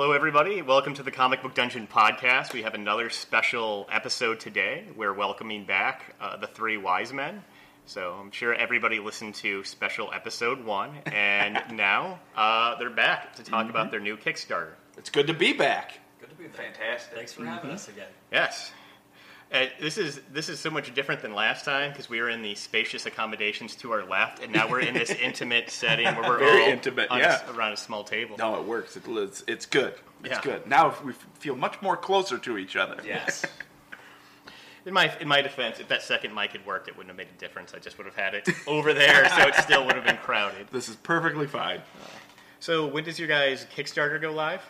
Hello, 0.00 0.12
everybody. 0.12 0.62
Welcome 0.62 0.94
to 0.94 1.02
the 1.02 1.10
Comic 1.10 1.42
Book 1.42 1.56
Dungeon 1.56 1.88
podcast. 1.88 2.52
We 2.52 2.62
have 2.62 2.74
another 2.74 3.10
special 3.10 3.84
episode 3.90 4.38
today. 4.38 4.84
We're 4.94 5.12
welcoming 5.12 5.64
back 5.64 6.14
uh, 6.20 6.36
the 6.36 6.46
three 6.46 6.76
wise 6.76 7.12
men. 7.12 7.42
So 7.84 8.12
I'm 8.12 8.30
sure 8.30 8.54
everybody 8.54 9.00
listened 9.00 9.34
to 9.34 9.64
special 9.64 10.12
episode 10.14 10.64
one, 10.64 10.98
and 11.06 11.60
now 11.72 12.20
uh, 12.36 12.78
they're 12.78 12.90
back 12.90 13.34
to 13.34 13.42
talk 13.42 13.68
about 13.70 13.90
their 13.90 13.98
new 13.98 14.16
Kickstarter. 14.16 14.74
It's 14.96 15.10
good 15.10 15.26
to 15.26 15.34
be 15.34 15.52
back. 15.52 15.98
Good 16.20 16.30
to 16.30 16.36
be 16.36 16.44
back. 16.44 16.76
Fantastic. 16.76 17.16
Thanks 17.16 17.32
for 17.32 17.44
having 17.44 17.72
us 17.72 17.88
again. 17.88 18.06
Yes. 18.30 18.70
Uh, 19.50 19.64
this 19.80 19.96
is 19.96 20.20
this 20.30 20.50
is 20.50 20.60
so 20.60 20.68
much 20.70 20.94
different 20.94 21.22
than 21.22 21.32
last 21.34 21.64
time 21.64 21.90
because 21.90 22.10
we 22.10 22.20
were 22.20 22.28
in 22.28 22.42
the 22.42 22.54
spacious 22.54 23.06
accommodations 23.06 23.74
to 23.76 23.90
our 23.92 24.04
left, 24.04 24.42
and 24.42 24.52
now 24.52 24.68
we're 24.68 24.80
in 24.80 24.92
this 24.92 25.10
intimate 25.22 25.70
setting 25.70 26.04
where 26.04 26.28
we're 26.28 26.38
Very 26.38 26.64
all 26.64 26.68
intimate, 26.68 27.10
on 27.10 27.22
a 27.22 27.40
around 27.54 27.72
a 27.72 27.76
small 27.76 28.04
table. 28.04 28.36
No, 28.38 28.60
it 28.60 28.64
works. 28.66 28.96
It, 28.98 29.04
it's, 29.08 29.42
it's 29.48 29.64
good. 29.64 29.94
It's 30.22 30.34
Yeah. 30.34 30.40
good. 30.42 30.66
Now 30.66 30.94
we 31.02 31.14
feel 31.38 31.56
much 31.56 31.80
more 31.80 31.96
closer 31.96 32.36
to 32.36 32.58
each 32.58 32.76
other. 32.76 32.96
Yes. 33.04 33.44
In 34.86 34.94
my 34.94 35.12
in 35.18 35.28
my 35.28 35.42
defense, 35.42 35.80
if 35.80 35.88
that 35.88 36.02
second 36.02 36.34
mic 36.34 36.52
had 36.52 36.64
worked, 36.64 36.88
it 36.88 36.96
wouldn't 36.96 37.10
have 37.10 37.16
made 37.16 37.26
a 37.34 37.38
difference. 37.38 37.74
I 37.74 37.78
just 37.78 37.98
would 37.98 38.06
have 38.06 38.14
had 38.16 38.32
it 38.34 38.48
over 38.66 38.94
there, 38.94 39.28
so 39.30 39.46
it 39.48 39.54
still 39.56 39.84
would 39.84 39.94
have 39.96 40.04
been 40.04 40.16
crowded. 40.16 40.68
This 40.70 40.88
is 40.88 40.96
perfectly 40.96 41.46
fine. 41.46 41.82
So 42.60 42.86
when 42.86 43.04
does 43.04 43.18
your 43.18 43.28
guys' 43.28 43.66
Kickstarter 43.76 44.18
go 44.18 44.32
live? 44.32 44.62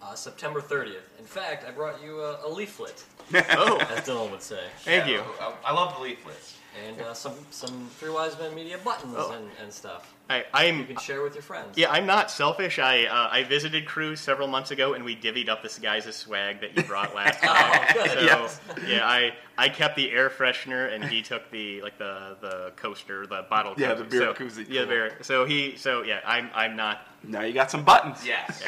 Uh, 0.00 0.14
September 0.14 0.60
30th. 0.60 1.00
In 1.18 1.24
fact, 1.24 1.64
I 1.66 1.72
brought 1.72 2.00
you 2.04 2.20
a, 2.20 2.46
a 2.46 2.48
leaflet, 2.48 3.02
Oh, 3.32 3.78
as 3.78 4.06
Dylan 4.06 4.30
would 4.30 4.42
say, 4.42 4.60
thank 4.80 5.06
Yeah, 5.06 5.12
you. 5.12 5.22
I, 5.40 5.52
I 5.66 5.72
love 5.72 5.96
the 5.96 6.02
leaflets. 6.02 6.56
And 6.88 7.00
uh, 7.00 7.14
some 7.14 7.34
some 7.50 7.88
Three 7.98 8.10
Wise 8.10 8.36
Men 8.38 8.54
Media 8.54 8.78
buttons 8.84 9.14
Oh. 9.16 9.32
and, 9.32 9.48
and 9.62 9.72
stuff. 9.72 10.12
I, 10.28 10.38
You 10.38 10.44
I'm 10.54 10.86
can 10.86 10.96
share 10.96 11.22
with 11.22 11.34
your 11.34 11.42
friends. 11.42 11.76
yeah, 11.76 11.90
I'm 11.90 12.06
not 12.06 12.30
selfish. 12.30 12.78
I 12.78 13.04
uh, 13.04 13.28
I 13.30 13.44
visited 13.44 13.86
Cruz 13.86 14.18
several 14.20 14.48
months 14.48 14.70
ago, 14.70 14.94
and 14.94 15.04
we 15.04 15.14
divvied 15.14 15.48
up 15.50 15.62
this 15.62 15.78
guy's 15.78 16.04
swag 16.16 16.62
that 16.62 16.76
you 16.76 16.82
brought 16.82 17.14
last 17.14 17.42
time. 17.42 17.54
Oh, 17.54 17.92
good. 17.92 18.10
So 18.10 18.20
Yes. 18.22 18.60
yeah, 18.88 19.06
I 19.06 19.34
I 19.58 19.68
kept 19.68 19.94
the 19.96 20.10
air 20.10 20.30
freshener, 20.30 20.92
and 20.92 21.04
he 21.04 21.22
took 21.22 21.50
the 21.50 21.80
like 21.82 21.98
the 21.98 22.36
the 22.40 22.72
coaster, 22.76 23.26
the 23.26 23.44
bottle. 23.48 23.74
Yeah, 23.76 23.94
koozie. 23.94 23.98
the 23.98 24.04
beer 24.04 24.20
so, 24.20 24.34
koozie. 24.34 24.66
Yeah, 24.68 24.80
the 24.82 24.86
beer. 24.88 25.18
So 25.22 25.44
he 25.44 25.76
so 25.76 26.02
yeah, 26.02 26.20
I'm 26.26 26.50
I'm 26.54 26.74
not. 26.74 27.06
Now 27.22 27.42
you 27.42 27.52
got 27.54 27.70
some 27.70 27.84
buttons. 27.84 28.26
Yes. 28.26 28.62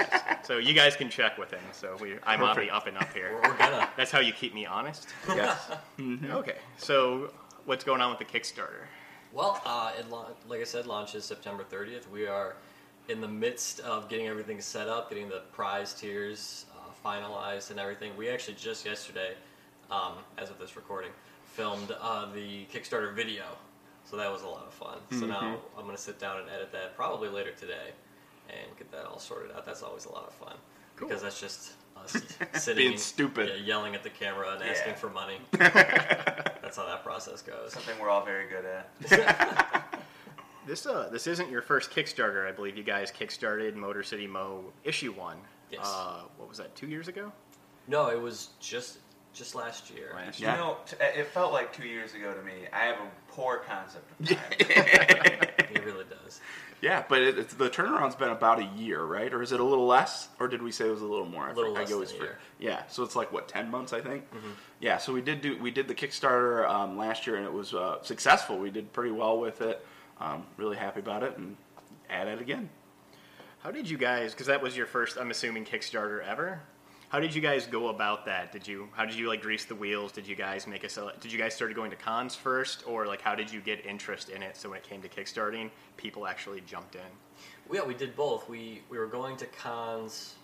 So 0.45 0.59
you 0.59 0.75
guys 0.75 0.95
can 0.95 1.11
check 1.11 1.39
with 1.39 1.51
him. 1.51 1.61
So 1.73 1.97
we 2.01 2.17
I'm 2.25 2.43
on 2.43 2.57
the 2.57 2.71
up 2.71 2.87
and 2.87 2.97
up 2.99 3.13
here. 3.13 3.33
We're, 3.33 3.51
we're 3.51 3.57
gonna. 3.59 3.89
That's 3.97 4.11
how 4.11 4.21
you 4.21 4.33
keep 4.33 4.55
me 4.55 4.65
honest. 4.67 5.09
Yes. 5.29 5.71
Okay, 6.31 6.57
so 6.77 7.31
what's 7.67 7.85
going 7.85 8.01
on 8.01 8.11
with 8.11 8.19
the 8.19 8.25
Kickstarter? 8.25 8.87
Well, 9.33 9.61
uh, 9.67 9.93
it 9.99 10.09
lau- 10.11 10.29
like 10.49 10.61
I 10.61 10.65
said, 10.65 10.87
launches 10.87 11.25
September 11.25 11.65
30th. 11.65 12.09
We 12.11 12.27
are 12.27 12.57
in 13.09 13.21
the 13.21 13.29
midst 13.29 13.81
of 13.81 14.09
getting 14.09 14.27
everything 14.29 14.61
set 14.61 14.89
up, 14.89 15.11
getting 15.11 15.29
the 15.29 15.43
prize 15.53 15.93
tiers 15.95 16.67
uh, 16.73 17.09
finalized 17.09 17.71
and 17.71 17.79
everything. 17.79 18.17
We 18.17 18.29
actually 18.29 18.55
just 18.55 18.87
yesterday, 18.87 19.35
um, 19.91 20.13
as 20.39 20.51
of 20.51 20.59
this 20.59 20.77
recording, 20.77 21.11
filmed 21.45 21.95
uh, 22.01 22.27
the 22.33 22.65
Kickstarter 22.73 23.15
video. 23.15 23.45
So 24.05 24.17
that 24.17 24.31
was 24.33 24.43
a 24.43 24.49
lot 24.49 24.65
of 24.67 24.73
fun. 24.73 24.99
So 25.19 25.27
now 25.27 25.59
I'm 25.77 25.85
going 25.85 25.97
to 25.97 26.01
sit 26.03 26.21
down 26.21 26.39
and 26.39 26.49
edit 26.49 26.71
that 26.73 26.97
probably 26.97 27.29
later 27.29 27.51
today 27.51 27.91
and 28.49 28.77
get 28.79 28.91
that 28.93 29.05
all 29.05 29.19
sorted 29.19 29.51
out. 29.51 29.67
That's 29.67 29.83
always 29.83 30.05
a 30.05 30.13
lot 30.13 30.27
of 30.29 30.33
fun. 30.35 30.55
Cool. 30.95 31.09
Because 31.09 31.23
that's 31.23 31.41
just 31.41 31.73
us 31.97 32.17
sitting 32.55 32.87
Being 32.87 32.99
stupid. 32.99 33.49
yeah, 33.49 33.57
yelling 33.65 33.97
at 33.97 34.05
the 34.05 34.11
camera 34.11 34.53
and 34.53 34.63
asking 34.63 34.95
for 34.95 35.11
money. 35.11 35.39
that's 36.77 36.89
how 36.89 36.95
that 36.95 37.05
process 37.05 37.43
goes. 37.43 37.73
Something 37.73 37.99
we're 38.01 38.11
all 38.11 38.25
very 38.25 38.47
good 38.49 38.65
at. 38.65 39.83
This 40.67 40.85
uh, 40.85 41.09
this 41.13 41.29
isn't 41.29 41.49
your 41.49 41.63
first 41.63 41.93
Kickstarter. 41.93 42.45
I 42.45 42.51
believe 42.51 42.77
you 42.77 42.83
guys 42.83 43.13
kickstarted 43.13 43.77
Motor 43.77 44.03
City 44.03 44.27
Mo 44.27 44.65
issue 44.83 45.13
one. 45.13 45.37
Yes. 45.71 45.83
Uh, 45.85 46.23
what 46.39 46.49
was 46.49 46.59
that? 46.59 46.75
Two 46.75 46.89
years 46.89 47.07
ago? 47.07 47.31
No, 47.87 48.09
it 48.09 48.21
was 48.21 48.49
just 48.59 48.99
just 49.33 49.55
last 49.55 49.91
year. 49.95 50.11
Last 50.13 50.41
Yeah. 50.41 50.55
You 50.55 50.61
know, 50.61 50.77
t- 50.85 50.97
it 51.01 51.29
felt 51.29 51.53
like 51.53 51.73
two 51.73 51.87
years 51.87 52.15
ago 52.15 52.35
to 52.35 52.43
me. 52.43 52.67
I 52.73 52.87
have 52.87 52.97
a 52.97 53.26
poor 53.37 53.59
concept 53.59 54.11
of 54.21 54.29
time. 54.29 54.39
It 55.71 55.85
really 55.85 56.05
does. 56.09 56.41
Yeah, 56.83 57.05
but 57.09 57.23
it, 57.23 57.39
it's, 57.39 57.55
the 57.55 57.71
turnaround's 57.71 58.15
been 58.17 58.31
about 58.31 58.59
a 58.59 58.65
year, 58.77 59.03
right? 59.03 59.33
Or 59.33 59.43
is 59.43 59.53
it 59.53 59.61
a 59.61 59.65
little 59.65 59.87
less? 59.87 60.29
Or 60.39 60.47
did 60.47 60.63
we 60.63 60.71
say 60.73 60.87
it 60.87 60.91
was 60.91 61.01
a 61.01 61.07
little 61.07 61.27
more? 61.27 61.45
I 61.45 61.51
A 61.51 61.55
little 61.55 61.75
forget. 61.75 61.79
I 61.79 61.85
less 61.85 61.93
always 61.93 62.13
than 62.13 62.21
a 62.21 62.25
year. 62.25 62.39
Yeah, 62.59 62.83
so 62.89 63.03
it's 63.03 63.17
like 63.17 63.33
what 63.33 63.49
ten 63.49 63.71
months, 63.71 63.93
I 63.93 64.01
think. 64.01 64.29
Mm-hmm. 64.31 64.51
Yeah, 64.81 64.99
so 64.99 65.13
we 65.13 65.23
did 65.23 65.41
do 65.41 65.59
we 65.59 65.71
did 65.71 65.89
the 65.89 65.95
Kickstarter 65.95 66.69
um, 66.69 66.97
last 66.99 67.27
year, 67.27 67.37
and 67.37 67.45
it 67.47 67.53
was 67.53 67.73
uh, 67.75 68.03
successful. 68.03 68.59
We 68.59 68.71
did 68.71 68.93
pretty 68.93 69.11
well 69.13 69.39
with 69.39 69.61
it. 69.63 69.85
Um, 70.21 70.45
really 70.57 70.77
happy 70.77 71.01
about 71.01 71.23
it, 71.23 71.37
and 71.37 71.57
at 72.11 72.29
it 72.29 72.41
again. 72.41 72.69
How 73.61 73.71
did 73.71 73.89
you 73.91 73.99
guys? 73.99 74.33
Because 74.33 74.47
that 74.47 74.63
was 74.63 74.77
your 74.77 74.87
first, 74.87 75.17
I'm 75.19 75.31
assuming, 75.31 75.65
Kickstarter 75.65 76.23
ever. 76.25 76.61
How 77.09 77.21
did 77.21 77.35
you 77.35 77.41
guys 77.41 77.67
go 77.67 77.89
about 77.89 78.25
that? 78.27 78.51
Did 78.53 78.67
you? 78.67 78.89
How 78.93 79.05
did 79.05 79.15
you 79.15 79.29
like 79.29 79.41
grease 79.41 79.65
the 79.65 79.77
wheels? 79.77 80.11
Did 80.11 80.27
you 80.27 80.35
guys 80.35 80.67
make 80.67 80.83
a? 80.83 81.13
Did 81.21 81.33
you 81.33 81.39
guys 81.39 81.55
start 81.55 81.73
going 81.75 81.91
to 81.91 81.97
cons 81.97 82.35
first, 82.35 82.83
or 82.87 83.07
like 83.07 83.23
how 83.23 83.35
did 83.37 83.51
you 83.53 83.61
get 83.61 83.85
interest 83.87 84.29
in 84.29 84.43
it? 84.43 84.57
So 84.57 84.71
when 84.71 84.79
it 84.79 84.85
came 84.85 85.01
to 85.03 85.09
kickstarting, 85.09 85.71
people 85.97 86.27
actually 86.27 86.63
jumped 86.63 86.97
in. 86.97 87.01
Well, 87.69 87.81
yeah, 87.83 87.87
we 87.87 87.95
did 87.95 88.17
both. 88.17 88.49
We 88.49 88.83
we 88.91 88.99
were 88.99 89.07
going 89.07 89.37
to 89.37 89.47
cons 89.47 90.35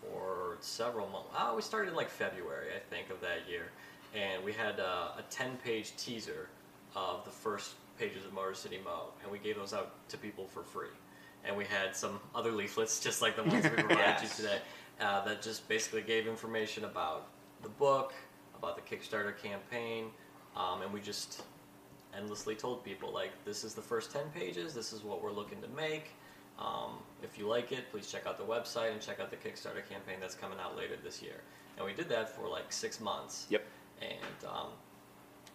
for 0.00 0.56
several 0.60 1.06
months. 1.08 1.28
Oh, 1.38 1.54
we 1.56 1.62
started 1.62 1.90
in 1.90 1.96
like 1.96 2.08
February, 2.08 2.68
I 2.74 2.78
think, 2.94 3.10
of 3.10 3.20
that 3.20 3.46
year, 3.48 3.70
and 4.14 4.42
we 4.42 4.52
had 4.54 4.80
uh, 4.80 5.10
a 5.18 5.22
ten-page 5.28 5.96
teaser 5.96 6.48
of 6.96 7.24
the 7.26 7.30
first 7.30 7.74
pages 7.98 8.24
of 8.24 8.32
Motor 8.32 8.54
City 8.54 8.78
Mo, 8.82 9.08
and 9.22 9.30
we 9.30 9.38
gave 9.38 9.56
those 9.56 9.74
out 9.74 9.92
to 10.08 10.16
people 10.16 10.46
for 10.46 10.62
free. 10.62 10.88
And 11.44 11.56
we 11.56 11.64
had 11.64 11.96
some 11.96 12.20
other 12.34 12.52
leaflets, 12.52 13.00
just 13.00 13.22
like 13.22 13.34
the 13.36 13.42
ones 13.42 13.64
we 13.64 13.70
provided 13.84 13.96
Yes. 13.98 14.38
you 14.38 14.44
today, 14.44 14.58
uh, 15.00 15.24
that 15.24 15.42
just 15.42 15.68
basically 15.68 16.02
gave 16.02 16.26
information 16.26 16.84
about 16.84 17.28
the 17.62 17.68
book, 17.68 18.12
about 18.56 18.76
the 18.76 18.96
Kickstarter 18.96 19.36
campaign, 19.36 20.06
um, 20.56 20.82
and 20.82 20.92
we 20.92 21.00
just 21.00 21.42
endlessly 22.16 22.54
told 22.54 22.84
people 22.84 23.12
like 23.12 23.30
this 23.44 23.62
is 23.62 23.72
the 23.72 23.80
first 23.80 24.12
10 24.12 24.22
pages 24.34 24.74
this 24.74 24.92
is 24.92 25.04
what 25.04 25.22
we're 25.22 25.32
looking 25.32 25.60
to 25.62 25.68
make. 25.68 26.10
Um, 26.58 26.98
if 27.22 27.38
you 27.38 27.46
like 27.46 27.72
it 27.72 27.90
please 27.90 28.10
check 28.10 28.26
out 28.26 28.36
the 28.36 28.44
website 28.44 28.92
and 28.92 29.00
check 29.00 29.20
out 29.20 29.30
the 29.30 29.36
kickstarter 29.36 29.88
campaign 29.88 30.16
that's 30.20 30.34
coming 30.34 30.58
out 30.58 30.76
later 30.76 30.94
this 31.02 31.22
year. 31.22 31.40
And 31.76 31.86
we 31.86 31.92
did 31.92 32.08
that 32.08 32.28
for 32.28 32.48
like 32.48 32.72
six 32.72 33.00
months. 33.00 33.46
Yep. 33.48 33.64
and 34.02 34.48
um, 34.48 34.68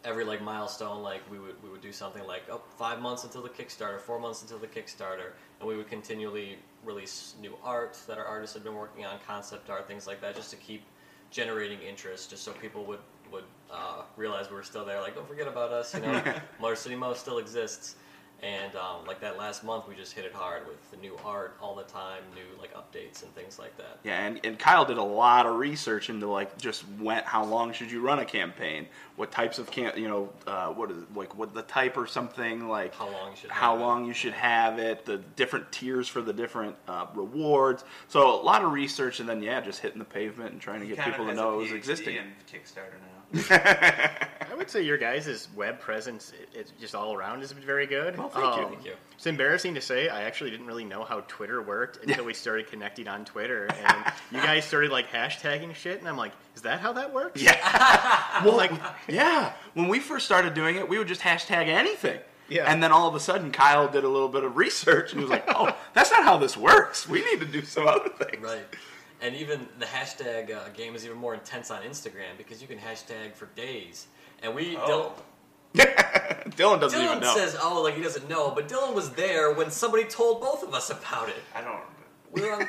every 0.05 0.23
like 0.23 0.41
milestone 0.41 1.01
like 1.01 1.21
we 1.31 1.39
would 1.39 1.61
we 1.63 1.69
would 1.69 1.81
do 1.81 1.91
something 1.91 2.25
like 2.27 2.43
oh 2.51 2.61
five 2.77 3.01
months 3.01 3.23
until 3.23 3.41
the 3.41 3.49
kickstarter 3.49 3.99
four 3.99 4.19
months 4.19 4.41
until 4.43 4.59
the 4.59 4.67
kickstarter 4.67 5.31
and 5.59 5.67
we 5.67 5.75
would 5.75 5.89
continually 5.89 6.57
release 6.85 7.33
new 7.41 7.57
art 7.63 7.97
that 8.07 8.17
our 8.17 8.25
artists 8.25 8.53
had 8.53 8.63
been 8.63 8.75
working 8.75 9.03
on 9.03 9.17
concept 9.27 9.69
art 9.69 9.87
things 9.87 10.05
like 10.05 10.21
that 10.21 10.35
just 10.35 10.51
to 10.51 10.55
keep 10.57 10.83
generating 11.31 11.81
interest 11.81 12.29
just 12.29 12.43
so 12.43 12.51
people 12.53 12.85
would 12.85 12.99
would 13.31 13.43
uh, 13.71 14.03
realize 14.15 14.49
we 14.49 14.55
were 14.55 14.63
still 14.63 14.85
there 14.85 15.01
like 15.01 15.15
don't 15.15 15.27
forget 15.27 15.47
about 15.47 15.71
us 15.71 15.95
you 15.95 16.01
know? 16.01 16.21
Motor 16.61 16.75
city 16.75 16.95
mo 16.95 17.13
still 17.13 17.39
exists 17.39 17.95
and 18.43 18.75
um, 18.75 19.05
like 19.07 19.19
that 19.21 19.37
last 19.37 19.63
month 19.63 19.87
we 19.87 19.95
just 19.95 20.13
hit 20.13 20.25
it 20.25 20.33
hard 20.33 20.67
with 20.67 20.91
the 20.91 20.97
new 20.97 21.17
art 21.25 21.55
all 21.61 21.73
the 21.75 21.83
time 21.83 22.21
new 22.35 22.41
like 22.61 22.73
updates 22.75 23.23
and 23.23 23.33
things 23.33 23.57
like 23.57 23.75
that 23.77 23.97
Yeah, 24.03 24.25
and, 24.25 24.39
and 24.43 24.59
Kyle 24.59 24.85
did 24.85 24.97
a 24.97 25.03
lot 25.03 25.45
of 25.45 25.55
research 25.55 26.09
into 26.09 26.27
like 26.27 26.57
just 26.57 26.83
when 26.99 27.23
how 27.23 27.43
long 27.45 27.71
should 27.73 27.91
you 27.91 28.01
run 28.01 28.19
a 28.19 28.25
campaign, 28.25 28.87
what 29.15 29.31
types 29.31 29.57
of 29.57 29.71
camp, 29.71 29.97
you 29.97 30.07
know, 30.07 30.29
uh, 30.47 30.67
what 30.67 30.91
is 30.91 30.97
like 31.15 31.35
what 31.37 31.53
the 31.53 31.61
type 31.63 31.97
or 31.97 32.05
something 32.07 32.67
like 32.67 32.93
How 32.93 33.09
long 33.09 33.31
you 33.31 33.37
should 33.37 33.51
how 33.51 33.71
have 33.71 33.79
it. 33.79 33.83
long 33.83 34.05
you 34.05 34.13
should 34.13 34.33
have 34.33 34.79
it, 34.79 35.05
the 35.05 35.17
different 35.35 35.71
tiers 35.71 36.07
for 36.07 36.21
the 36.21 36.33
different 36.33 36.75
uh, 36.87 37.07
rewards. 37.15 37.83
So 38.09 38.39
a 38.39 38.43
lot 38.43 38.63
of 38.63 38.71
research, 38.73 39.19
and 39.19 39.27
then 39.29 39.41
yeah, 39.41 39.61
just 39.61 39.79
hitting 39.81 39.99
the 39.99 40.05
pavement 40.05 40.51
and 40.51 40.61
trying 40.61 40.81
to 40.81 40.87
get 40.87 40.99
people 40.99 41.25
to 41.25 41.33
know 41.33 41.55
it 41.55 41.57
was 41.63 41.71
existing. 41.71 42.15
in 42.17 42.25
Kickstarter 42.51 42.99
now. 42.99 43.14
I 43.49 44.53
would 44.57 44.69
say 44.69 44.81
your 44.81 44.97
guys' 44.97 45.47
web 45.55 45.79
presence, 45.79 46.31
it, 46.39 46.49
it's 46.53 46.71
just 46.79 46.95
all 46.95 47.13
around, 47.13 47.41
is 47.43 47.51
very 47.51 47.85
good. 47.85 48.17
Well, 48.17 48.29
thank 48.29 48.45
you. 48.57 48.63
Um, 48.63 48.69
Thank 48.73 48.85
you. 48.85 48.93
It's 49.15 49.25
embarrassing 49.25 49.75
to 49.75 49.81
say. 49.81 50.09
I 50.09 50.23
actually 50.23 50.51
didn't 50.51 50.67
really 50.67 50.85
know 50.85 51.03
how 51.03 51.21
Twitter 51.27 51.61
worked 51.61 52.03
until 52.03 52.25
we 52.25 52.33
started 52.33 52.67
connecting 52.67 53.07
on 53.07 53.25
Twitter, 53.25 53.67
and 53.85 54.05
you 54.31 54.41
guys 54.41 54.65
started 54.65 54.91
like 54.91 55.09
hashtagging 55.09 55.73
shit, 55.75 55.99
and 55.99 56.07
I'm 56.07 56.17
like, 56.17 56.31
is 56.55 56.61
that 56.63 56.79
how 56.79 56.93
that 56.93 57.13
works? 57.13 57.41
Yeah. 57.41 58.41
well, 58.45 58.55
like- 58.57 58.71
yeah. 59.07 59.53
When 59.73 59.87
we 59.87 59.99
first 59.99 60.25
started 60.25 60.53
doing 60.53 60.75
it, 60.77 60.87
we 60.87 60.97
would 60.97 61.07
just 61.07 61.21
hashtag 61.21 61.67
anything. 61.67 62.19
Yeah. 62.47 62.71
And 62.71 62.81
then 62.83 62.91
all 62.91 63.07
of 63.09 63.15
a 63.15 63.19
sudden, 63.19 63.51
Kyle 63.51 63.87
did 63.87 64.03
a 64.03 64.07
little 64.07 64.29
bit 64.29 64.43
of 64.43 64.55
research 64.55 65.13
and 65.13 65.21
was 65.21 65.31
like, 65.31 65.45
"Oh, 65.47 65.75
that's 65.93 66.11
not 66.11 66.23
how 66.23 66.37
this 66.37 66.55
works. 66.55 67.09
We 67.09 67.25
need 67.25 67.39
to 67.39 67.45
do 67.45 67.63
some 67.63 67.87
other 67.87 68.09
things." 68.09 68.43
Right. 68.43 68.63
And 69.21 69.35
even 69.35 69.67
the 69.79 69.85
hashtag 69.85 70.53
uh, 70.53 70.69
game 70.69 70.95
is 70.95 71.05
even 71.05 71.17
more 71.17 71.33
intense 71.33 71.71
on 71.71 71.81
Instagram 71.83 72.37
because 72.37 72.61
you 72.61 72.67
can 72.67 72.77
hashtag 72.77 73.33
for 73.33 73.47
days. 73.55 74.07
And 74.43 74.53
we 74.53 74.77
Oh. 74.77 74.87
Don't. 74.87 75.13
Dylan 76.55 76.79
doesn't 76.79 76.99
Dylan 76.99 77.05
even 77.05 77.19
know. 77.19 77.35
says, 77.35 77.57
"Oh, 77.61 77.81
like 77.81 77.95
he 77.95 78.01
doesn't 78.01 78.29
know," 78.29 78.51
but 78.51 78.69
Dylan 78.69 78.93
was 78.93 79.09
there 79.11 79.53
when 79.53 79.69
somebody 79.71 80.05
told 80.05 80.39
both 80.41 80.63
of 80.63 80.73
us 80.73 80.89
about 80.89 81.27
it. 81.29 81.35
I 81.53 81.61
don't. 81.61 81.81
We're 82.31 82.53
on, 82.53 82.67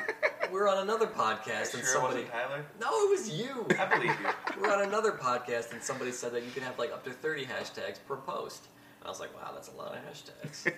we 0.51 0.53
were 0.59 0.67
on 0.67 0.79
another 0.79 1.07
podcast, 1.07 1.71
Sure, 1.71 1.79
and 1.79 1.83
it 1.83 1.85
somebody. 1.85 2.13
wasn't 2.15 2.31
Tyler. 2.31 2.65
No, 2.81 2.87
it 2.87 3.09
was 3.11 3.29
you. 3.29 3.65
I 3.79 3.85
believe 3.85 4.11
you. 4.21 4.27
we 4.61 4.61
were 4.67 4.73
on 4.73 4.83
another 4.83 5.11
podcast, 5.13 5.71
and 5.73 5.81
somebody 5.81 6.11
said 6.11 6.33
that 6.33 6.43
you 6.43 6.51
can 6.51 6.63
have 6.63 6.77
like 6.79 6.91
up 6.91 7.03
to 7.05 7.11
thirty 7.11 7.45
hashtags 7.45 7.97
per 8.07 8.17
post. 8.17 8.67
And 8.99 9.07
I 9.07 9.09
was 9.09 9.19
like, 9.21 9.33
"Wow, 9.35 9.51
that's 9.53 9.69
a 9.69 9.75
lot 9.77 9.95
of 9.95 9.99
hashtags." 10.03 10.73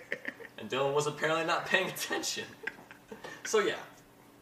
and 0.60 0.69
Dylan 0.69 0.94
was 0.94 1.07
apparently 1.07 1.45
not 1.45 1.65
paying 1.65 1.88
attention. 1.88 2.45
so 3.44 3.60
yeah, 3.60 3.75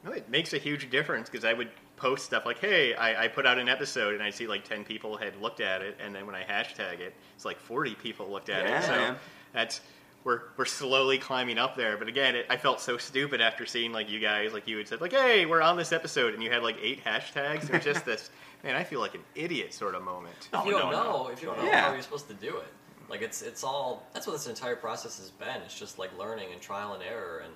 No, 0.07 0.13
it 0.13 0.29
makes 0.29 0.53
a 0.53 0.57
huge 0.57 0.89
difference 0.89 1.29
because 1.29 1.43
I 1.45 1.53
would 1.53 1.69
post 1.97 2.25
stuff 2.25 2.45
like, 2.45 2.59
"Hey, 2.59 2.93
I, 2.95 3.25
I 3.25 3.27
put 3.27 3.45
out 3.45 3.57
an 3.57 3.67
episode," 3.69 4.13
and 4.13 4.23
I 4.23 4.29
see 4.29 4.47
like 4.47 4.63
ten 4.63 4.83
people 4.83 5.17
had 5.17 5.35
looked 5.41 5.59
at 5.61 5.81
it, 5.81 5.97
and 6.03 6.15
then 6.15 6.25
when 6.25 6.35
I 6.35 6.43
hashtag 6.43 6.99
it, 6.99 7.13
it's 7.35 7.45
like 7.45 7.59
forty 7.59 7.95
people 7.95 8.29
looked 8.29 8.49
at 8.49 8.65
Yeah, 8.65 8.79
it. 8.79 8.83
So 8.83 8.91
man. 8.91 9.15
that's 9.53 9.81
we're 10.23 10.41
we're 10.57 10.65
slowly 10.65 11.17
climbing 11.17 11.57
up 11.57 11.75
there. 11.75 11.97
But 11.97 12.07
again, 12.07 12.35
it, 12.35 12.45
I 12.49 12.57
felt 12.57 12.79
so 12.81 12.97
stupid 12.97 13.41
after 13.41 13.65
seeing 13.65 13.91
like 13.91 14.09
you 14.09 14.19
guys, 14.19 14.53
like 14.53 14.67
you 14.67 14.77
had 14.77 14.87
said, 14.87 15.01
like, 15.01 15.13
"Hey, 15.13 15.45
we're 15.45 15.61
on 15.61 15.77
this 15.77 15.91
episode," 15.91 16.33
and 16.33 16.41
you 16.43 16.49
had 16.51 16.63
like 16.63 16.77
eight 16.81 17.03
hashtags. 17.03 17.65
It 17.65 17.71
was 17.73 17.83
just 17.83 18.05
this, 18.11 18.29
man. 18.63 18.75
I 18.75 18.83
feel 18.83 18.99
like 18.99 19.15
an 19.15 19.23
idiot 19.35 19.73
sort 19.73 19.95
of 19.95 20.03
moment. 20.03 20.49
No, 20.53 20.61
if 20.61 20.67
you 20.67 20.75
oh, 20.75 20.79
don't 20.79 20.93
Oh, 20.93 20.97
no, 20.97 21.03
know, 21.03 21.23
no. 21.23 21.27
if 21.29 21.41
you 21.41 21.47
don't 21.47 21.57
know 21.57 21.65
Yeah. 21.65 21.81
how 21.87 21.93
you're 21.93 22.01
supposed 22.01 22.27
to 22.29 22.33
do 22.33 22.57
it, 22.57 22.67
like 23.09 23.21
it's 23.21 23.41
it's 23.41 23.63
all 23.63 24.05
that's 24.13 24.27
what 24.27 24.33
this 24.33 24.47
entire 24.47 24.75
process 24.75 25.17
has 25.17 25.31
been. 25.31 25.61
It's 25.65 25.77
just 25.79 25.97
like 25.97 26.15
learning 26.17 26.51
and 26.51 26.61
trial 26.61 26.93
and 26.93 27.03
error, 27.03 27.41
and 27.43 27.53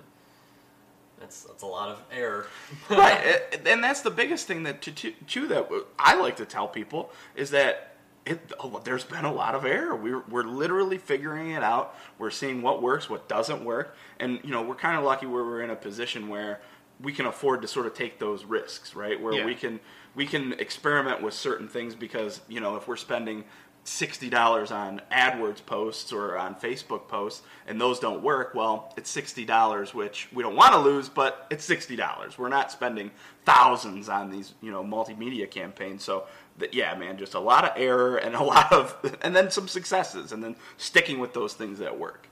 it's 1.22 1.46
it's 1.50 1.62
a 1.62 1.66
lot 1.66 1.88
of 1.88 2.02
error. 2.12 2.46
right, 2.90 3.42
and 3.66 3.82
that's 3.82 4.02
the 4.02 4.10
biggest 4.10 4.46
thing 4.46 4.62
that 4.64 4.82
to, 4.82 4.92
to, 4.92 5.12
to 5.28 5.46
that 5.48 5.68
I 5.98 6.14
like 6.16 6.36
to 6.36 6.44
tell 6.44 6.68
people 6.68 7.10
is 7.34 7.50
that 7.50 7.88
it, 8.24 8.52
oh, 8.60 8.80
there's 8.84 9.04
been 9.04 9.24
a 9.24 9.32
lot 9.32 9.54
of 9.54 9.64
error. 9.64 9.96
We're 9.96 10.20
we're 10.28 10.44
literally 10.44 10.98
figuring 10.98 11.50
it 11.50 11.62
out. 11.62 11.96
We're 12.18 12.30
seeing 12.30 12.62
what 12.62 12.82
works, 12.82 13.10
what 13.10 13.28
doesn't 13.28 13.64
work, 13.64 13.96
and 14.20 14.40
you 14.44 14.50
know 14.50 14.62
we're 14.62 14.74
kind 14.76 14.96
of 14.96 15.04
lucky 15.04 15.26
where 15.26 15.44
we're 15.44 15.62
in 15.62 15.70
a 15.70 15.76
position 15.76 16.28
where 16.28 16.60
we 17.00 17.12
can 17.12 17.26
afford 17.26 17.62
to 17.62 17.68
sort 17.68 17.86
of 17.86 17.94
take 17.94 18.18
those 18.20 18.44
risks, 18.44 18.94
right? 18.94 19.20
Where 19.20 19.32
Yeah. 19.34 19.44
we 19.44 19.54
can 19.54 19.80
we 20.14 20.26
can 20.26 20.52
experiment 20.54 21.22
with 21.22 21.34
certain 21.34 21.66
things 21.68 21.94
because 21.94 22.40
you 22.48 22.60
know 22.60 22.76
if 22.76 22.86
we're 22.86 22.96
spending 22.96 23.44
sixty 23.84 24.30
dollars 24.30 24.70
on 24.70 25.00
AdWords 25.10 25.64
posts 25.64 26.12
or 26.12 26.38
on 26.38 26.54
Facebook 26.54 27.08
posts, 27.08 27.42
and 27.66 27.80
those 27.80 27.98
don't 27.98 28.22
work, 28.22 28.54
well, 28.54 28.92
it's 28.96 29.10
sixty 29.10 29.44
dollars, 29.44 29.94
which 29.94 30.28
we 30.32 30.42
don't 30.42 30.56
want 30.56 30.72
to 30.72 30.78
lose, 30.78 31.08
but 31.08 31.46
it's 31.50 31.64
sixty 31.64 31.96
dollars. 31.96 32.38
We're 32.38 32.48
not 32.48 32.70
spending 32.70 33.10
thousands 33.44 34.08
on 34.08 34.30
these, 34.30 34.54
you 34.60 34.70
know, 34.70 34.84
multimedia 34.84 35.50
campaigns. 35.50 36.04
So, 36.04 36.24
that, 36.58 36.74
yeah, 36.74 36.94
man, 36.94 37.18
just 37.18 37.34
a 37.34 37.40
lot 37.40 37.64
of 37.64 37.72
error 37.76 38.16
and 38.16 38.34
a 38.34 38.42
lot 38.44 38.72
of, 38.72 39.18
and 39.22 39.34
then 39.34 39.50
some 39.50 39.68
successes, 39.68 40.32
and 40.32 40.42
then 40.42 40.56
sticking 40.76 41.18
with 41.18 41.34
those 41.34 41.54
things 41.54 41.78
that 41.78 41.98
work. 41.98 42.28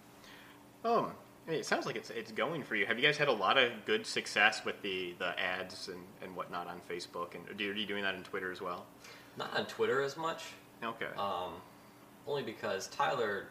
Um, 0.85 1.13
it 1.49 1.67
sounds 1.67 1.87
like 1.87 1.97
it's 1.97 2.11
it's 2.11 2.33
going 2.33 2.63
for 2.63 2.77
you. 2.77 2.87
Have 2.87 2.99
you 2.99 3.05
guys 3.05 3.17
had 3.17 3.29
a 3.29 3.33
lot 3.33 3.59
of 3.59 3.73
good 3.85 4.07
success 4.07 4.65
with 4.65 4.81
the, 4.83 5.15
the 5.19 5.39
ads 5.39 5.89
and, 5.89 6.01
and 6.23 6.35
whatnot 6.37 6.69
on 6.69 6.81
Facebook? 6.89 7.35
And 7.35 7.61
are 7.61 7.75
you 7.75 7.87
doing 7.87 8.05
that 8.05 8.15
on 8.15 8.23
Twitter 8.23 8.53
as 8.53 8.61
well? 8.61 8.87
Not 9.37 9.57
on 9.57 9.67
Twitter 9.67 10.03
as 10.03 10.17
much, 10.17 10.45
Okay. 10.83 11.07
um, 11.17 11.53
only 12.27 12.43
because 12.43 12.89
Tyler 12.89 13.47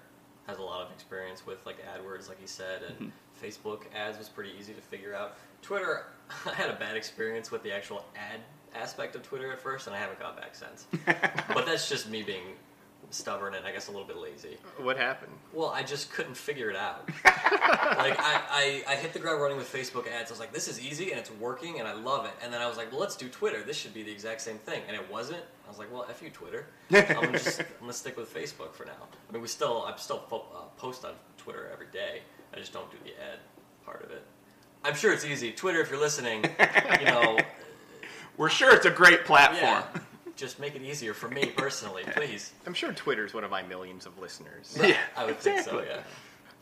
has 0.47 0.57
a 0.57 0.61
lot 0.61 0.81
of 0.81 0.91
experience 0.91 1.45
with 1.45 1.65
like 1.65 1.77
AdWords, 1.85 2.27
like 2.27 2.39
he 2.39 2.47
said, 2.47 2.81
and 2.87 3.11
Facebook 3.41 3.81
ads 3.95 4.17
was 4.17 4.29
pretty 4.29 4.51
easy 4.59 4.73
to 4.73 4.81
figure 4.81 5.13
out. 5.13 5.37
Twitter, 5.61 6.05
I 6.45 6.53
had 6.53 6.69
a 6.69 6.75
bad 6.75 6.95
experience 6.95 7.51
with 7.51 7.63
the 7.63 7.71
actual 7.71 8.05
ad 8.15 8.39
aspect 8.75 9.15
of 9.15 9.23
Twitter 9.23 9.51
at 9.51 9.59
first, 9.59 9.87
and 9.87 9.95
I 9.95 9.99
haven't 9.99 10.19
gone 10.19 10.35
back 10.35 10.55
since. 10.55 10.87
but 11.05 11.65
that's 11.65 11.89
just 11.89 12.09
me 12.09 12.23
being 12.23 12.43
stubborn 13.11 13.55
and 13.55 13.65
I 13.65 13.71
guess 13.71 13.87
a 13.87 13.91
little 13.91 14.05
bit 14.05 14.17
lazy. 14.17 14.57
what 14.77 14.97
happened? 14.97 15.31
Well, 15.53 15.69
I 15.69 15.83
just 15.83 16.11
couldn't 16.11 16.35
figure 16.35 16.69
it 16.69 16.75
out. 16.75 17.07
like 17.25 18.19
I, 18.19 18.41
I, 18.49 18.83
I 18.87 18.95
hit 18.95 19.13
the 19.13 19.19
ground 19.19 19.41
running 19.41 19.57
with 19.57 19.71
Facebook 19.71 20.07
ads. 20.07 20.29
I 20.29 20.33
was 20.33 20.39
like, 20.39 20.53
this 20.53 20.67
is 20.67 20.79
easy 20.79 21.09
and 21.11 21.19
it's 21.19 21.31
working 21.31 21.79
and 21.79 21.87
I 21.87 21.93
love 21.93 22.25
it. 22.25 22.33
And 22.43 22.53
then 22.53 22.61
I 22.61 22.67
was 22.67 22.77
like, 22.77 22.91
well, 22.91 23.01
let's 23.01 23.15
do 23.15 23.27
Twitter. 23.27 23.63
This 23.63 23.77
should 23.77 23.93
be 23.93 24.03
the 24.03 24.11
exact 24.11 24.41
same 24.41 24.57
thing. 24.57 24.81
And 24.87 24.95
it 24.95 25.11
wasn't. 25.11 25.43
I 25.69 25.71
was 25.71 25.77
like, 25.77 25.93
well, 25.93 26.07
f 26.09 26.19
you 26.23 26.31
Twitter. 26.31 26.65
I'm 26.91 27.05
gonna 27.05 27.33
just 27.33 27.59
I'm 27.59 27.65
gonna 27.81 27.93
stick 27.93 28.17
with 28.17 28.33
Facebook 28.33 28.73
for 28.73 28.85
now. 28.85 28.93
I 29.29 29.31
mean, 29.33 29.43
we 29.43 29.47
still 29.47 29.85
I 29.87 29.95
still 29.97 30.17
fo- 30.27 30.47
uh, 30.51 30.61
post 30.77 31.05
on 31.05 31.11
Twitter 31.37 31.69
every 31.71 31.85
day. 31.93 32.21
I 32.51 32.57
just 32.57 32.73
don't 32.73 32.89
do 32.89 32.97
the 33.03 33.11
ad 33.11 33.37
part 33.85 34.03
of 34.03 34.09
it. 34.09 34.23
I'm 34.83 34.95
sure 34.95 35.13
it's 35.13 35.25
easy. 35.25 35.51
Twitter, 35.51 35.79
if 35.79 35.91
you're 35.91 35.99
listening, 35.99 36.43
you 36.99 37.05
know, 37.05 37.37
We're 38.37 38.49
sure 38.49 38.73
it's 38.73 38.85
a 38.87 38.89
great 38.89 39.25
platform. 39.25 39.83
yeah, 39.93 40.01
just 40.37 40.59
make 40.59 40.73
it 40.75 40.81
easier 40.81 41.13
for 41.13 41.27
me 41.29 41.47
personally, 41.47 42.03
please. 42.15 42.53
I'm 42.65 42.73
sure 42.73 42.91
Twitter's 42.93 43.33
one 43.35 43.43
of 43.43 43.51
my 43.51 43.61
millions 43.61 44.05
of 44.07 44.17
listeners. 44.17 44.75
Yeah, 44.81 44.95
I 45.15 45.25
would 45.25 45.37
think 45.39 45.59
so. 45.61 45.83
Yeah. 45.83 45.99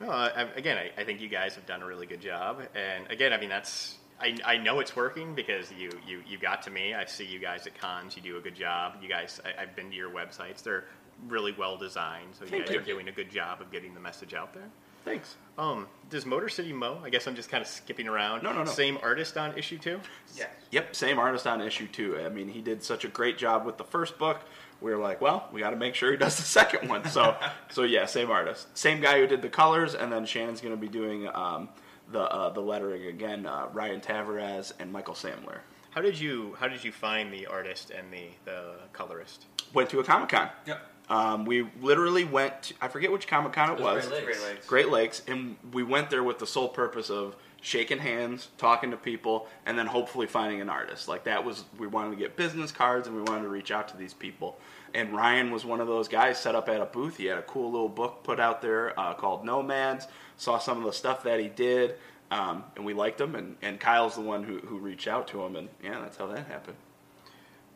No, 0.01 0.09
I, 0.09 0.27
I- 0.35 0.41
again, 0.57 0.77
I, 0.77 1.01
I 1.01 1.05
think 1.05 1.21
you 1.21 1.29
guys 1.29 1.55
have 1.55 1.65
done 1.67 1.81
a 1.81 1.85
really 1.85 2.07
good 2.07 2.19
job, 2.19 2.61
and 2.75 3.05
again, 3.11 3.31
I 3.31 3.37
mean 3.39 3.49
that's 3.49 3.95
I, 4.19 4.35
I 4.45 4.57
know 4.57 4.79
it's 4.79 4.95
working 4.95 5.35
because 5.35 5.71
you, 5.71 5.91
you 6.07 6.21
you 6.27 6.37
got 6.37 6.63
to 6.63 6.71
me. 6.71 6.93
I 6.93 7.05
see 7.05 7.25
you 7.25 7.39
guys 7.39 7.67
at 7.67 7.79
cons. 7.79 8.15
You 8.15 8.21
do 8.21 8.37
a 8.37 8.41
good 8.41 8.55
job. 8.55 8.95
You 9.01 9.07
guys, 9.09 9.39
I, 9.45 9.61
I've 9.61 9.75
been 9.75 9.89
to 9.91 9.95
your 9.95 10.09
websites. 10.09 10.63
They're 10.63 10.85
really 11.27 11.53
well 11.57 11.77
designed, 11.77 12.33
so 12.33 12.45
you 12.45 12.51
Thank 12.51 12.65
guys 12.65 12.73
you. 12.75 12.79
are 12.79 12.83
doing 12.83 13.07
a 13.07 13.11
good 13.11 13.29
job 13.29 13.61
of 13.61 13.71
getting 13.71 13.93
the 13.93 13.99
message 13.99 14.33
out 14.33 14.53
there. 14.53 14.69
Thanks. 15.05 15.35
Um, 15.57 15.87
does 16.09 16.25
Motor 16.25 16.49
City 16.49 16.73
Mo? 16.73 16.99
I 17.03 17.09
guess 17.09 17.27
I'm 17.27 17.35
just 17.35 17.49
kind 17.49 17.61
of 17.61 17.67
skipping 17.67 18.07
around. 18.09 18.43
No, 18.43 18.51
no, 18.51 18.63
no. 18.63 18.71
Same 18.71 18.97
artist 19.01 19.37
on 19.37 19.57
issue 19.57 19.77
two. 19.77 20.01
Yes. 20.35 20.49
Yep, 20.71 20.95
same 20.95 21.17
artist 21.17 21.47
on 21.47 21.61
issue 21.61 21.87
two. 21.87 22.19
I 22.19 22.29
mean, 22.29 22.49
he 22.49 22.61
did 22.61 22.83
such 22.83 23.05
a 23.05 23.07
great 23.07 23.37
job 23.37 23.65
with 23.65 23.77
the 23.77 23.85
first 23.85 24.17
book. 24.17 24.41
We 24.81 24.93
were 24.93 25.01
like, 25.01 25.21
well, 25.21 25.47
we 25.53 25.61
got 25.61 25.69
to 25.69 25.77
make 25.77 25.95
sure 25.95 26.11
he 26.11 26.17
does 26.17 26.35
the 26.35 26.43
second 26.59 26.89
one. 26.89 27.07
So, 27.09 27.37
so 27.69 27.83
yeah, 27.83 28.05
same 28.05 28.29
artist, 28.29 28.77
same 28.77 28.99
guy 28.99 29.19
who 29.19 29.27
did 29.27 29.41
the 29.41 29.49
colors, 29.49 29.95
and 29.95 30.11
then 30.11 30.25
Shannon's 30.25 30.59
going 30.59 30.75
to 30.75 30.79
be 30.81 30.89
doing 30.89 31.27
um, 31.33 31.69
the 32.11 32.21
uh, 32.21 32.49
the 32.49 32.61
lettering 32.61 33.05
again. 33.07 33.45
Uh, 33.45 33.67
Ryan 33.73 34.01
Tavares 34.01 34.71
and 34.79 34.91
Michael 34.91 35.13
Samler 35.13 35.59
How 35.91 36.01
did 36.01 36.19
you 36.19 36.55
How 36.59 36.67
did 36.67 36.83
you 36.83 36.91
find 36.91 37.33
the 37.33 37.47
artist 37.47 37.91
and 37.91 38.11
the 38.11 38.27
the 38.45 38.73
colorist? 38.93 39.45
went 39.73 39.89
to 39.89 39.99
a 39.99 40.03
comic 40.03 40.29
con. 40.29 40.49
Yep. 40.65 40.81
Um, 41.09 41.45
we 41.45 41.67
literally 41.81 42.25
went. 42.25 42.63
To, 42.63 42.73
I 42.81 42.87
forget 42.89 43.11
which 43.11 43.27
comic 43.27 43.53
con 43.53 43.69
it 43.71 43.79
It 43.79 43.83
was 43.83 44.07
was. 44.07 44.07
Great 44.07 44.25
Lakes. 44.25 44.37
Great 44.37 44.49
Lakes. 44.49 44.67
Great 44.67 44.89
Lakes, 44.89 45.21
and 45.27 45.55
we 45.71 45.83
went 45.83 46.09
there 46.09 46.23
with 46.23 46.39
the 46.39 46.47
sole 46.47 46.69
purpose 46.69 47.09
of 47.09 47.35
shaking 47.61 47.97
hands, 47.99 48.49
talking 48.57 48.91
to 48.91 48.97
people, 48.97 49.47
and 49.65 49.77
then 49.77 49.87
hopefully 49.87 50.27
finding 50.27 50.61
an 50.61 50.69
artist. 50.69 51.07
Like 51.07 51.23
that 51.25 51.43
was 51.43 51.63
we 51.77 51.87
wanted 51.87 52.11
to 52.11 52.15
get 52.17 52.35
business 52.35 52.71
cards 52.71 53.07
and 53.07 53.15
we 53.15 53.21
wanted 53.23 53.43
to 53.43 53.49
reach 53.49 53.71
out 53.71 53.87
to 53.89 53.97
these 53.97 54.13
people. 54.13 54.57
And 54.93 55.13
Ryan 55.13 55.51
was 55.51 55.65
one 55.65 55.81
of 55.81 55.87
those 55.87 56.07
guys 56.07 56.39
set 56.39 56.55
up 56.55 56.69
at 56.69 56.79
a 56.81 56.85
booth. 56.85 57.17
He 57.17 57.25
had 57.25 57.37
a 57.37 57.41
cool 57.43 57.71
little 57.71 57.89
book 57.89 58.23
put 58.23 58.39
out 58.39 58.61
there 58.61 58.97
uh, 58.99 59.13
called 59.15 59.43
Nomads. 59.45 60.07
Saw 60.37 60.57
some 60.59 60.77
of 60.77 60.83
the 60.83 60.93
stuff 60.93 61.23
that 61.23 61.39
he 61.39 61.47
did, 61.49 61.95
um, 62.31 62.63
and 62.75 62.85
we 62.85 62.93
liked 62.93 63.19
him. 63.19 63.35
And, 63.35 63.55
and 63.61 63.79
Kyle's 63.79 64.15
the 64.15 64.21
one 64.21 64.43
who, 64.43 64.59
who 64.59 64.77
reached 64.77 65.07
out 65.07 65.27
to 65.29 65.43
him, 65.43 65.55
and 65.55 65.67
yeah, 65.83 65.99
that's 65.99 66.17
how 66.17 66.27
that 66.27 66.45
happened. 66.47 66.77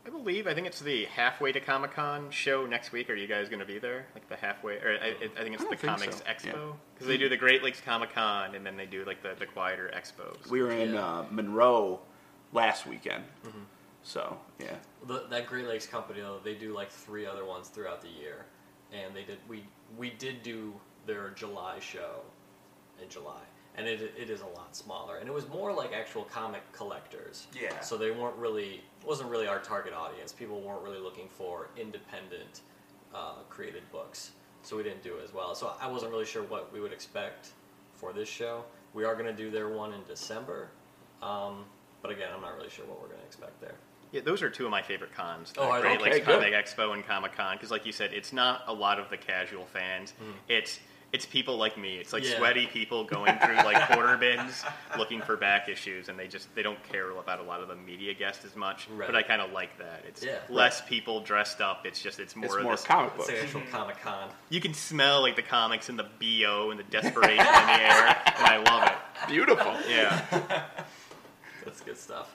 I 0.06 0.10
believe 0.10 0.48
I 0.48 0.56
think 0.56 0.66
it's 0.66 0.80
the 0.80 1.06
halfway 1.06 1.52
to 1.52 1.60
Comic 1.60 1.94
Con 1.94 2.32
show 2.32 2.66
next 2.66 2.92
week. 2.92 3.10
Are 3.12 3.16
you 3.16 3.28
guys 3.28 3.50
going 3.50 3.60
to 3.60 3.66
be 3.68 3.78
there? 3.78 4.08
Like 4.16 4.28
the 4.30 4.36
halfway, 4.36 4.76
or 4.78 4.98
I, 5.00 5.10
I 5.10 5.44
think 5.44 5.54
it's 5.54 5.64
I 5.64 5.70
the 5.70 5.76
think 5.76 5.82
Comics 5.82 6.18
so. 6.18 6.24
Expo 6.24 6.46
Yeah. 6.46 6.72
because 6.96 7.08
they 7.08 7.18
do 7.18 7.30
the 7.30 7.38
Great 7.38 7.62
Lakes 7.64 7.82
Comic 7.82 8.12
Con 8.14 8.56
and 8.56 8.66
then 8.66 8.76
they 8.78 8.88
do 8.88 9.06
like 9.06 9.22
the, 9.22 9.36
the 9.38 9.46
quieter 9.46 9.92
expos. 9.96 10.48
We 10.50 10.64
were 10.64 10.72
in 10.72 10.94
Yeah. 10.96 11.06
uh, 11.08 11.26
Monroe 11.30 12.00
last 12.52 12.88
weekend, 12.88 13.24
Mm-hmm. 13.46 13.60
so 14.02 14.38
yeah. 14.60 14.76
The, 15.06 15.26
that 15.30 15.46
Great 15.46 15.68
Lakes 15.68 15.86
company, 15.86 16.22
though, 16.22 16.40
they 16.44 16.56
do 16.56 16.74
like 16.74 16.90
three 16.90 17.28
other 17.28 17.46
ones 17.46 17.68
throughout 17.70 18.02
the 18.02 18.10
year, 18.10 18.46
and 18.92 19.16
they 19.16 19.24
did. 19.24 19.38
We 19.48 19.66
we 20.00 20.10
did 20.10 20.42
do 20.42 20.74
their 21.06 21.30
July 21.30 21.78
show 21.80 22.22
in 23.02 23.10
July, 23.10 23.42
and 23.76 23.88
it 23.88 24.14
it 24.18 24.30
is 24.30 24.42
a 24.42 24.46
lot 24.48 24.76
smaller, 24.76 25.18
and 25.18 25.28
it 25.28 25.34
was 25.34 25.48
more 25.50 25.74
like 25.74 25.94
actual 25.94 26.24
comic 26.24 26.62
collectors. 26.74 27.48
Yeah. 27.60 27.80
So 27.82 27.98
they 27.98 28.12
weren't 28.12 28.36
really 28.38 28.82
wasn't 29.06 29.30
really 29.30 29.48
our 29.48 29.60
target 29.60 29.94
audience. 29.94 30.32
People 30.32 30.62
weren't 30.62 30.82
really 30.84 31.00
looking 31.00 31.28
for 31.30 31.70
independent 31.78 32.62
uh, 33.14 33.36
created 33.50 33.84
books, 33.92 34.32
so 34.64 34.78
we 34.78 34.84
didn't 34.84 35.04
do 35.04 35.16
it 35.18 35.24
as 35.24 35.34
well. 35.34 35.56
So 35.56 35.74
I 35.82 35.88
wasn't 35.88 36.12
really 36.12 36.26
sure 36.26 36.44
what 36.44 36.72
we 36.74 36.80
would 36.82 36.94
expect 36.94 37.50
for 37.96 38.14
this 38.14 38.30
show. 38.30 38.64
We 38.94 39.06
are 39.06 39.14
going 39.16 39.28
to 39.28 39.34
do 39.34 39.50
their 39.50 39.70
one 39.70 39.94
in 39.94 40.02
December, 40.08 40.70
um, 41.22 41.66
but 42.02 42.12
again, 42.12 42.30
I'm 42.36 42.42
not 42.42 42.56
really 42.58 42.70
sure 42.70 42.86
what 42.86 43.00
we're 43.02 43.08
going 43.08 43.20
to 43.22 43.26
expect 43.26 43.60
there. 43.62 43.76
Yeah, 44.12 44.20
those 44.22 44.42
are 44.42 44.50
two 44.50 44.66
of 44.66 44.72
my 44.72 44.82
favorite 44.82 45.14
cons. 45.14 45.54
The 45.54 45.62
Oh? 45.62 45.80
Great 45.80 46.02
Okay. 46.02 46.20
Comic 46.20 46.54
Expo 46.54 46.94
and 46.94 47.06
Comic 47.06 47.32
Con 47.34 47.56
because, 47.56 47.72
like 47.72 47.86
you 47.86 47.94
said, 47.94 48.12
it's 48.12 48.34
not 48.34 48.64
a 48.68 48.74
lot 48.74 49.00
of 49.00 49.10
the 49.10 49.16
casual 49.16 49.66
fans. 49.66 50.14
It's 50.50 50.82
it's 51.14 51.26
people 51.26 51.58
like 51.58 51.78
me. 51.78 51.98
It's 51.98 52.14
like 52.14 52.24
Yeah. 52.24 52.38
sweaty 52.38 52.68
people 52.68 53.04
going 53.04 53.38
through 53.40 53.56
like 53.58 53.86
quarter 53.92 54.16
bins 54.18 54.64
looking 54.98 55.22
for 55.22 55.36
back 55.36 55.68
issues, 55.68 56.08
and 56.10 56.18
they 56.18 56.28
just 56.28 56.54
they 56.56 56.64
don't 56.64 56.82
care 56.90 57.10
about 57.12 57.40
a 57.40 57.44
lot 57.44 57.60
of 57.62 57.68
the 57.68 57.76
media 57.76 58.14
guests 58.14 58.46
as 58.46 58.56
much. 58.56 58.88
Right. 58.90 59.08
But 59.08 59.16
I 59.16 59.22
kind 59.24 59.42
of 59.42 59.52
like 59.52 59.78
that. 59.80 60.04
It's 60.08 60.24
Yeah. 60.24 60.38
less 60.50 60.82
people 60.82 61.20
dressed 61.22 61.60
up. 61.60 61.86
It's 61.86 62.02
just 62.02 62.20
it's 62.20 62.36
more 62.36 62.46
It's 62.46 62.56
of 62.56 62.64
more 62.64 62.74
this. 62.74 62.84
comic 62.84 63.12
It's 63.18 63.28
books. 63.28 63.40
actual 63.44 63.62
mhm. 63.62 63.72
Comic 63.72 64.00
Con. 64.02 64.30
You 64.50 64.62
can 64.62 64.74
smell 64.74 65.22
like 65.22 65.36
the 65.36 65.42
comics 65.42 65.90
and 65.90 66.00
the 66.00 66.08
bo 66.20 66.72
and 66.72 66.80
the 66.80 66.84
desperation 66.84 67.40
in 67.46 67.46
the 67.46 67.82
air, 67.82 68.08
and 68.38 68.46
I 68.48 68.58
love 68.58 68.88
it. 68.90 69.28
Beautiful. 69.28 69.76
Yeah. 69.90 70.24
That's 71.66 71.82
good 71.82 71.98
stuff. 71.98 72.34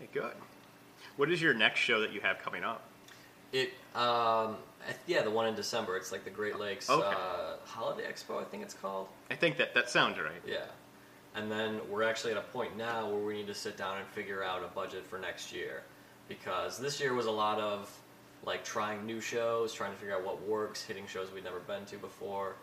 Okay, 0.00 0.08
good. 0.12 0.32
What 1.16 1.30
is 1.30 1.40
your 1.42 1.54
next 1.54 1.80
show 1.80 2.00
that 2.00 2.12
you 2.12 2.20
have 2.20 2.38
coming 2.38 2.62
up? 2.64 2.82
It, 3.52 3.72
um, 3.94 4.56
yeah, 5.06 5.22
the 5.22 5.30
one 5.30 5.46
in 5.46 5.54
December. 5.54 5.96
It's 5.96 6.12
like 6.12 6.24
the 6.24 6.30
Great 6.30 6.58
Lakes 6.58 6.88
Okay. 6.90 7.06
uh, 7.06 7.56
Holiday 7.64 8.02
Expo, 8.10 8.40
I 8.40 8.44
think 8.44 8.62
it's 8.62 8.74
called. 8.74 9.08
I 9.30 9.34
think 9.34 9.56
that 9.58 9.74
that 9.74 9.88
sounds 9.90 10.18
right. 10.18 10.42
Yeah. 10.46 10.64
And 11.34 11.50
then 11.50 11.80
we're 11.90 12.02
actually 12.02 12.32
at 12.32 12.38
a 12.38 12.42
point 12.42 12.76
now 12.76 13.08
where 13.08 13.18
we 13.22 13.34
need 13.34 13.46
to 13.48 13.54
sit 13.54 13.76
down 13.76 13.98
and 13.98 14.06
figure 14.08 14.42
out 14.42 14.62
a 14.64 14.68
budget 14.68 15.04
for 15.06 15.18
next 15.18 15.52
year. 15.52 15.82
Because 16.28 16.78
this 16.78 17.00
year 17.00 17.14
was 17.14 17.26
a 17.26 17.30
lot 17.30 17.60
of 17.60 17.90
like 18.44 18.64
trying 18.64 19.04
new 19.06 19.20
shows, 19.20 19.72
trying 19.72 19.92
to 19.92 19.98
figure 19.98 20.14
out 20.14 20.24
what 20.24 20.42
works, 20.46 20.82
hitting 20.82 21.06
shows 21.06 21.32
we'd 21.32 21.44
never 21.44 21.60
been 21.60 21.84
to 21.86 21.96
before. 21.98 22.54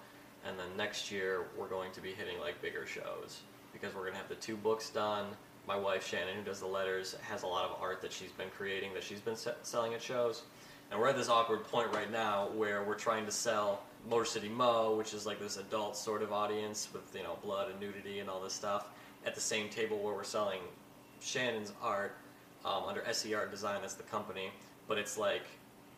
And 0.46 0.58
then 0.58 0.66
next 0.76 1.12
year 1.12 1.46
we're 1.58 1.68
going 1.68 1.92
to 1.94 2.02
be 2.02 2.12
hitting 2.12 2.40
like 2.40 2.62
bigger 2.62 2.86
shows. 2.86 3.42
Because 3.74 3.94
we're 3.94 4.02
going 4.02 4.14
to 4.14 4.20
have 4.20 4.30
the 4.30 4.36
two 4.36 4.56
books 4.58 4.90
done, 4.90 5.26
my 5.68 5.78
wife 5.78 6.06
Shannon, 6.08 6.36
who 6.36 6.44
does 6.44 6.60
the 6.60 6.68
letters, 6.68 7.16
has 7.28 7.44
a 7.44 7.48
lot 7.48 7.66
of 7.70 7.78
art 7.82 8.02
that 8.02 8.12
she's 8.12 8.32
been 8.32 8.50
creating 8.50 8.94
that 8.94 9.04
she's 9.04 9.20
been 9.22 9.36
se- 9.36 9.56
selling 9.64 9.94
at 9.94 10.02
shows. 10.02 10.44
And 10.94 11.02
we're 11.02 11.08
at 11.10 11.18
this 11.18 11.28
awkward 11.28 11.64
point 11.64 11.92
right 11.92 12.12
now 12.12 12.50
where 12.54 12.84
we're 12.84 12.94
trying 12.94 13.26
to 13.26 13.32
sell 13.32 13.82
Motor 14.08 14.26
City 14.26 14.48
Mo, 14.48 14.96
which 14.96 15.16
is 15.16 15.26
like 15.26 15.40
this 15.40 15.58
adult 15.58 15.98
sort 15.98 16.22
of 16.22 16.32
audience 16.32 16.88
with 16.94 17.16
you 17.16 17.24
know 17.24 17.36
blood 17.44 17.72
and 17.72 17.80
nudity 17.80 18.20
and 18.20 18.30
all 18.30 18.40
this 18.40 18.54
stuff, 18.54 18.90
at 19.26 19.34
the 19.34 19.42
same 19.42 19.70
table 19.70 19.98
where 19.98 20.14
we're 20.14 20.24
selling 20.24 20.60
Shannon's 21.20 21.74
art 21.82 22.16
um, 22.64 22.84
under 22.88 23.04
SER 23.12 23.48
Design. 23.48 23.82
That's 23.82 23.96
the 23.96 24.04
company, 24.04 24.52
but 24.88 25.00
it's 25.00 25.18
like 25.18 25.42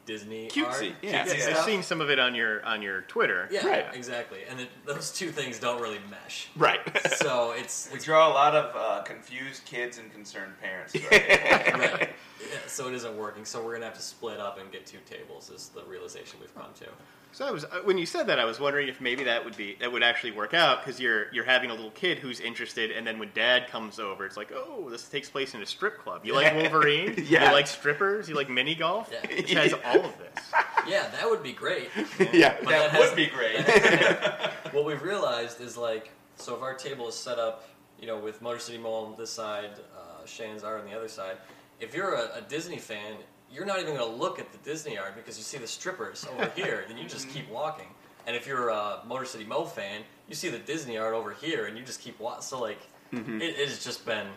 Disney 0.06 0.48
Cutesy, 0.48 0.92
art. 0.92 0.96
yeah. 1.02 1.26
cutesy 1.26 1.40
Yeah, 1.40 1.58
I've 1.58 1.66
seen 1.66 1.84
some 1.84 2.00
of 2.00 2.10
it 2.10 2.18
on 2.18 2.34
your 2.34 2.64
on 2.64 2.82
your 2.82 3.02
Twitter. 3.02 3.50
Yeah, 3.52 3.68
Right. 3.68 3.86
exactly. 3.94 4.40
And 4.50 4.62
it, 4.62 4.70
those 4.86 5.12
two 5.12 5.30
things 5.30 5.60
don't 5.60 5.82
really 5.82 6.00
mesh. 6.10 6.48
Right. 6.56 6.80
So 7.18 7.45
it's 7.66 7.90
We 7.92 7.96
it's 7.98 8.06
draw 8.06 8.28
a 8.30 8.34
lot 8.34 8.56
of 8.56 8.76
uh, 8.76 9.04
confused 9.04 9.66
kids 9.66 9.98
and 9.98 10.12
concerned 10.14 10.54
parents. 10.62 10.96
Right? 10.96 11.74
right. 11.74 12.10
Yeah, 12.52 12.60
so 12.68 12.88
it 12.90 12.94
isn't 12.94 13.18
working. 13.18 13.44
So 13.44 13.64
we're 13.64 13.74
gonna 13.74 13.86
have 13.86 13.96
to 13.96 14.02
split 14.02 14.40
up 14.40 14.60
and 14.60 14.72
get 14.72 14.86
two 14.86 15.00
tables. 15.10 15.50
Is 15.50 15.70
the 15.70 15.84
realization 15.86 16.38
we've 16.40 16.54
come 16.54 16.68
to. 16.80 16.86
So 17.32 17.44
I 17.46 17.50
was 17.50 17.64
uh, 17.64 17.80
when 17.86 17.98
you 17.98 18.06
said 18.06 18.28
that, 18.28 18.40
I 18.40 18.46
was 18.46 18.60
wondering 18.60 18.88
if 18.88 19.02
maybe 19.02 19.24
that 19.24 19.44
would 19.44 19.58
be 19.58 19.78
that 19.80 19.92
would 19.92 20.04
actually 20.04 20.32
work 20.32 20.54
out 20.54 20.84
because 20.86 21.00
you're 21.00 21.34
you're 21.34 21.46
having 21.46 21.72
a 21.72 21.74
little 21.74 21.90
kid 21.92 22.20
who's 22.20 22.40
interested, 22.42 22.92
and 22.92 23.08
then 23.08 23.18
when 23.18 23.32
Dad 23.34 23.68
comes 23.68 23.98
over, 24.00 24.28
it's 24.28 24.38
like, 24.38 24.52
oh, 24.54 24.88
this 24.92 25.08
takes 25.10 25.28
place 25.28 25.56
in 25.56 25.62
a 25.64 25.66
strip 25.66 25.98
club. 25.98 26.24
You 26.24 26.36
like 26.36 26.54
Wolverine? 26.62 27.16
Yeah. 27.28 27.48
You 27.48 27.52
like 27.54 27.66
strippers? 27.68 28.30
You 28.30 28.36
like 28.36 28.50
mini 28.50 28.76
golf? 28.76 29.10
Yeah. 29.12 29.28
It 29.32 29.50
has 29.52 29.74
all 29.74 30.06
of 30.06 30.16
this. 30.20 30.46
Yeah, 30.88 31.10
that 31.18 31.28
would 31.28 31.42
be 31.42 31.54
great. 31.54 31.90
yeah. 32.32 32.58
But 32.64 32.70
that 32.70 32.92
that 32.92 33.00
would 33.00 33.08
has- 33.10 33.16
be 33.16 33.26
great. 33.28 34.74
what 34.74 34.86
we've 34.86 35.02
realized 35.02 35.62
is 35.62 35.78
like, 35.78 36.12
so 36.38 36.56
if 36.56 36.62
our 36.62 36.74
table 36.74 37.08
is 37.08 37.16
set 37.16 37.40
up, 37.40 37.68
you 38.00 38.08
know, 38.08 38.18
with 38.18 38.42
Motor 38.42 38.60
City 38.60 38.78
Mall 38.78 39.06
on 39.06 39.16
this 39.18 39.30
side, 39.32 39.72
uh, 39.98 40.26
Shannon's 40.26 40.64
art 40.64 40.82
on 40.82 40.86
the 40.90 40.96
other 40.96 41.08
side, 41.08 41.38
if 41.80 41.94
you're 41.96 42.14
a, 42.16 42.38
a 42.38 42.42
Disney 42.48 42.78
fan, 42.78 43.14
you're 43.52 43.66
not 43.66 43.80
even 43.80 43.96
going 43.96 44.10
to 44.10 44.16
look 44.18 44.40
at 44.40 44.52
the 44.52 44.58
Disney 44.60 44.98
art 44.98 45.16
because 45.16 45.38
you 45.38 45.44
see 45.44 45.58
the 45.58 45.68
strippers 45.68 46.26
over 46.34 46.50
here, 46.56 46.84
then 46.88 46.98
you 46.98 47.08
just 47.08 47.30
keep 47.30 47.50
walking. 47.50 47.88
And 48.28 48.36
if 48.36 48.48
you're 48.48 48.70
a 48.70 49.02
Motor 49.08 49.26
City 49.26 49.46
Mo 49.46 49.66
fan, 49.66 50.02
you 50.28 50.36
see 50.36 50.50
the 50.50 50.58
Disney 50.60 50.98
art 50.98 51.14
over 51.14 51.32
here, 51.32 51.68
and 51.68 51.78
you 51.78 51.84
just 51.84 52.02
keep 52.02 52.20
walking. 52.20 52.42
So 52.42 52.60
like, 52.62 52.80
Mm-hmm. 53.14 53.40
it, 53.40 53.52
it 53.60 53.70
has 53.70 53.84
just 53.84 54.04
been 54.04 54.28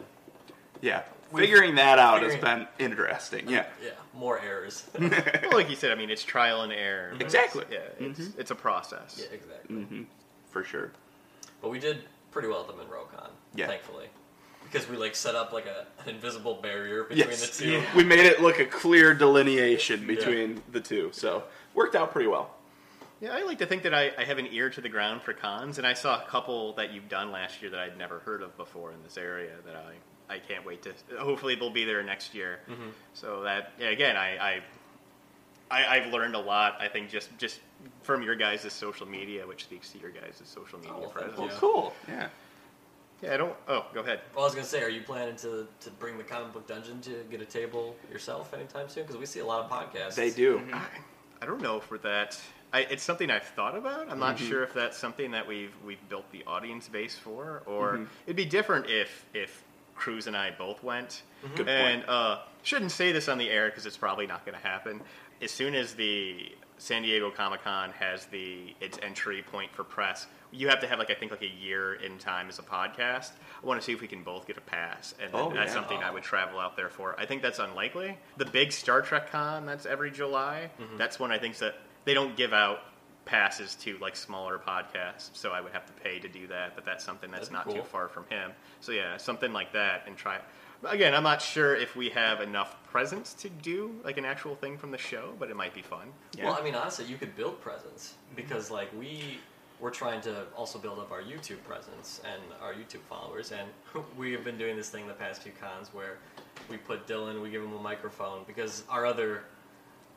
Yeah. 0.83 1.03
Figuring 1.35 1.75
that 1.77 1.99
out 1.99 2.23
has 2.23 2.37
been 2.37 2.69
interesting. 2.79 3.49
Yeah. 3.49 3.65
yeah 3.83 3.91
more 4.15 4.39
errors. 4.41 4.85
Well, 5.01 5.53
like 5.53 5.71
you 5.71 5.75
said, 5.75 5.91
I 5.91 5.95
mean, 5.95 6.11
it's 6.11 6.23
trial 6.23 6.61
and 6.63 6.73
error. 6.73 7.15
Exactly. 7.19 7.63
it's- 7.71 7.93
Yeah, 7.99 8.07
it's, 8.09 8.21
it's 8.37 8.51
a 8.51 8.55
process. 8.55 9.19
yeah, 9.21 9.35
exactly. 9.35 9.77
hmm 9.77 10.03
For 10.51 10.63
sure. 10.63 10.93
But 11.61 11.71
we 11.71 11.79
did 11.79 12.03
pretty 12.31 12.49
well 12.49 12.61
at 12.61 12.67
the 12.69 12.73
MonroeCon, 12.75 13.31
Yeah. 13.55 13.67
thankfully, 13.67 14.07
because 14.65 14.89
we 14.89 14.97
like 14.97 15.15
set 15.17 15.35
up 15.35 15.53
like 15.53 15.67
a, 15.67 15.87
an 16.03 16.15
invisible 16.15 16.55
barrier 16.55 17.05
between 17.05 17.29
Yes. 17.29 17.57
the 17.59 17.65
two. 17.65 17.83
We 17.97 18.05
made 18.05 18.27
it 18.27 18.41
look 18.41 18.59
a 18.61 18.65
clear 18.67 19.15
delineation 19.15 20.07
between 20.07 20.63
the 20.71 20.81
two. 20.81 21.11
So 21.13 21.45
worked 21.75 21.95
out 21.97 22.13
pretty 22.13 22.29
well. 22.29 22.55
Yeah, 23.21 23.35
I 23.35 23.43
like 23.43 23.59
to 23.59 23.67
think 23.67 23.83
that 23.83 23.93
I, 23.95 24.13
I 24.17 24.23
have 24.25 24.39
an 24.39 24.47
ear 24.53 24.71
to 24.71 24.81
the 24.81 24.89
ground 24.89 25.23
for 25.23 25.33
cons, 25.33 25.79
and 25.79 25.87
I 25.87 25.95
saw 25.95 26.23
a 26.23 26.27
couple 26.29 26.75
that 26.75 26.93
you've 26.93 27.09
done 27.09 27.33
last 27.33 27.61
year 27.61 27.71
that 27.73 27.81
I'd 27.81 27.99
never 27.99 28.21
heard 28.21 28.43
of 28.43 28.57
before 28.57 28.93
in 28.93 29.03
this 29.03 29.17
area 29.19 29.51
that 29.67 29.75
I, 29.75 30.35
I 30.35 30.39
can't 30.39 30.65
wait 30.65 30.83
to. 30.83 30.93
Hopefully, 31.19 31.57
they'll 31.57 31.69
be 31.71 31.85
there 31.85 32.01
next 32.05 32.33
year. 32.33 32.61
Mm-hmm. 32.71 32.91
So 33.15 33.43
that 33.43 33.73
yeah, 33.81 33.89
again, 33.89 34.17
I, 34.17 34.37
I 34.39 34.63
I 35.69 35.97
I've 35.97 36.13
learned 36.13 36.37
a 36.37 36.39
lot. 36.39 36.77
I 36.81 36.87
think 36.87 37.11
just 37.11 37.37
just 37.39 37.59
from 38.03 38.23
your 38.23 38.35
guys' 38.35 38.71
social 38.73 39.07
media, 39.07 39.47
which 39.47 39.65
speaks 39.65 39.91
to 39.93 39.99
your 39.99 40.11
guys' 40.11 40.41
social 40.45 40.79
media 40.79 40.95
Oh, 40.97 41.09
presence. 41.09 41.39
Well, 41.39 41.49
cool. 41.59 41.93
Yeah. 42.09 42.29
Yeah, 43.23 43.35
I 43.35 43.37
don't. 43.37 43.55
Oh, 43.67 43.85
go 43.93 44.01
ahead. 44.01 44.21
Well, 44.35 44.45
I 44.45 44.47
was 44.47 44.55
gonna 44.55 44.67
say, 44.67 44.81
are 44.83 44.89
you 44.89 45.03
planning 45.03 45.35
to, 45.37 45.67
to 45.81 45.91
bring 45.99 46.19
the 46.19 46.25
comic 46.25 46.53
book 46.53 46.67
dungeon 46.69 47.01
to 47.03 47.25
get 47.31 47.41
a 47.41 47.45
table 47.45 47.97
yourself 48.13 48.55
anytime 48.55 48.89
soon? 48.89 49.03
Because 49.05 49.17
we 49.19 49.27
see 49.27 49.41
a 49.41 49.45
lot 49.47 49.65
of 49.65 49.71
podcasts. 49.71 50.15
They 50.15 50.31
do. 50.31 50.63
I, 50.73 50.83
I 51.43 51.47
don't 51.47 51.61
know 51.61 51.81
for 51.81 51.99
that. 51.99 52.41
I, 52.73 52.81
it's 52.83 53.03
something 53.03 53.29
I've 53.31 53.43
thought 53.45 53.77
about. 53.77 54.09
I'm 54.11 54.19
not 54.21 54.37
Mm-hmm. 54.37 54.47
sure 54.49 54.63
if 54.63 54.73
that's 54.75 54.97
something 54.97 55.33
that 55.33 55.49
we've 55.49 55.73
we've 55.85 56.07
built 56.09 56.31
the 56.31 56.45
audience 56.47 56.87
base 56.89 57.17
for, 57.17 57.63
or 57.67 57.95
Mm-hmm. 57.95 58.05
it'd 58.27 58.37
be 58.37 58.45
different 58.45 58.87
if 58.89 59.25
if 59.35 59.65
Cruz 59.97 60.29
and 60.29 60.37
I 60.37 60.53
both 60.53 60.85
went. 60.85 61.23
Good 61.43 61.67
point. 61.67 61.69
and 61.69 62.05
uh, 62.09 62.39
shouldn't 62.63 62.93
say 62.93 63.11
this 63.11 63.29
on 63.29 63.37
the 63.39 63.51
air 63.51 63.67
because 63.69 63.85
it's 63.85 63.97
probably 63.97 64.29
not 64.29 64.45
going 64.47 64.57
to 64.57 64.65
happen. 64.65 65.01
As 65.43 65.51
soon 65.51 65.75
as 65.75 65.95
the 65.95 66.53
San 66.79 67.03
Diego 67.03 67.31
Comic 67.31 67.63
Con 67.65 67.91
has 67.93 68.27
the 68.27 68.75
its 68.81 68.99
entry 69.03 69.43
point 69.43 69.73
for 69.73 69.85
press, 69.85 70.27
you 70.51 70.69
have 70.69 70.81
to 70.81 70.87
have 70.87 70.99
like 70.99 71.11
I 71.11 71.15
think 71.15 71.31
like 71.31 71.43
a 71.43 71.49
year 71.49 71.95
in 71.95 72.19
time 72.19 72.49
as 72.49 72.59
a 72.59 72.63
podcast. 72.63 73.33
I 73.63 73.67
want 73.67 73.81
to 73.81 73.85
see 73.85 73.93
if 73.93 74.01
we 74.01 74.07
can 74.09 74.23
both 74.23 74.47
get 74.47 74.57
a 74.57 74.61
pass, 74.63 75.15
and 75.21 75.31
Oh, 75.35 75.51
that's 75.53 75.69
yeah. 75.69 75.75
something 75.75 75.99
I 75.99 76.11
would 76.11 76.23
travel 76.23 76.59
out 76.59 76.77
there 76.77 76.89
for. 76.89 77.19
I 77.19 77.27
think 77.27 77.43
that's 77.43 77.59
unlikely. 77.59 78.17
The 78.37 78.47
big 78.47 78.73
Star 78.73 79.03
Trek 79.03 79.31
con 79.31 79.67
that's 79.67 79.87
every 79.87 80.11
July. 80.11 80.71
Mm-hmm. 80.81 80.97
That's 80.97 81.19
when 81.21 81.33
I 81.33 81.39
think 81.39 81.57
that 81.59 81.75
they 82.05 82.15
don't 82.15 82.37
give 82.37 82.53
out 82.53 82.79
passes 83.25 83.75
to 83.75 83.99
like 83.99 84.17
smaller 84.17 84.59
podcasts, 84.59 85.29
so 85.35 85.51
I 85.51 85.61
would 85.61 85.73
have 85.73 85.85
to 85.87 85.93
pay 85.95 86.19
to 86.21 86.29
do 86.29 86.47
that. 86.47 86.75
But 86.75 86.85
that's 86.87 87.05
something 87.05 87.31
that's 87.31 87.49
That'd 87.49 87.67
not 87.67 87.75
be 87.75 87.81
too 87.81 87.87
far 87.87 88.09
from 88.09 88.25
him. 88.31 88.53
So 88.81 88.93
yeah, 88.93 89.17
something 89.19 89.53
like 89.53 89.73
that, 89.75 90.05
and 90.07 90.17
try. 90.17 90.39
Again, 90.85 91.15
I'm 91.15 91.23
not 91.25 91.43
sure 91.43 91.75
if 91.75 91.97
we 91.97 92.09
have 92.11 92.41
enough 92.41 92.77
presence 92.85 93.35
to 93.35 93.49
do 93.49 93.95
like 94.05 94.17
an 94.17 94.25
actual 94.25 94.55
thing 94.55 94.79
from 94.79 94.91
the 94.91 94.99
show, 94.99 95.33
but 95.39 95.51
it 95.51 95.57
might 95.57 95.75
be 95.75 95.83
fun. 95.83 96.09
Yeah. 96.37 96.47
Well, 96.47 96.57
I 96.59 96.63
mean, 96.63 96.75
honestly, 96.75 97.05
you 97.07 97.17
could 97.17 97.35
build 97.37 97.61
presence 97.61 98.15
because, 98.37 98.71
like, 98.71 98.89
we 98.99 99.39
we're 99.81 99.91
trying 99.91 100.21
to 100.23 100.45
also 100.57 100.79
build 100.79 100.99
up 100.99 101.13
our 101.13 101.23
YouTube 101.23 101.63
presence 101.65 102.21
and 102.25 102.43
our 102.61 102.75
YouTube 102.75 103.03
followers, 103.09 103.53
and 103.53 103.69
we 104.17 104.33
have 104.33 104.45
been 104.45 104.59
doing 104.59 104.77
this 104.77 104.89
thing 104.89 105.07
the 105.07 105.15
past 105.15 105.43
few 105.43 105.53
cons 105.61 105.91
where 105.93 106.19
we 106.69 106.77
put 106.77 107.07
Dylan, 107.07 107.41
we 107.43 107.51
give 107.51 107.63
him 107.63 107.73
a 107.75 107.83
microphone 107.83 108.43
because 108.47 108.85
our 108.89 109.05
other 109.07 109.45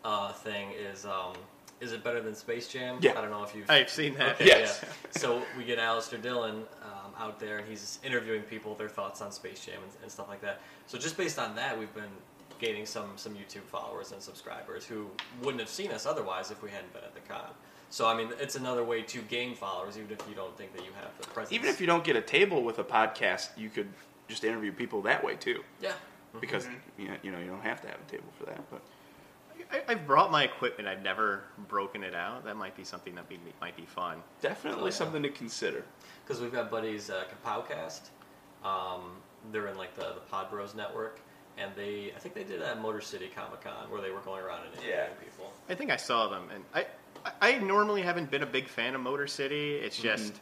uh, 0.03 0.31
thing 0.33 0.69
is. 0.71 1.05
Um, 1.05 1.33
is 1.79 1.93
it 1.93 2.03
better 2.03 2.21
than 2.21 2.35
Space 2.35 2.67
Jam? 2.67 2.99
Yeah. 3.01 3.17
I 3.17 3.21
don't 3.21 3.31
know 3.31 3.41
if 3.43 3.55
you've. 3.55 3.67
I've 3.67 3.89
seen 3.89 4.13
that. 4.13 4.35
Okay, 4.35 4.45
Yes. 4.45 4.81
yeah. 4.83 4.89
So 5.19 5.41
we 5.57 5.63
get 5.63 5.79
Alistair 5.79 6.19
Dylan 6.19 6.57
um, 6.83 7.00
out 7.21 7.39
there, 7.39 7.59
and 7.59 7.67
he's 7.67 7.99
interviewing 8.03 8.41
people, 8.41 8.75
their 8.75 8.89
thoughts 8.89 9.21
on 9.21 9.31
Space 9.31 9.63
Jam 9.65 9.75
and, 9.83 9.91
and 10.01 10.11
stuff 10.11 10.27
like 10.27 10.41
that. 10.41 10.59
So 10.87 10.97
just 10.97 11.15
based 11.15 11.37
on 11.39 11.55
that, 11.55 11.77
we've 11.77 11.93
been 11.93 12.03
gaining 12.59 12.85
some 12.85 13.11
some 13.15 13.33
YouTube 13.33 13.63
followers 13.67 14.11
and 14.11 14.21
subscribers 14.21 14.85
who 14.85 15.07
wouldn't 15.41 15.59
have 15.59 15.69
seen 15.69 15.91
us 15.91 16.05
otherwise 16.05 16.51
if 16.51 16.61
we 16.61 16.69
hadn't 16.69 16.91
been 16.93 17.03
at 17.03 17.13
the 17.13 17.21
con. 17.21 17.49
So 17.89 18.07
I 18.07 18.15
mean, 18.15 18.29
it's 18.39 18.55
another 18.55 18.83
way 18.83 19.01
to 19.03 19.21
gain 19.23 19.55
followers, 19.55 19.97
even 19.97 20.11
if 20.11 20.25
you 20.27 20.35
don't 20.35 20.55
think 20.57 20.73
that 20.75 20.83
you 20.85 20.91
have 21.01 21.11
the 21.19 21.27
presence. 21.27 21.53
Even 21.53 21.69
if 21.69 21.79
you 21.79 21.87
don't 21.87 22.03
get 22.03 22.15
a 22.15 22.21
table 22.21 22.63
with 22.63 22.79
a 22.79 22.83
podcast, 22.83 23.49
you 23.57 23.69
could 23.69 23.87
just 24.27 24.43
interview 24.43 24.71
people 24.71 25.01
that 25.03 25.23
way 25.23 25.35
too. 25.35 25.63
yeah. 25.81 25.93
Because 26.39 26.65
know, 26.97 27.13
you 27.21 27.31
know 27.31 27.39
you 27.39 27.47
don't 27.47 27.63
have 27.63 27.81
to 27.81 27.87
have 27.87 27.97
a 28.07 28.09
table 28.09 28.31
for 28.39 28.45
that. 28.45 28.61
But 28.71 28.81
I, 29.71 29.81
I've 29.87 30.05
brought 30.07 30.31
my 30.31 30.43
equipment. 30.43 30.87
I've 30.87 31.01
never 31.03 31.43
broken 31.67 32.03
it 32.03 32.13
out. 32.15 32.43
That 32.45 32.55
might 32.57 32.75
be 32.75 32.83
something 32.83 33.15
that 33.15 33.27
be, 33.29 33.39
might 33.59 33.75
be 33.75 33.85
fun. 33.85 34.17
definitely 34.41 34.83
Oh, 34.83 34.85
yeah. 34.85 34.91
something 34.91 35.23
to 35.23 35.29
consider. 35.29 35.83
because 36.25 36.41
we've 36.41 36.51
got 36.53 36.69
buddies 36.71 37.09
uh, 37.09 37.23
Kapowcast. 37.45 38.09
Um, 38.63 39.17
they're 39.51 39.67
in 39.67 39.77
like 39.77 39.95
the 39.95 40.13
the 40.13 40.21
Pod 40.29 40.49
Bros 40.51 40.75
network, 40.75 41.19
and 41.57 41.71
they 41.75 42.11
I 42.15 42.19
think 42.19 42.35
they 42.35 42.43
did 42.43 42.61
at 42.61 42.79
Motor 42.81 43.01
City 43.01 43.29
Comic 43.33 43.61
Con 43.61 43.89
where 43.89 44.01
they 44.01 44.11
were 44.11 44.19
going 44.21 44.43
around 44.43 44.65
and 44.65 44.73
interviewing 44.73 44.97
Yeah. 44.99 45.07
people. 45.23 45.51
I 45.69 45.75
think 45.75 45.89
I 45.91 45.95
saw 45.97 46.27
them, 46.29 46.49
and 46.53 46.63
I, 46.73 46.85
I 47.25 47.55
I 47.55 47.57
normally 47.59 48.01
haven't 48.03 48.29
been 48.29 48.43
a 48.43 48.47
big 48.47 48.67
fan 48.67 48.93
of 48.95 49.01
Motor 49.01 49.27
City. 49.27 49.75
It's 49.75 49.97
just. 49.97 50.33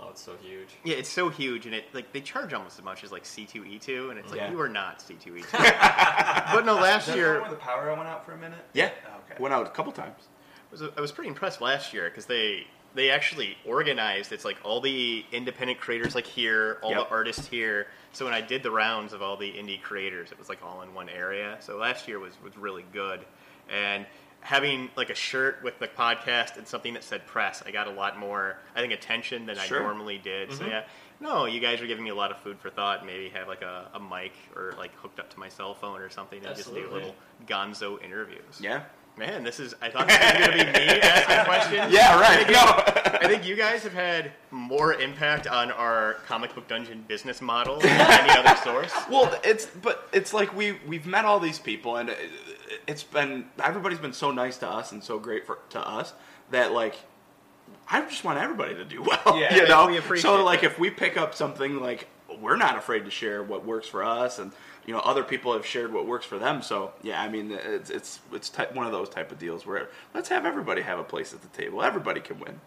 Oh, 0.00 0.10
it's 0.10 0.20
so 0.22 0.36
huge. 0.40 0.68
Yeah, 0.84 0.96
it's 0.96 1.08
so 1.08 1.28
huge, 1.28 1.66
and 1.66 1.74
it 1.74 1.86
like 1.92 2.12
they 2.12 2.20
charge 2.20 2.52
almost 2.52 2.78
as 2.78 2.84
much 2.84 3.02
as 3.04 3.10
like 3.12 3.26
C 3.26 3.44
two 3.46 3.64
E 3.64 3.78
two, 3.78 4.10
and 4.10 4.18
it's 4.18 4.30
like 4.30 4.40
Yeah. 4.40 4.50
you 4.50 4.60
are 4.60 4.68
not 4.68 5.00
C 5.02 5.14
two 5.14 5.36
E 5.36 5.40
two. 5.42 5.46
But 5.58 6.64
no, 6.64 6.74
last 6.76 7.02
Is 7.02 7.06
that 7.06 7.12
the 7.12 7.18
year 7.18 7.40
where 7.40 7.50
the 7.50 7.56
power 7.56 7.88
went 7.94 8.08
out 8.08 8.24
for 8.24 8.32
a 8.32 8.36
minute? 8.38 8.58
Yeah. 8.72 8.90
Oh, 9.08 9.18
okay. 9.30 9.42
Went 9.42 9.52
out 9.54 9.66
a 9.66 9.70
couple 9.70 9.92
times. 9.92 10.28
was 10.70 10.82
I 10.96 11.00
was 11.00 11.12
pretty 11.12 11.28
impressed 11.28 11.60
last 11.60 11.92
year 11.92 12.08
because 12.08 12.26
they 12.26 12.66
they 12.94 13.10
actually 13.10 13.56
organized. 13.66 14.32
It's 14.32 14.44
like 14.44 14.56
all 14.64 14.80
the 14.80 15.24
independent 15.32 15.78
creators 15.80 16.14
like 16.14 16.26
here, 16.26 16.78
all 16.82 16.90
Yep. 16.92 17.00
the 17.00 17.08
artists 17.14 17.46
here. 17.48 17.88
So 18.12 18.24
when 18.24 18.34
I 18.34 18.40
did 18.40 18.62
the 18.62 18.70
rounds 18.70 19.12
of 19.12 19.20
all 19.20 19.36
the 19.36 19.50
indie 19.52 19.80
creators, 19.80 20.32
it 20.32 20.38
was 20.38 20.48
like 20.48 20.62
all 20.64 20.80
in 20.82 20.94
one 20.94 21.08
area. 21.08 21.56
So 21.60 21.76
last 21.76 22.08
year 22.08 22.18
was 22.18 22.32
was 22.42 22.56
really 22.56 22.84
good, 22.92 23.24
and 23.68 24.06
having 24.40 24.88
like 24.96 25.10
a 25.10 25.14
shirt 25.14 25.60
with 25.62 25.78
the 25.78 25.88
podcast 25.88 26.56
and 26.56 26.66
something 26.66 26.94
that 26.94 27.04
said 27.04 27.26
press, 27.26 27.62
I 27.66 27.70
got 27.70 27.86
a 27.86 27.90
lot 27.90 28.18
more 28.18 28.58
I 28.74 28.80
think 28.80 28.92
attention 28.92 29.46
than 29.46 29.56
Sure. 29.56 29.80
I 29.80 29.82
normally 29.82 30.18
did. 30.18 30.52
So 30.52 30.60
mm-hmm. 30.62 30.70
yeah. 30.70 30.84
No, 31.20 31.46
you 31.46 31.58
guys 31.58 31.80
are 31.80 31.86
giving 31.86 32.04
me 32.04 32.10
a 32.10 32.14
lot 32.14 32.30
of 32.30 32.38
food 32.38 32.60
for 32.60 32.70
thought. 32.70 33.04
Maybe 33.04 33.28
have 33.30 33.48
like 33.48 33.62
a, 33.62 33.88
a 33.94 34.00
mic 34.00 34.32
or 34.54 34.74
like 34.78 34.94
hooked 34.96 35.18
up 35.18 35.30
to 35.30 35.38
my 35.38 35.48
cell 35.48 35.74
phone 35.74 36.00
or 36.00 36.08
something 36.10 36.44
and 36.44 36.56
just 36.56 36.72
do 36.72 36.88
little 36.90 37.14
gonzo 37.46 38.02
interviews. 38.02 38.60
Yeah. 38.60 38.82
Man, 39.16 39.42
this 39.42 39.58
is. 39.58 39.74
I 39.82 39.90
thought 39.90 40.06
this 40.06 40.16
was 40.16 40.32
going 40.46 40.58
to 40.58 40.64
be 40.64 40.72
me 40.72 41.00
asking 41.02 41.44
questions. 41.44 41.92
Yeah. 41.92 42.20
Right. 42.20 42.38
I 42.38 42.44
think, 42.44 42.50
No. 42.50 43.18
I 43.20 43.26
think 43.26 43.44
you 43.44 43.56
guys 43.56 43.82
have 43.82 43.92
had 43.92 44.30
more 44.52 44.94
impact 44.94 45.48
on 45.48 45.72
our 45.72 46.14
comic 46.28 46.54
book 46.54 46.68
dungeon 46.68 47.04
business 47.08 47.42
model 47.42 47.80
than 47.80 47.90
any 48.00 48.30
other 48.30 48.54
source. 48.62 48.92
Well, 49.10 49.36
it's 49.42 49.66
but 49.66 50.08
it's 50.12 50.32
like 50.32 50.54
we 50.54 50.78
we've 50.86 51.04
met 51.06 51.24
all 51.24 51.40
these 51.40 51.58
people, 51.58 51.96
and 51.96 52.10
it- 52.10 52.18
it's 52.86 53.02
been 53.02 53.46
everybody's 53.62 53.98
been 53.98 54.12
so 54.12 54.30
nice 54.30 54.58
to 54.58 54.68
us 54.68 54.92
and 54.92 55.02
so 55.02 55.18
great 55.18 55.46
for 55.46 55.58
to 55.70 55.80
us 55.80 56.12
that 56.50 56.72
like 56.72 56.96
I 57.90 58.00
just 58.02 58.24
want 58.24 58.38
everybody 58.38 58.74
to 58.74 58.84
do 58.84 59.02
well. 59.26 59.38
Yeah, 59.38 59.54
you 59.54 59.68
know. 59.68 59.86
we 60.10 60.18
so 60.18 60.42
like 60.44 60.60
that. 60.62 60.72
if 60.72 60.78
we 60.78 60.90
pick 60.90 61.16
up 61.16 61.34
something 61.34 61.80
like 61.80 62.08
we're 62.40 62.56
not 62.56 62.76
afraid 62.76 63.04
to 63.04 63.10
share 63.10 63.42
what 63.42 63.64
works 63.64 63.86
for 63.88 64.02
us, 64.04 64.38
and 64.38 64.52
you 64.86 64.92
know, 64.94 65.00
other 65.00 65.24
people 65.24 65.52
have 65.54 65.66
shared 65.66 65.92
what 65.92 66.06
works 66.06 66.24
for 66.26 66.38
them. 66.38 66.62
So 66.62 66.92
yeah, 67.02 67.20
I 67.20 67.28
mean, 67.28 67.50
it's 67.52 67.90
it's 67.90 68.20
it's 68.32 68.48
type, 68.50 68.74
one 68.74 68.86
of 68.86 68.92
those 68.92 69.08
type 69.08 69.32
of 69.32 69.38
deals 69.38 69.66
where 69.66 69.88
let's 70.14 70.28
have 70.28 70.46
everybody 70.46 70.82
have 70.82 70.98
a 70.98 71.04
place 71.04 71.32
at 71.32 71.42
the 71.42 71.48
table. 71.48 71.82
Everybody 71.82 72.20
can 72.20 72.38
win. 72.38 72.60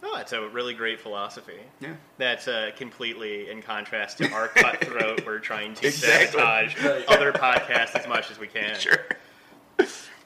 Oh, 0.00 0.16
it's 0.18 0.32
a 0.32 0.48
really 0.50 0.74
great 0.74 1.00
philosophy. 1.00 1.58
Yeah. 1.80 1.94
That's 2.18 2.46
uh, 2.46 2.70
completely 2.76 3.50
in 3.50 3.60
contrast 3.62 4.18
to 4.18 4.30
our 4.30 4.46
cutthroat. 4.54 5.26
We're 5.26 5.40
trying 5.40 5.74
to 5.74 5.86
Exactly. 5.88 6.38
sabotage 6.38 6.84
Right. 6.84 7.04
other 7.08 7.32
podcasts 7.32 7.96
as 7.96 8.06
much 8.06 8.30
as 8.30 8.38
we 8.38 8.46
can. 8.46 8.76
Sure. 8.78 8.98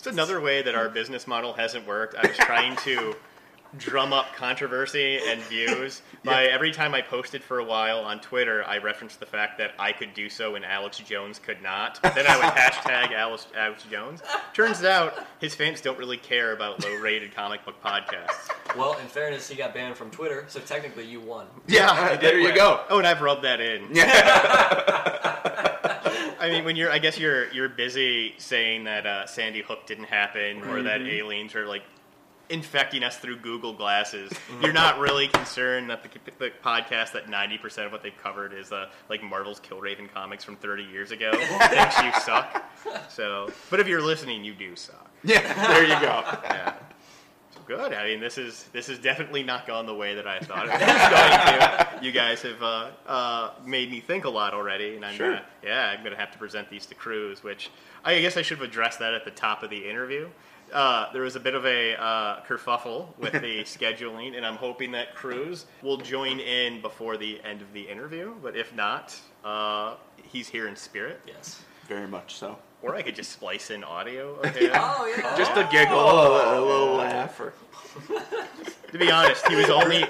It's 0.02 0.09
another 0.09 0.40
way 0.40 0.62
that 0.62 0.75
our 0.75 0.88
business 0.88 1.28
model 1.28 1.52
hasn't 1.52 1.87
worked. 1.87 2.16
I 2.16 2.26
was 2.26 2.37
trying 2.37 2.75
to 2.78 3.14
drum 3.78 4.12
up 4.12 4.35
controversy 4.35 5.21
and 5.28 5.40
views 5.42 6.02
by 6.25 6.47
every 6.47 6.73
time 6.73 6.92
I 6.92 7.02
posted 7.02 7.40
for 7.40 7.61
a 7.61 7.64
while 7.64 8.00
on 8.00 8.18
Twitter, 8.18 8.64
I 8.66 8.78
referenced 8.78 9.21
the 9.21 9.26
fact 9.26 9.59
that 9.59 9.75
I 9.78 9.92
could 9.92 10.12
do 10.12 10.28
so 10.28 10.56
and 10.56 10.64
Alex 10.64 10.99
Jones 10.99 11.38
could 11.38 11.62
not. 11.62 12.02
Then 12.02 12.26
I 12.26 12.37
would 12.37 12.47
hashtag 12.47 13.12
Alex, 13.16 13.47
Alex 13.56 13.85
Jones. 13.88 14.23
Turns 14.52 14.82
out 14.82 15.25
his 15.38 15.54
fans 15.54 15.80
don't 15.80 15.97
really 15.97 16.16
care 16.16 16.52
about 16.52 16.82
low-rated 16.82 17.32
comic 17.32 17.64
book 17.64 17.80
podcasts. 17.80 18.50
Well, 18.76 18.99
in 18.99 19.06
fairness, 19.06 19.49
he 19.49 19.54
got 19.54 19.73
banned 19.73 19.97
from 19.97 20.11
Twitter, 20.11 20.47
so 20.49 20.59
technically 20.59 21.04
you 21.04 21.21
won. 21.21 21.47
Yeah, 21.68 22.16
there 22.21 22.40
you 22.40 22.52
go. 22.52 22.80
Oh, 22.90 22.99
and 22.99 23.06
I've 23.06 23.21
rubbed 23.21 23.44
that 23.44 23.61
in. 23.61 23.87
Yeah. 23.94 25.68
I 26.42 26.50
mean, 26.50 26.64
when 26.64 26.76
you're, 26.76 26.90
I 26.90 26.99
guess 26.99 27.18
you're 27.18 27.50
you're 27.52 27.68
busy 27.68 28.34
saying 28.38 28.84
that 28.84 29.06
uh, 29.06 29.26
Sandy 29.26 29.62
Hook 29.62 29.87
didn't 29.87 30.04
happen 30.06 30.62
or 30.64 30.82
that 30.82 31.00
Mm-hmm. 31.00 31.11
aliens 31.11 31.54
are 31.54 31.66
like 31.66 31.82
infecting 32.50 33.02
us 33.02 33.16
through 33.16 33.37
Google 33.38 33.72
glasses. 33.72 34.30
Mm-hmm. 34.30 34.62
You're 34.64 34.72
not 34.75 34.99
really 34.99 35.28
concerned 35.28 35.88
that 35.88 36.02
the, 36.02 36.11
the 36.38 36.50
podcast 36.62 37.12
that 37.12 37.26
90% 37.28 37.87
of 37.87 37.92
what 37.92 38.02
they've 38.02 38.12
covered 38.22 38.52
is 38.52 38.72
uh, 38.72 38.90
like 39.08 39.22
Marvel's 39.22 39.61
Killraven 39.61 40.12
comics 40.12 40.44
from 40.44 40.56
30 40.56 40.82
years 40.84 41.12
ago 41.12 41.30
thinks 41.70 42.02
you 42.02 42.12
suck. 42.20 42.62
So, 43.08 43.50
but 43.70 43.80
if 43.80 43.87
you're 43.88 44.02
listening, 44.02 44.44
you 44.44 44.52
do 44.52 44.76
suck. 44.76 45.11
yeah, 45.25 45.40
there 45.68 45.84
you 45.84 45.99
go. 46.00 46.22
Yeah. 46.44 46.75
So 47.66 47.76
good. 47.76 47.92
I 47.92 48.04
mean, 48.04 48.21
this 48.21 48.38
is 48.38 48.64
this 48.73 48.88
is 48.88 48.99
definitely 48.99 49.42
not 49.42 49.66
gone 49.66 49.87
the 49.87 49.95
way 49.95 50.14
that 50.14 50.26
I 50.26 50.38
thought 50.40 50.66
it 50.66 50.73
was 50.73 50.81
going 50.81 52.00
to. 52.00 52.04
You 52.04 52.12
guys 52.12 52.42
have 52.42 52.62
uh, 52.62 52.90
uh, 53.07 53.50
made 53.64 53.90
me 53.90 54.00
think 54.00 54.25
a 54.25 54.28
lot 54.31 54.54
already, 54.54 54.97
and 54.97 55.04
I'm 55.04 55.14
Sure. 55.14 55.31
gonna, 55.35 55.45
yeah, 55.62 55.95
I'm 55.97 56.02
gonna 56.02 56.16
have 56.16 56.33
to 56.33 56.38
present 56.38 56.69
these 56.71 56.87
to 56.87 56.95
Cruz, 56.95 57.42
which 57.45 57.71
I 58.04 58.21
guess 58.21 58.37
I 58.37 58.42
should 58.42 58.59
have 58.59 58.69
addressed 58.69 58.99
that 58.99 59.14
at 59.14 59.25
the 59.25 59.31
top 59.31 59.62
of 59.62 59.71
the 59.71 59.88
interview. 59.88 60.28
Uh, 60.73 61.12
there 61.12 61.23
was 61.23 61.37
a 61.37 61.40
bit 61.40 61.54
of 61.54 61.66
a 61.66 61.95
uh, 62.00 62.42
kerfuffle 62.45 63.09
with 63.19 63.33
the 63.35 63.61
scheduling, 63.64 64.37
and 64.37 64.45
I'm 64.47 64.57
hoping 64.57 64.90
that 64.92 65.14
Cruz 65.14 65.66
will 65.83 65.99
join 65.99 66.40
in 66.40 66.81
before 66.81 67.16
the 67.19 67.40
end 67.45 67.61
of 67.61 67.73
the 67.75 67.83
interview. 67.83 68.35
But 68.42 68.57
if 68.57 68.75
not, 68.75 69.14
uh, 69.45 69.97
he's 70.23 70.49
here 70.49 70.69
in 70.69 70.75
spirit. 70.76 71.21
Yes. 71.26 71.62
Very 71.88 72.09
much 72.09 72.35
so. 72.37 72.57
Or 72.82 72.94
I 72.96 73.02
could 73.02 73.14
just 73.14 73.30
splice 73.32 73.70
in 73.70 73.84
audio 73.84 74.34
of 74.40 74.54
him. 74.56 74.70
Oh 74.74 75.12
yeah. 75.16 75.36
Just 75.36 75.52
a 75.52 75.66
oh. 75.66 75.70
giggle, 75.70 75.96
oh, 75.98 76.34
a, 76.34 76.60
a 76.60 76.64
little 76.64 76.94
laugh, 76.96 77.38
or 77.40 77.54
To 78.92 78.98
be 78.98 79.10
honest, 79.10 79.46
he 79.48 79.54
was 79.54 79.70
only 79.70 80.04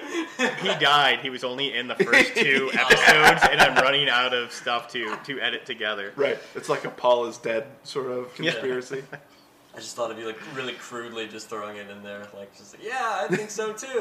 he 0.60 0.68
died. 0.80 1.20
He 1.20 1.30
was 1.30 1.44
only 1.44 1.72
in 1.72 1.86
the 1.86 1.94
first 1.94 2.34
two 2.34 2.68
episodes, 2.72 3.42
and 3.50 3.60
I'm 3.60 3.76
running 3.76 4.08
out 4.08 4.34
of 4.34 4.52
stuff 4.52 4.88
to 4.92 5.16
to 5.24 5.40
edit 5.40 5.66
together. 5.66 6.12
right. 6.16 6.38
It's 6.54 6.68
like 6.68 6.84
a 6.84 6.90
Paul 6.90 7.26
is 7.26 7.38
dead 7.38 7.66
sort 7.84 8.10
of 8.10 8.34
conspiracy. 8.34 9.04
I 9.74 9.78
just 9.78 9.96
thought 9.96 10.10
it'd 10.10 10.16
be 10.16 10.24
like 10.24 10.38
really 10.54 10.74
crudely 10.74 11.28
just 11.28 11.48
throwing 11.48 11.76
it 11.76 11.88
in 11.88 12.02
there, 12.02 12.26
like 12.36 12.54
just 12.58 12.74
like, 12.74 12.84
yeah, 12.84 13.26
I 13.30 13.34
think 13.34 13.50
so 13.50 13.72
too. 13.72 14.00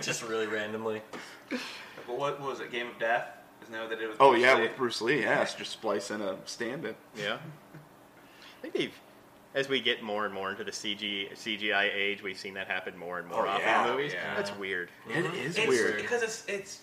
just 0.00 0.22
really 0.22 0.46
randomly. 0.46 1.02
But 1.48 2.18
what, 2.18 2.40
what 2.40 2.50
was 2.50 2.60
it? 2.60 2.70
Game 2.72 2.88
of 2.88 2.98
Death? 2.98 3.28
Isn't 3.62 3.72
that 3.72 3.80
what 3.80 3.90
they 3.90 3.96
did 3.96 4.08
with 4.08 4.16
Oh 4.20 4.30
Bruce 4.32 4.42
yeah, 4.42 4.54
Lee? 4.56 4.62
with 4.62 4.76
Bruce 4.76 5.00
Lee. 5.00 5.20
Yeah, 5.22 5.40
it's 5.42 5.54
just 5.54 5.70
splice 5.70 6.10
in 6.10 6.20
a 6.20 6.36
stand-in. 6.44 6.94
Yeah, 7.16 7.38
I 8.60 8.62
think 8.62 8.74
they've. 8.74 8.94
As 9.52 9.68
we 9.68 9.80
get 9.80 10.00
more 10.00 10.26
and 10.26 10.32
more 10.32 10.50
into 10.50 10.62
the 10.62 10.70
CG 10.70 11.32
CGI 11.34 11.90
age, 11.92 12.22
we've 12.22 12.38
seen 12.38 12.54
that 12.54 12.68
happen 12.68 12.96
more 12.96 13.18
and 13.18 13.26
more 13.26 13.46
Oh, 13.46 13.50
often 13.50 13.62
yeah, 13.66 13.84
in 13.84 13.96
movies. 13.96 14.12
yeah. 14.12 14.36
That's 14.36 14.54
weird. 14.56 14.90
It 15.08 15.24
is 15.34 15.58
It's 15.58 15.66
weird. 15.66 15.96
because 15.96 16.22
it's 16.22 16.44
it's 16.46 16.82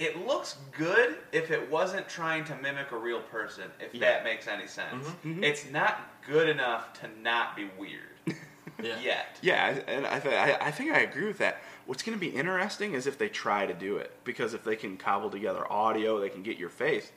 it 0.00 0.26
looks 0.26 0.56
good 0.76 1.16
if 1.30 1.52
it 1.52 1.70
wasn't 1.70 2.08
trying 2.08 2.44
to 2.46 2.56
mimic 2.56 2.90
a 2.90 2.96
real 2.96 3.20
person. 3.20 3.64
If 3.78 3.94
Yeah. 3.94 4.00
that 4.00 4.24
makes 4.24 4.48
any 4.48 4.66
sense, 4.66 5.06
Mhm. 5.24 5.44
it's 5.44 5.70
not 5.70 6.00
good 6.26 6.48
enough 6.48 6.92
to 7.00 7.08
not 7.20 7.54
be 7.54 7.68
weird 7.78 8.16
Yeah. 8.82 8.98
yet. 9.00 9.38
Yeah, 9.40 9.64
I- 9.86 9.90
and 9.90 10.06
I, 10.06 10.18
th- 10.18 10.34
I, 10.34 10.66
I 10.66 10.70
think 10.72 10.90
I 10.92 11.00
agree 11.00 11.26
with 11.26 11.38
that. 11.38 11.62
What's 11.86 12.02
going 12.02 12.16
to 12.18 12.20
be 12.20 12.28
interesting 12.34 12.94
is 12.94 13.06
if 13.06 13.16
they 13.18 13.28
try 13.28 13.64
to 13.66 13.74
do 13.74 13.96
it, 13.96 14.12
because 14.24 14.54
if 14.54 14.62
they 14.64 14.76
can 14.76 14.96
cobble 14.96 15.30
together 15.30 15.70
audio, 15.70 16.18
they 16.20 16.28
can 16.30 16.42
get 16.42 16.58
your 16.58 16.68
face. 16.68 17.10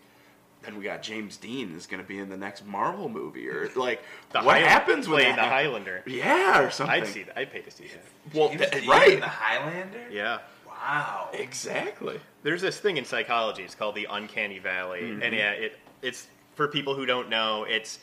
Then 0.64 0.78
we 0.78 0.84
got 0.84 1.02
James 1.02 1.38
Dean 1.38 1.76
is 1.76 1.88
going 1.88 2.02
to 2.02 2.08
be 2.08 2.20
in 2.20 2.30
the 2.30 2.38
next 2.38 2.66
Marvel 2.66 3.10
movie, 3.10 3.48
or 3.50 3.70
like 3.76 4.02
The 4.32 4.40
what 4.42 4.56
Highland- 4.58 4.66
happens 4.68 5.08
when 5.08 5.22
playing 5.22 5.36
that 5.36 5.42
the 5.42 5.48
hap- 5.48 5.52
Highlander? 5.64 6.04
Yeah, 6.06 6.62
or 6.62 6.70
something. 6.72 7.02
I'd 7.02 7.08
see 7.08 7.24
that. 7.24 7.38
I'd 7.38 7.52
pay 7.52 7.62
to 7.62 7.72
see 7.72 7.86
that. 7.88 8.36
Well, 8.38 8.50
James 8.50 8.62
th- 8.62 8.72
Dean, 8.82 8.90
right? 8.90 9.20
the 9.20 9.28
Highlander. 9.28 10.06
Yeah. 10.12 10.40
Wow. 10.68 11.30
Exactly. 11.34 12.20
There's 12.44 12.62
this 12.62 12.80
thing 12.80 12.98
in 12.98 13.06
psychology. 13.06 13.64
It's 13.64 13.76
called 13.76 13.96
the 13.96 14.08
uncanny 14.10 14.60
valley, 14.60 15.02
Mm-hmm. 15.02 15.22
and 15.24 15.36
yeah, 15.36 15.52
it 15.52 15.78
it's 16.02 16.28
for 16.56 16.68
people 16.68 16.96
who 16.96 17.06
don't 17.06 17.30
know. 17.30 17.66
It's 17.68 18.00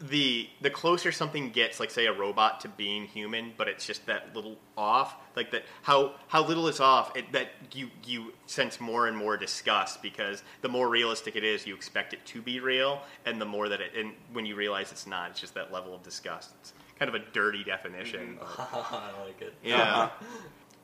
the 0.00 0.48
the 0.60 0.70
closer 0.70 1.10
something 1.12 1.50
gets, 1.50 1.80
like 1.80 1.90
say 1.90 2.06
a 2.06 2.12
robot, 2.12 2.60
to 2.60 2.68
being 2.68 3.04
human, 3.06 3.52
but 3.56 3.66
it's 3.68 3.84
just 3.86 4.06
that 4.06 4.34
little 4.34 4.56
off, 4.76 5.16
like 5.34 5.50
that 5.50 5.64
how 5.82 6.12
how 6.28 6.44
little 6.44 6.68
is 6.68 6.78
off, 6.80 7.16
it, 7.16 7.32
that 7.32 7.48
you 7.74 7.90
you 8.04 8.32
sense 8.46 8.80
more 8.80 9.06
and 9.08 9.16
more 9.16 9.36
disgust 9.36 10.00
because 10.02 10.42
the 10.62 10.68
more 10.68 10.88
realistic 10.88 11.34
it 11.36 11.44
is, 11.44 11.66
you 11.66 11.74
expect 11.74 12.12
it 12.12 12.24
to 12.26 12.40
be 12.40 12.60
real, 12.60 13.00
and 13.26 13.40
the 13.40 13.44
more 13.46 13.68
that 13.68 13.80
it 13.80 13.92
and 13.96 14.12
when 14.32 14.46
you 14.46 14.54
realize 14.54 14.92
it's 14.92 15.06
not, 15.06 15.30
it's 15.30 15.40
just 15.40 15.54
that 15.54 15.72
level 15.72 15.94
of 15.94 16.02
disgust. 16.02 16.50
It's 16.60 16.72
kind 16.98 17.08
of 17.08 17.14
a 17.14 17.24
dirty 17.32 17.64
definition. 17.64 18.38
but- 18.40 18.68
I 18.72 19.10
like 19.24 19.40
it. 19.42 19.54
yeah. 19.62 20.10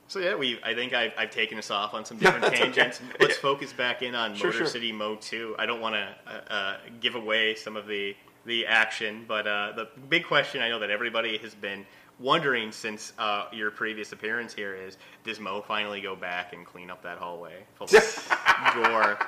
So 0.06 0.18
yeah, 0.18 0.34
we. 0.34 0.60
I 0.62 0.74
think 0.74 0.92
I've, 0.92 1.12
I've 1.16 1.30
taken 1.30 1.56
us 1.56 1.70
off 1.70 1.94
on 1.94 2.04
some 2.04 2.18
different 2.18 2.42
That's 2.42 2.56
okay. 2.60 2.64
tangents. 2.64 3.00
Let's 3.18 3.38
focus 3.38 3.72
back 3.72 4.02
in 4.02 4.14
on 4.14 4.34
Sure, 4.34 4.48
Motor 4.48 4.58
sure. 4.58 4.66
City 4.66 4.92
Mo 4.92 5.16
2. 5.16 5.56
I 5.58 5.64
don't 5.64 5.80
want 5.80 5.94
to 5.94 6.14
uh, 6.30 6.52
uh, 6.52 6.76
give 7.00 7.14
away 7.14 7.54
some 7.54 7.74
of 7.74 7.86
the 7.86 8.14
the 8.46 8.66
action, 8.66 9.24
but 9.26 9.46
uh, 9.46 9.72
the 9.76 9.88
big 10.08 10.24
question 10.24 10.60
I 10.62 10.68
know 10.68 10.78
that 10.80 10.90
everybody 10.90 11.38
has 11.38 11.54
been 11.54 11.84
wondering 12.20 12.70
since 12.72 13.12
uh, 13.18 13.46
your 13.52 13.70
previous 13.70 14.12
appearance 14.12 14.52
here 14.54 14.74
is: 14.74 14.96
Does 15.24 15.40
Mo 15.40 15.62
finally 15.66 16.00
go 16.00 16.14
back 16.14 16.52
and 16.52 16.64
clean 16.66 16.90
up 16.90 17.02
that 17.02 17.18
hallway 17.18 17.64
full 17.76 17.86
of 17.86 18.74
gore? 18.74 19.18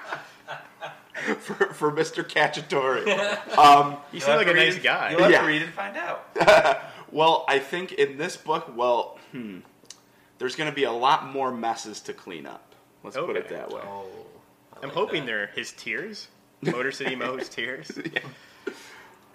for, 1.40 1.54
for 1.72 1.92
Mr. 1.92 2.22
Cacciatore. 2.24 3.06
um, 3.58 3.96
He 4.12 4.18
You'll 4.18 4.26
seemed 4.26 4.36
like 4.36 4.46
a 4.48 4.54
nice 4.54 4.78
guy. 4.78 5.10
You'll 5.12 5.22
have 5.22 5.30
Yeah. 5.30 5.40
to 5.40 5.46
read 5.46 5.62
and 5.62 5.72
find 5.72 5.96
out. 5.96 6.26
well, 7.10 7.44
I 7.48 7.58
think 7.58 7.92
in 7.92 8.16
this 8.18 8.36
book, 8.36 8.72
well, 8.76 9.18
hmm, 9.32 9.58
there's 10.38 10.54
going 10.56 10.68
to 10.70 10.74
be 10.74 10.84
a 10.84 10.92
lot 10.92 11.32
more 11.32 11.50
messes 11.52 12.00
to 12.02 12.12
clean 12.12 12.46
up. 12.46 12.74
Let's 13.02 13.16
put 13.16 13.36
it 13.36 13.48
that 13.48 13.70
way. 13.70 13.80
Oh. 13.84 14.06
I 14.74 14.78
I'm 14.82 14.88
like 14.88 14.92
hoping 14.92 15.22
that. 15.22 15.26
they're 15.26 15.46
his 15.48 15.72
tears. 15.72 16.28
Motor 16.60 16.92
City 16.92 17.14
Mo's 17.16 17.48
tears. 17.48 17.90
Um, 17.96 18.04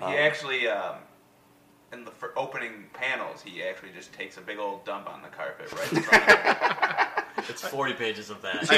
He 0.09 0.17
actually, 0.17 0.67
um, 0.67 0.95
in 1.93 2.05
the 2.05 2.11
opening 2.35 2.85
panels, 2.93 3.41
he 3.41 3.63
actually 3.63 3.91
just 3.91 4.13
takes 4.13 4.37
a 4.37 4.41
big 4.41 4.57
old 4.57 4.85
dump 4.85 5.09
on 5.09 5.21
the 5.21 5.27
carpet 5.29 5.71
right 5.73 5.93
in 5.93 6.01
front 6.01 6.29
of 6.29 6.37
him. 6.37 6.55
It's 7.49 7.61
40 7.67 7.93
pages 7.93 8.29
of 8.29 8.41
that. 8.43 8.69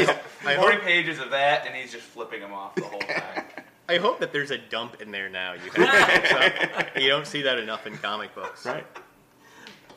I 0.45 0.55
Forty 0.55 0.75
hope, 0.77 0.85
pages 0.85 1.19
of 1.19 1.31
that, 1.31 1.65
and 1.67 1.75
he's 1.75 1.91
just 1.91 2.05
flipping 2.05 2.39
them 2.39 2.53
off 2.53 2.75
the 2.75 2.83
whole 2.83 2.99
time. 2.99 3.43
I 3.89 3.97
hope 3.97 4.19
that 4.19 4.31
there's 4.31 4.51
a 4.51 4.57
dump 4.57 5.01
in 5.01 5.11
there 5.11 5.27
now. 5.27 5.53
You 5.53 5.69
have 5.71 6.89
you 6.95 7.09
don't 7.09 7.27
see 7.27 7.41
that 7.41 7.59
enough 7.59 7.85
in 7.85 7.97
comic 7.97 8.33
books. 8.33 8.65
Right. 8.65 8.85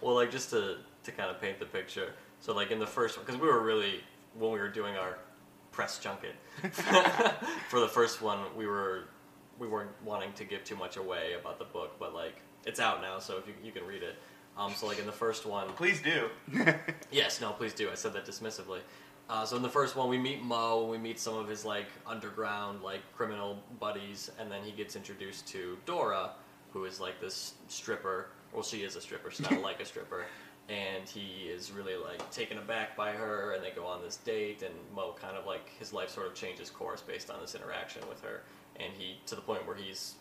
Well, 0.01 0.17
like 0.17 0.31
just 0.33 0.51
to 0.51 0.79
to 1.05 1.12
kind 1.12 1.31
of 1.31 1.41
paint 1.41 1.61
the 1.61 1.67
picture. 1.67 2.15
So 2.41 2.55
like 2.55 2.71
in 2.73 2.79
the 2.81 2.87
first 2.87 3.17
one, 3.17 3.25
because 3.25 3.41
we 3.41 3.47
were 3.47 3.62
really 3.62 4.01
when 4.35 4.51
we 4.51 4.59
were 4.59 4.69
doing 4.69 4.97
our 4.97 5.19
press 5.71 5.99
junket 5.99 6.35
for 7.69 7.81
the 7.81 7.89
first 7.89 8.21
one, 8.21 8.41
we 8.57 8.67
were 8.67 9.05
we 9.59 9.69
weren't 9.69 9.90
wanting 10.05 10.33
to 10.35 10.45
give 10.45 10.64
too 10.64 10.77
much 10.77 10.97
away 10.97 11.35
about 11.38 11.59
the 11.59 11.64
book, 11.64 11.97
but 11.99 12.14
like 12.14 12.37
it's 12.64 12.81
out 12.81 13.01
now, 13.03 13.19
so 13.19 13.38
if 13.38 13.47
you 13.47 13.55
you 13.62 13.73
can 13.73 13.87
read 13.87 14.03
it. 14.03 14.16
Um, 14.57 14.73
so 14.75 14.87
like 14.87 14.99
in 14.99 15.07
the 15.07 15.12
first 15.12 15.45
one, 15.47 15.69
Please 15.75 16.01
do. 16.01 16.31
Yes, 17.11 17.40
no, 17.40 17.53
please 17.53 17.75
do. 17.75 17.90
I 17.90 17.95
said 17.95 18.12
that 18.14 18.25
dismissively. 18.27 18.81
Uh, 19.29 19.45
so 19.45 19.57
in 19.57 19.62
the 19.62 19.69
first 19.69 19.97
one, 19.97 20.09
we 20.09 20.19
meet 20.19 20.42
Mo, 20.42 20.87
we 20.87 20.99
meet 20.99 21.19
some 21.19 21.37
of 21.37 21.49
his 21.49 21.64
like 21.64 21.88
underground 22.07 22.83
like 22.83 23.01
criminal 23.14 23.59
buddies, 23.81 24.31
and 24.38 24.51
then 24.51 24.62
he 24.62 24.71
gets 24.71 24.95
introduced 24.97 25.47
to 25.49 25.77
Dora, 25.85 26.31
who 26.73 26.85
is 26.85 27.01
like 27.01 27.21
this 27.21 27.55
stripper. 27.69 28.29
Well, 28.53 28.62
she 28.62 28.79
is 28.79 28.97
a 28.97 29.01
stripper. 29.01 29.31
She's 29.31 29.51
not 29.51 29.61
like 29.69 29.81
a 29.81 29.85
stripper, 29.85 30.27
and 30.69 31.09
he 31.09 31.49
is 31.49 31.73
really 31.73 31.97
like 31.97 32.29
taken 32.31 32.59
aback 32.59 32.97
by 32.97 33.12
her, 33.12 33.53
and 33.53 33.64
they 33.64 33.73
go 33.73 33.85
on 33.85 34.01
this 34.01 34.16
date, 34.19 34.62
and 34.62 34.75
Mo 34.95 35.14
kind 35.21 35.37
of 35.37 35.45
like 35.45 35.69
his 35.79 35.92
life 35.92 36.11
sort 36.11 36.29
of 36.29 36.35
changes 36.35 36.71
course 36.71 37.03
based 37.03 37.29
on 37.29 37.40
this 37.40 37.55
interaction 37.57 38.03
with 38.09 38.23
her, 38.23 38.42
and 38.81 38.93
he 38.99 39.19
to 39.27 39.35
the 39.35 39.41
point 39.41 39.67
where 39.67 39.77
he's 39.77 40.15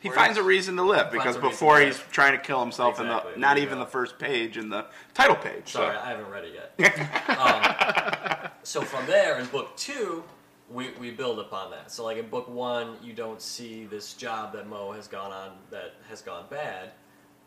He 0.00 0.08
Where 0.08 0.16
finds 0.16 0.38
a 0.38 0.42
reason 0.42 0.76
to 0.76 0.82
live 0.82 1.10
because 1.10 1.36
before 1.36 1.80
he's 1.80 1.98
live. 1.98 2.12
trying 2.12 2.32
to 2.32 2.38
kill 2.38 2.60
himself 2.60 3.00
in 3.00 3.06
the 3.08 3.22
not 3.36 3.58
even 3.58 3.74
go. 3.78 3.84
the 3.84 3.90
first 3.90 4.18
page 4.18 4.56
in 4.56 4.68
the 4.68 4.86
title 5.14 5.36
page. 5.36 5.68
Sorry, 5.70 5.94
So. 5.96 6.02
I 6.02 6.08
haven't 6.10 6.28
read 6.30 6.44
it 6.44 6.54
yet. 6.78 7.28
um, 7.38 8.50
so 8.62 8.82
from 8.82 9.06
there, 9.06 9.38
in 9.38 9.46
book 9.46 9.76
two, 9.76 10.22
we, 10.70 10.90
we 11.00 11.10
build 11.10 11.38
upon 11.40 11.70
that. 11.72 11.90
So 11.90 12.04
like 12.04 12.16
in 12.16 12.28
book 12.28 12.48
one, 12.48 12.96
you 13.02 13.12
don't 13.12 13.42
see 13.42 13.84
this 13.86 14.14
job 14.14 14.52
that 14.54 14.68
Mo 14.68 14.92
has 14.92 15.06
gone 15.08 15.32
on 15.32 15.50
that 15.70 15.94
has 16.08 16.22
gone 16.22 16.44
bad, 16.48 16.90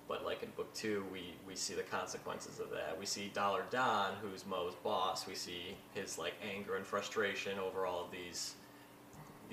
but 0.07 0.25
like 0.25 0.43
in 0.43 0.49
book 0.57 0.71
two, 0.73 1.05
we, 1.11 1.33
we 1.47 1.55
see 1.55 1.73
the 1.73 1.83
consequences 1.83 2.59
of 2.59 2.69
that. 2.71 2.97
We 2.99 3.05
see 3.05 3.31
Dollar 3.33 3.63
Don, 3.71 4.11
who's 4.21 4.45
Mo's 4.45 4.73
boss. 4.83 5.25
We 5.25 5.35
see 5.35 5.75
his 5.93 6.17
like 6.17 6.33
anger 6.53 6.75
and 6.75 6.85
frustration 6.85 7.57
over 7.59 7.85
all 7.85 8.03
of 8.03 8.11
these 8.11 8.55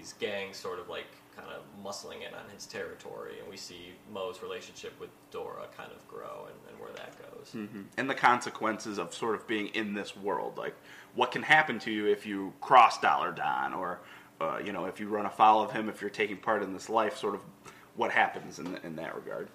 these 0.01 0.15
gangs 0.19 0.57
sort 0.57 0.79
of 0.79 0.89
like 0.89 1.07
kind 1.37 1.49
of 1.51 1.63
muscling 1.85 2.27
in 2.27 2.35
on 2.35 2.49
his 2.55 2.67
territory, 2.67 3.39
and 3.41 3.49
we 3.49 3.57
see 3.57 3.93
Mo's 4.13 4.43
relationship 4.43 4.99
with 4.99 5.11
Dora 5.31 5.67
kind 5.77 5.91
of 5.93 6.07
grow 6.09 6.47
and, 6.47 6.57
and 6.71 6.81
where 6.81 6.91
that 6.93 7.15
goes. 7.19 7.55
and 7.97 8.11
the 8.11 8.15
consequences 8.15 8.99
of 8.99 9.15
sort 9.15 9.35
of 9.35 9.47
being 9.47 9.69
in 9.69 9.95
this 9.95 10.17
world. 10.17 10.57
Like, 10.57 10.75
what 11.15 11.31
can 11.33 11.43
happen 11.43 11.79
to 11.81 11.91
you 11.91 12.07
if 12.07 12.27
you 12.27 12.53
cross 12.61 12.99
Dollar 13.01 13.33
Don, 13.33 13.75
or 13.75 14.01
uh, 14.41 14.59
you 14.65 14.73
know, 14.73 14.87
if 14.87 14.99
you 15.01 15.09
run 15.09 15.27
afoul 15.27 15.63
of 15.63 15.73
him, 15.73 15.89
if 15.89 16.01
you're 16.01 16.11
taking 16.11 16.39
part 16.39 16.63
in 16.63 16.73
this 16.73 16.89
life, 16.89 17.19
sort 17.19 17.35
of 17.35 17.43
what 17.97 18.11
happens 18.11 18.59
in 18.59 18.79
in 18.83 18.97
that 18.97 19.15
regard. 19.15 19.49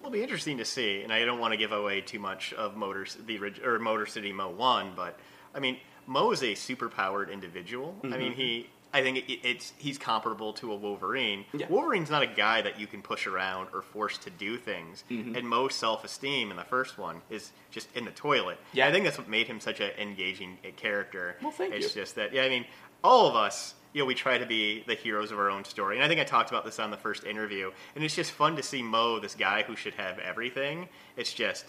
Well, 0.00 0.08
it'll 0.08 0.12
be 0.12 0.22
interesting 0.22 0.56
to 0.58 0.64
see, 0.64 1.02
and 1.02 1.12
I 1.12 1.26
don't 1.26 1.38
want 1.38 1.52
to 1.52 1.58
give 1.58 1.72
away 1.72 2.00
too 2.00 2.18
much 2.18 2.54
of 2.54 2.74
Motors 2.74 3.18
the 3.26 3.38
or 3.62 3.78
Motor 3.78 4.06
City 4.06 4.32
Mo 4.32 4.48
One, 4.48 4.92
but 4.96 5.18
I 5.54 5.60
mean, 5.60 5.76
Mo 6.06 6.32
is 6.32 6.42
a 6.42 6.52
superpowered 6.54 7.30
individual. 7.30 7.94
I 8.02 8.16
mean, 8.16 8.32
he. 8.32 8.70
I 8.92 9.02
think 9.02 9.18
it, 9.18 9.46
it's 9.46 9.72
he's 9.78 9.98
comparable 9.98 10.52
to 10.54 10.72
a 10.72 10.76
Wolverine. 10.76 11.44
Yeah. 11.52 11.68
Wolverine's 11.68 12.10
not 12.10 12.22
a 12.22 12.26
guy 12.26 12.60
that 12.62 12.80
you 12.80 12.86
can 12.86 13.02
push 13.02 13.26
around 13.26 13.68
or 13.72 13.82
force 13.82 14.18
to 14.18 14.30
do 14.30 14.56
things. 14.56 15.04
And 15.08 15.48
Mo's 15.48 15.74
self-esteem 15.74 16.50
in 16.50 16.56
the 16.56 16.64
first 16.64 16.98
one 16.98 17.22
is 17.30 17.52
just 17.70 17.88
in 17.94 18.04
the 18.04 18.10
toilet. 18.10 18.58
Yeah. 18.72 18.88
I 18.88 18.92
think 18.92 19.04
that's 19.04 19.18
what 19.18 19.28
made 19.28 19.46
him 19.46 19.60
such 19.60 19.80
an 19.80 19.90
engaging 19.98 20.58
uh, 20.64 20.70
character. 20.76 21.36
Well, 21.42 21.52
thank 21.52 21.74
it's 21.74 21.94
you. 21.94 22.02
just 22.02 22.16
that, 22.16 22.32
yeah. 22.32 22.42
I 22.42 22.48
mean, 22.48 22.64
all 23.04 23.28
of 23.28 23.36
us, 23.36 23.74
you 23.92 24.02
know, 24.02 24.06
we 24.06 24.14
try 24.14 24.38
to 24.38 24.46
be 24.46 24.82
the 24.86 24.94
heroes 24.94 25.32
of 25.32 25.38
our 25.38 25.50
own 25.50 25.64
story, 25.64 25.96
and 25.96 26.04
I 26.04 26.08
think 26.08 26.20
I 26.20 26.24
talked 26.24 26.50
about 26.50 26.64
this 26.64 26.78
on 26.78 26.90
the 26.90 26.96
first 26.96 27.24
interview. 27.24 27.70
And 27.94 28.04
it's 28.04 28.14
just 28.14 28.30
fun 28.30 28.56
to 28.56 28.62
see 28.62 28.82
Mo, 28.82 29.18
this 29.18 29.34
guy 29.34 29.62
who 29.62 29.74
should 29.74 29.94
have 29.94 30.18
everything. 30.18 30.88
It's 31.16 31.32
just 31.32 31.64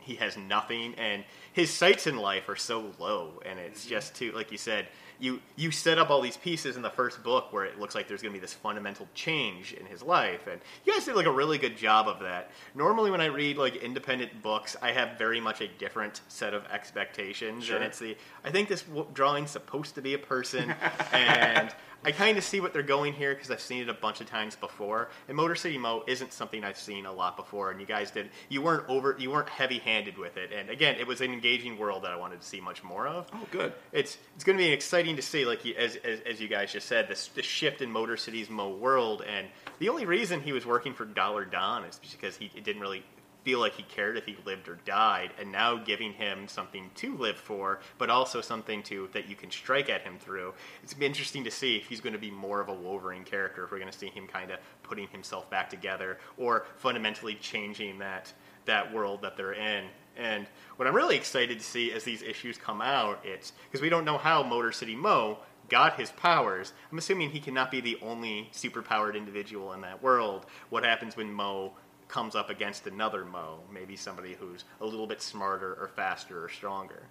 he 0.00 0.14
has 0.16 0.36
nothing, 0.36 0.94
and 0.94 1.24
his 1.52 1.70
sights 1.70 2.06
in 2.06 2.16
life 2.16 2.48
are 2.48 2.56
so 2.56 2.92
low, 2.98 3.42
and 3.44 3.58
it's 3.58 3.84
just 3.86 4.14
too, 4.14 4.32
like 4.32 4.52
you 4.52 4.58
said. 4.58 4.86
You, 5.18 5.40
you 5.56 5.70
set 5.70 5.98
up 5.98 6.10
all 6.10 6.20
these 6.20 6.36
pieces 6.36 6.76
in 6.76 6.82
the 6.82 6.90
first 6.90 7.22
book 7.22 7.52
where 7.52 7.64
it 7.64 7.80
looks 7.80 7.94
like 7.94 8.06
there's 8.06 8.20
going 8.20 8.32
to 8.34 8.38
be 8.38 8.40
this 8.40 8.52
fundamental 8.52 9.08
change 9.14 9.72
in 9.72 9.86
his 9.86 10.02
life, 10.02 10.46
and 10.46 10.60
you 10.84 10.92
guys 10.92 11.04
did 11.06 11.16
like 11.16 11.26
a 11.26 11.30
really 11.32 11.56
good 11.58 11.76
job 11.76 12.06
of 12.06 12.20
that. 12.20 12.50
Normally, 12.74 13.10
when 13.10 13.20
I 13.22 13.26
read 13.26 13.56
like 13.56 13.76
independent 13.76 14.42
books, 14.42 14.76
I 14.82 14.92
have 14.92 15.16
very 15.18 15.40
much 15.40 15.60
a 15.62 15.68
different 15.68 16.20
set 16.28 16.52
of 16.52 16.66
expectations, 16.66 17.64
Sure. 17.64 17.76
and 17.76 17.84
it's 17.84 17.98
the 17.98 18.16
I 18.44 18.50
think 18.50 18.68
this 18.68 18.82
w- 18.82 19.06
drawing's 19.14 19.50
supposed 19.50 19.94
to 19.94 20.02
be 20.02 20.12
a 20.14 20.18
person, 20.18 20.74
and 21.12 21.74
I 22.06 22.12
kind 22.12 22.38
of 22.38 22.44
see 22.44 22.60
what 22.60 22.72
they're 22.72 22.84
going 22.84 23.14
here 23.14 23.34
because 23.34 23.50
I've 23.50 23.60
seen 23.60 23.82
it 23.82 23.88
a 23.88 23.94
bunch 23.94 24.20
of 24.20 24.28
times 24.28 24.54
before. 24.54 25.08
And 25.26 25.36
Motor 25.36 25.56
City 25.56 25.76
Mo 25.76 26.04
isn't 26.06 26.32
something 26.32 26.62
I've 26.62 26.78
seen 26.78 27.04
a 27.04 27.12
lot 27.12 27.36
before, 27.36 27.72
and 27.72 27.80
you 27.80 27.86
guys 27.86 28.12
did. 28.12 28.30
You 28.48 28.62
weren't 28.62 28.88
over. 28.88 29.16
You 29.18 29.32
weren't 29.32 29.48
heavy-handed 29.48 30.16
with 30.16 30.36
it, 30.36 30.52
and 30.52 30.70
again, 30.70 30.94
it 31.00 31.06
was 31.08 31.20
an 31.20 31.32
engaging 31.32 31.76
world 31.76 32.04
that 32.04 32.12
I 32.12 32.16
wanted 32.16 32.40
to 32.40 32.46
see 32.46 32.60
much 32.60 32.84
more 32.84 33.08
of. 33.08 33.26
Oh, 33.34 33.46
good. 33.50 33.72
It's 33.90 34.18
it's 34.36 34.44
going 34.44 34.56
to 34.56 34.62
be 34.62 34.70
exciting 34.70 35.16
to 35.16 35.22
see, 35.22 35.44
like 35.44 35.64
you, 35.64 35.74
as, 35.74 35.96
as 35.96 36.20
as 36.20 36.40
you 36.40 36.46
guys 36.46 36.72
just 36.72 36.86
said, 36.86 37.08
this 37.08 37.26
the 37.28 37.42
shift 37.42 37.82
in 37.82 37.90
Motor 37.90 38.16
City's 38.16 38.48
Mo 38.48 38.70
world, 38.70 39.22
and 39.26 39.48
the 39.80 39.88
only 39.88 40.06
reason 40.06 40.40
he 40.40 40.52
was 40.52 40.64
working 40.64 40.94
for 40.94 41.04
Dollar 41.04 41.44
Don 41.44 41.84
is 41.84 41.98
because 42.12 42.36
he 42.36 42.52
it 42.54 42.62
didn't 42.62 42.82
really 42.82 43.02
feel 43.46 43.60
like 43.60 43.74
he 43.74 43.84
cared 43.84 44.16
if 44.16 44.26
he 44.26 44.36
lived 44.44 44.68
or 44.68 44.76
died, 44.84 45.30
and 45.38 45.52
now 45.52 45.76
giving 45.76 46.12
him 46.12 46.48
something 46.48 46.90
to 46.96 47.16
live 47.16 47.36
for, 47.36 47.78
but 47.96 48.10
also 48.10 48.40
something 48.40 48.82
to 48.82 49.08
that 49.12 49.28
you 49.28 49.36
can 49.36 49.48
strike 49.52 49.88
at 49.88 50.02
him 50.02 50.18
through. 50.18 50.52
It's 50.82 50.96
interesting 51.00 51.44
to 51.44 51.50
see 51.52 51.76
if 51.76 51.86
he's 51.86 52.00
going 52.00 52.12
to 52.12 52.18
be 52.18 52.32
more 52.32 52.60
of 52.60 52.68
a 52.68 52.74
Wolverine 52.74 53.22
character, 53.22 53.62
if 53.62 53.70
we're 53.70 53.78
going 53.78 53.92
to 53.92 53.96
see 53.96 54.08
him 54.08 54.26
kind 54.26 54.50
of 54.50 54.58
putting 54.82 55.06
himself 55.06 55.48
back 55.48 55.70
together, 55.70 56.18
or 56.36 56.66
fundamentally 56.74 57.36
changing 57.36 58.00
that 58.00 58.32
that 58.64 58.92
world 58.92 59.22
that 59.22 59.36
they're 59.36 59.52
in. 59.52 59.84
And 60.16 60.48
what 60.74 60.88
I'm 60.88 60.96
really 60.96 61.14
excited 61.14 61.60
to 61.60 61.64
see 61.64 61.92
as 61.92 62.02
these 62.02 62.22
issues 62.22 62.58
come 62.58 62.82
out, 62.82 63.20
it's 63.22 63.52
because 63.70 63.80
we 63.80 63.90
don't 63.90 64.04
know 64.04 64.18
how 64.18 64.42
Motor 64.42 64.72
City 64.72 64.96
Mo 64.96 65.38
got 65.68 66.00
his 66.00 66.10
powers. 66.10 66.72
I'm 66.90 66.98
assuming 66.98 67.30
he 67.30 67.38
cannot 67.38 67.70
be 67.70 67.80
the 67.80 67.96
only 68.02 68.50
superpowered 68.52 69.16
individual 69.16 69.72
in 69.72 69.82
that 69.82 70.02
world. 70.02 70.46
What 70.68 70.82
happens 70.82 71.16
when 71.16 71.32
Mo 71.32 71.74
comes 72.08 72.34
up 72.34 72.50
against 72.50 72.86
another 72.86 73.24
Mo? 73.24 73.60
Maybe 73.72 73.96
somebody 73.96 74.34
who's 74.34 74.64
a 74.80 74.84
little 74.86 75.06
bit 75.06 75.20
smarter 75.22 75.74
or 75.80 75.88
faster 75.94 76.42
or 76.44 76.48
stronger. 76.48 77.04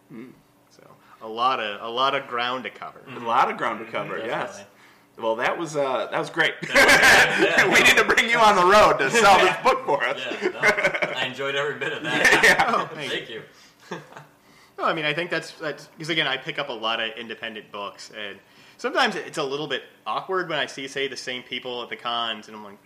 So 0.69 0.83
a 1.21 1.27
lot 1.27 1.59
of 1.59 1.81
a 1.81 1.89
lot 1.89 2.15
of 2.15 2.27
ground 2.27 2.63
to 2.65 2.69
cover. 2.69 3.01
A 3.15 3.19
lot 3.19 3.49
of 3.49 3.57
ground 3.57 3.85
to 3.85 3.91
cover. 3.91 4.17
yes. 4.17 4.63
Well, 5.17 5.37
that 5.37 5.57
was 5.57 5.77
uh, 5.77 6.07
that 6.11 6.19
was 6.19 6.29
great. 6.29 6.53
Yeah, 6.75 7.65
we 7.71 7.81
need 7.83 7.95
to 7.97 8.03
bring 8.03 8.29
you 8.29 8.37
on 8.37 8.55
the 8.55 8.65
road 8.65 8.97
to 8.97 9.09
sell 9.09 9.37
this 9.39 9.55
book 9.63 9.85
for 9.85 10.03
us. 10.03 10.19
Yeah, 10.41 10.49
no, 10.49 10.59
I 10.59 11.25
enjoyed 11.25 11.55
every 11.55 11.79
bit 11.79 11.93
of 11.93 12.03
that. 12.03 12.41
Yeah. 12.43 12.65
Oh, 12.67 12.89
thank 12.93 13.29
you. 13.29 13.43
Thank 13.89 14.01
you. 14.01 14.01
No, 14.77 14.83
I 14.83 14.93
mean 14.93 15.05
I 15.05 15.13
think 15.13 15.29
that's 15.29 15.51
that's 15.53 15.87
because 15.87 16.09
again 16.09 16.27
I 16.27 16.35
pick 16.35 16.59
up 16.59 16.67
a 16.67 16.73
lot 16.73 16.99
of 16.99 17.11
independent 17.17 17.71
books 17.71 18.11
and 18.13 18.37
sometimes 18.75 19.15
it's 19.15 19.37
a 19.37 19.43
little 19.43 19.67
bit 19.67 19.83
awkward 20.05 20.49
when 20.49 20.59
I 20.59 20.65
see 20.65 20.85
say 20.89 21.07
the 21.07 21.15
same 21.15 21.43
people 21.43 21.81
at 21.81 21.87
the 21.89 21.95
cons 21.95 22.47
and 22.49 22.57
I'm 22.57 22.63
like 22.65 22.77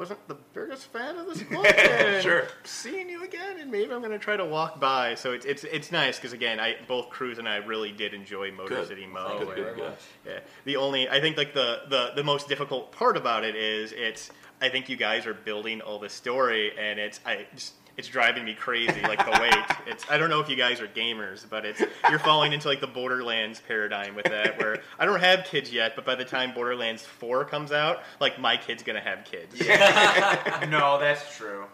wasn't 0.00 0.26
the 0.28 0.36
biggest 0.54 0.86
fan 0.86 1.16
of 1.18 1.26
this 1.26 1.42
book. 1.50 1.64
and 1.78 2.22
Sure. 2.22 2.48
Seeing 2.64 3.08
you 3.10 3.22
again, 3.22 3.60
and 3.60 3.70
maybe 3.70 3.92
I'm 3.92 4.00
going 4.00 4.10
to 4.12 4.18
try 4.18 4.36
to 4.36 4.44
walk 4.46 4.80
by. 4.80 5.14
So 5.14 5.32
it's 5.32 5.44
it's 5.44 5.62
it's 5.64 5.92
nice 5.92 6.16
because 6.16 6.32
again, 6.32 6.58
I 6.58 6.76
both 6.88 7.10
Cruz 7.10 7.38
and 7.38 7.46
I 7.48 7.56
really 7.58 7.92
did 7.92 8.14
enjoy 8.14 8.50
Motor 8.50 8.76
Good. 8.76 8.88
City 8.88 9.06
Mo. 9.06 9.28
Thank 9.28 9.40
you 9.40 9.46
good, 9.46 9.56
very 9.56 9.74
good. 9.76 9.84
much. 9.90 9.98
Yeah. 10.26 10.40
The 10.64 10.76
only 10.76 11.08
I 11.08 11.20
think 11.20 11.36
like 11.36 11.52
the, 11.54 11.82
the 11.88 12.12
the 12.16 12.24
most 12.24 12.48
difficult 12.48 12.90
part 12.92 13.16
about 13.18 13.44
it 13.44 13.54
is 13.54 13.92
it's 13.92 14.30
I 14.62 14.68
think 14.70 14.88
you 14.88 14.96
guys 14.96 15.26
are 15.26 15.34
building 15.34 15.80
all 15.82 15.98
this 15.98 16.12
story 16.14 16.72
and 16.78 16.98
it's 16.98 17.20
I 17.26 17.46
just 17.54 17.74
it's 18.00 18.08
driving 18.08 18.46
me 18.46 18.54
crazy 18.54 19.02
like 19.02 19.22
the 19.22 19.38
wait. 19.38 19.54
It's 19.86 20.10
I 20.10 20.16
don't 20.16 20.30
know 20.30 20.40
if 20.40 20.48
you 20.48 20.56
guys 20.56 20.80
are 20.80 20.86
gamers, 20.88 21.44
but 21.48 21.66
it's 21.66 21.82
you're 22.08 22.18
falling 22.18 22.52
into 22.54 22.66
like 22.66 22.80
the 22.80 22.86
Borderlands 22.86 23.60
paradigm 23.68 24.14
with 24.14 24.24
that 24.24 24.58
where 24.58 24.80
I 24.98 25.04
don't 25.04 25.20
have 25.20 25.44
kids 25.44 25.70
yet, 25.70 25.94
but 25.96 26.06
by 26.06 26.14
the 26.14 26.24
time 26.24 26.54
Borderlands 26.54 27.02
4 27.04 27.44
comes 27.44 27.72
out, 27.72 28.02
like 28.20 28.40
my 28.40 28.56
kid's 28.56 28.82
going 28.82 28.96
to 28.96 29.02
have 29.06 29.24
kids. 29.24 29.54
no, 30.70 30.98
that's 30.98 31.36
true. 31.36 31.64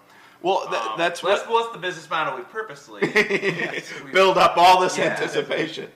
Well, 0.43 0.67
th- 0.69 0.81
Um, 0.83 0.99
that's 0.99 1.23
what's, 1.23 1.43
what 1.43 1.51
what's 1.53 1.73
the 1.75 1.79
business 1.79 2.09
model 2.11 2.37
we 2.37 2.43
purposely 2.43 3.03
we- 4.05 4.11
build 4.13 4.37
up 4.37 4.57
all 4.57 4.81
this 4.81 4.99
Yeah. 4.99 5.05
anticipation. 5.11 5.89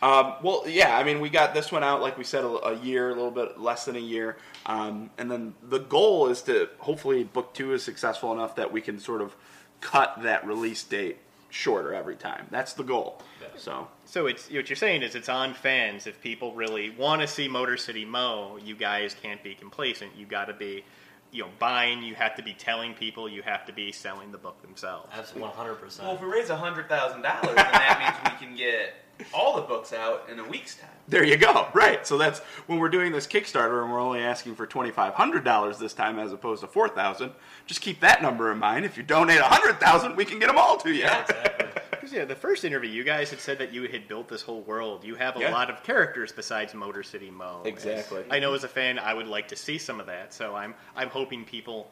Um, 0.00 0.34
well, 0.42 0.62
yeah, 0.66 0.96
I 0.96 1.02
mean, 1.02 1.20
we 1.20 1.28
got 1.28 1.54
this 1.54 1.72
one 1.72 1.82
out, 1.82 2.00
like 2.00 2.16
we 2.16 2.22
said, 2.24 2.44
a, 2.44 2.48
a 2.48 2.78
year, 2.78 3.10
a 3.10 3.14
little 3.14 3.32
bit 3.32 3.58
less 3.60 3.84
than 3.84 3.96
a 3.96 4.00
year. 4.00 4.36
Um, 4.64 5.10
and 5.18 5.28
then 5.30 5.54
the 5.62 5.80
goal 5.80 6.28
is 6.28 6.40
to 6.42 6.68
hopefully 6.78 7.24
book 7.24 7.52
two 7.52 7.72
is 7.72 7.82
successful 7.82 8.32
enough 8.32 8.54
that 8.56 8.70
we 8.72 8.80
can 8.80 8.98
sort 9.00 9.20
of 9.22 9.34
cut 9.80 10.22
that 10.22 10.46
release 10.46 10.82
date 10.82 11.18
shorter 11.50 11.94
every 11.94 12.16
time. 12.16 12.46
That's 12.50 12.72
the 12.74 12.84
goal. 12.84 13.22
Yeah. 13.40 13.48
So, 13.56 13.88
So 14.04 14.26
it's 14.26 14.50
what 14.50 14.68
you're 14.68 14.76
saying 14.76 15.02
is 15.02 15.14
it's 15.14 15.28
on 15.28 15.54
fans. 15.54 16.06
If 16.06 16.20
people 16.20 16.52
really 16.52 16.90
want 16.90 17.22
to 17.22 17.28
see 17.28 17.48
Motor 17.48 17.76
City 17.76 18.04
Mo, 18.04 18.58
you 18.62 18.74
guys 18.74 19.14
can't 19.20 19.42
be 19.42 19.54
complacent. 19.54 20.12
You 20.16 20.26
got 20.26 20.46
to 20.46 20.54
be, 20.54 20.84
you 21.32 21.42
know, 21.42 21.50
buying. 21.58 22.02
You 22.02 22.14
have 22.14 22.34
to 22.36 22.42
be 22.42 22.54
telling 22.54 22.94
people. 22.94 23.28
You 23.28 23.42
have 23.42 23.66
to 23.66 23.72
be 23.72 23.92
selling 23.92 24.32
the 24.32 24.38
book 24.38 24.60
themselves. 24.62 25.08
Absolutely, 25.12 25.42
one 25.42 25.56
hundred 25.56 25.74
percent. 25.74 26.06
Well, 26.06 26.16
if 26.16 26.22
we 26.22 26.28
raise 26.28 26.48
hundred 26.48 26.88
thousand 26.88 27.22
dollars, 27.22 27.54
then 27.54 27.56
that 27.56 28.20
means 28.22 28.32
we 28.32 28.46
can 28.46 28.56
get 28.56 28.94
all 29.34 29.56
the 29.56 29.62
books 29.62 29.92
out 29.92 30.28
in 30.30 30.38
a 30.38 30.44
week's 30.44 30.76
time. 30.76 30.90
There 31.08 31.24
you 31.24 31.36
go. 31.36 31.68
Right. 31.74 32.06
So 32.06 32.18
that's 32.18 32.38
when 32.66 32.78
we're 32.78 32.88
doing 32.88 33.12
this 33.12 33.26
Kickstarter 33.26 33.82
and 33.82 33.90
we're 33.90 34.00
only 34.00 34.20
asking 34.20 34.54
for 34.54 34.66
twenty 34.66 34.90
five 34.90 35.14
hundred 35.14 35.44
dollars 35.44 35.78
this 35.78 35.92
time 35.92 36.18
as 36.18 36.32
opposed 36.32 36.60
to 36.60 36.68
four 36.68 36.88
thousand. 36.88 37.32
Just 37.66 37.80
keep 37.80 38.00
that 38.00 38.22
number 38.22 38.52
in 38.52 38.58
mind. 38.58 38.84
If 38.84 38.96
you 38.96 39.02
donate 39.02 39.38
a 39.38 39.44
hundred 39.44 39.80
thousand, 39.80 40.16
we 40.16 40.24
can 40.24 40.38
get 40.38 40.46
them 40.46 40.58
all 40.58 40.76
to 40.78 40.90
you. 40.90 41.00
Yeah, 41.00 41.22
exactly. 41.22 41.82
Yeah, 42.12 42.24
the 42.24 42.34
first 42.36 42.64
interview, 42.64 42.90
you 42.90 43.04
guys 43.04 43.30
had 43.30 43.40
said 43.40 43.58
that 43.58 43.72
you 43.72 43.88
had 43.88 44.08
built 44.08 44.28
this 44.28 44.42
whole 44.42 44.62
world. 44.62 45.04
You 45.04 45.14
have 45.16 45.36
a 45.36 45.40
Yeah. 45.40 45.50
lot 45.52 45.70
of 45.70 45.82
characters 45.82 46.32
besides 46.32 46.74
Motor 46.74 47.02
City 47.02 47.30
Mo. 47.30 47.62
Exactly. 47.64 48.24
I 48.30 48.38
know 48.38 48.54
as 48.54 48.64
a 48.64 48.68
fan, 48.68 48.98
I 48.98 49.14
would 49.14 49.26
like 49.26 49.48
to 49.48 49.56
see 49.56 49.78
some 49.78 50.00
of 50.00 50.06
that. 50.06 50.32
So 50.34 50.54
I'm 50.54 50.74
I'm 50.96 51.08
hoping 51.08 51.44
people 51.44 51.90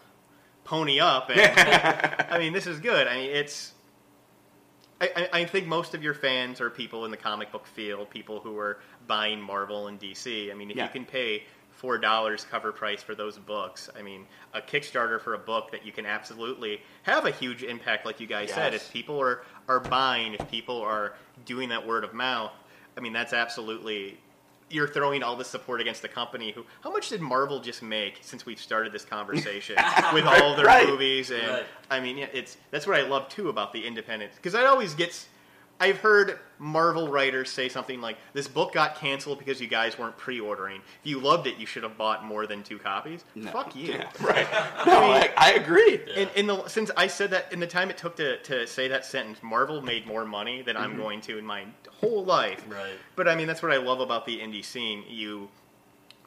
pony 0.64 0.98
up. 1.00 1.30
And, 1.30 1.40
I 2.30 2.38
mean, 2.38 2.52
this 2.52 2.66
is 2.66 2.78
good. 2.80 3.06
I 3.06 3.16
mean, 3.16 3.30
it's. 3.30 3.72
I, 5.00 5.28
I 5.30 5.44
think 5.44 5.66
most 5.66 5.94
of 5.94 6.02
your 6.02 6.14
fans 6.14 6.58
are 6.62 6.70
people 6.70 7.04
in 7.04 7.10
the 7.10 7.18
comic 7.18 7.52
book 7.52 7.66
field, 7.66 8.08
people 8.08 8.40
who 8.40 8.56
are 8.58 8.78
buying 9.06 9.40
Marvel 9.42 9.88
and 9.88 10.00
DC. 10.00 10.50
I 10.50 10.54
mean, 10.54 10.70
if 10.70 10.76
Yeah. 10.76 10.84
you 10.84 10.90
can 10.90 11.04
pay 11.04 11.42
four 11.68 11.98
dollars 11.98 12.46
cover 12.50 12.72
price 12.72 13.02
for 13.02 13.14
those 13.14 13.36
books, 13.38 13.90
I 13.94 14.00
mean, 14.00 14.24
a 14.54 14.62
Kickstarter 14.62 15.20
for 15.20 15.34
a 15.34 15.38
book 15.38 15.70
that 15.72 15.84
you 15.84 15.92
can 15.92 16.06
absolutely 16.06 16.80
have 17.02 17.26
a 17.26 17.30
huge 17.30 17.62
impact, 17.62 18.06
like 18.06 18.20
you 18.20 18.26
guys 18.26 18.50
said. 18.50 18.72
If 18.72 18.90
people 18.90 19.20
are 19.20 19.42
are 19.68 19.80
buying, 19.80 20.34
if 20.34 20.46
people 20.48 20.80
are 20.82 21.14
doing 21.44 21.68
that 21.70 21.86
word 21.86 22.04
of 22.04 22.14
mouth, 22.14 22.52
I 22.96 23.00
mean, 23.00 23.12
that's 23.12 23.32
absolutely. 23.32 24.18
You're 24.68 24.88
throwing 24.88 25.22
all 25.22 25.36
this 25.36 25.46
support 25.48 25.80
against 25.80 26.02
the 26.02 26.08
company. 26.08 26.50
Who? 26.50 26.64
How 26.82 26.90
much 26.90 27.08
did 27.08 27.20
Marvel 27.20 27.60
just 27.60 27.82
make 27.84 28.18
since 28.22 28.44
we've 28.44 28.58
started 28.60 28.92
this 28.92 29.04
conversation 29.04 29.76
with 30.12 30.24
all 30.26 30.56
their 30.56 30.66
Right. 30.66 30.88
movies? 30.88 31.30
And 31.30 31.46
Right. 31.46 31.66
I 31.88 32.00
mean, 32.00 32.18
yeah, 32.18 32.26
it's 32.32 32.56
that's 32.72 32.84
what 32.86 32.98
I 32.98 33.02
love 33.02 33.28
too 33.28 33.48
about 33.48 33.72
the 33.72 33.86
independent 33.86 34.32
because 34.34 34.56
I 34.56 34.64
always 34.64 34.92
get 34.94 35.24
I've 35.78 35.98
heard 35.98 36.38
Marvel 36.58 37.08
writers 37.08 37.50
say 37.50 37.68
something 37.68 38.00
like, 38.00 38.16
"This 38.32 38.48
book 38.48 38.72
got 38.72 38.96
canceled 38.96 39.38
because 39.38 39.60
you 39.60 39.66
guys 39.66 39.98
weren't 39.98 40.16
pre-ordering. 40.16 40.80
If 41.00 41.10
you 41.10 41.18
loved 41.18 41.46
it, 41.46 41.58
you 41.58 41.66
should 41.66 41.82
have 41.82 41.98
bought 41.98 42.24
more 42.24 42.46
than 42.46 42.62
two 42.62 42.78
copies." 42.78 43.24
No. 43.34 43.50
Fuck 43.50 43.76
you. 43.76 43.92
Yeah, 43.92 44.10
right. 44.20 44.46
No, 44.86 44.98
I, 44.98 45.30
I 45.36 45.52
agree. 45.52 46.00
In, 46.14 46.28
in 46.34 46.46
the 46.46 46.66
since 46.68 46.90
I 46.96 47.06
said 47.06 47.30
that 47.30 47.52
in 47.52 47.60
the 47.60 47.66
time 47.66 47.90
it 47.90 47.98
took 47.98 48.16
to, 48.16 48.38
to 48.38 48.66
say 48.66 48.88
that 48.88 49.04
sentence, 49.04 49.42
Marvel 49.42 49.82
made 49.82 50.06
more 50.06 50.24
money 50.24 50.62
than 50.62 50.76
I'm 50.76 50.92
mm-hmm. 50.92 51.02
going 51.02 51.20
to 51.22 51.38
in 51.38 51.44
my 51.44 51.64
whole 52.00 52.24
life. 52.24 52.64
Right. 52.68 52.94
But 53.14 53.28
I 53.28 53.34
mean, 53.34 53.46
that's 53.46 53.62
what 53.62 53.72
I 53.72 53.76
love 53.76 54.00
about 54.00 54.26
the 54.26 54.38
indie 54.38 54.64
scene. 54.64 55.04
You 55.08 55.48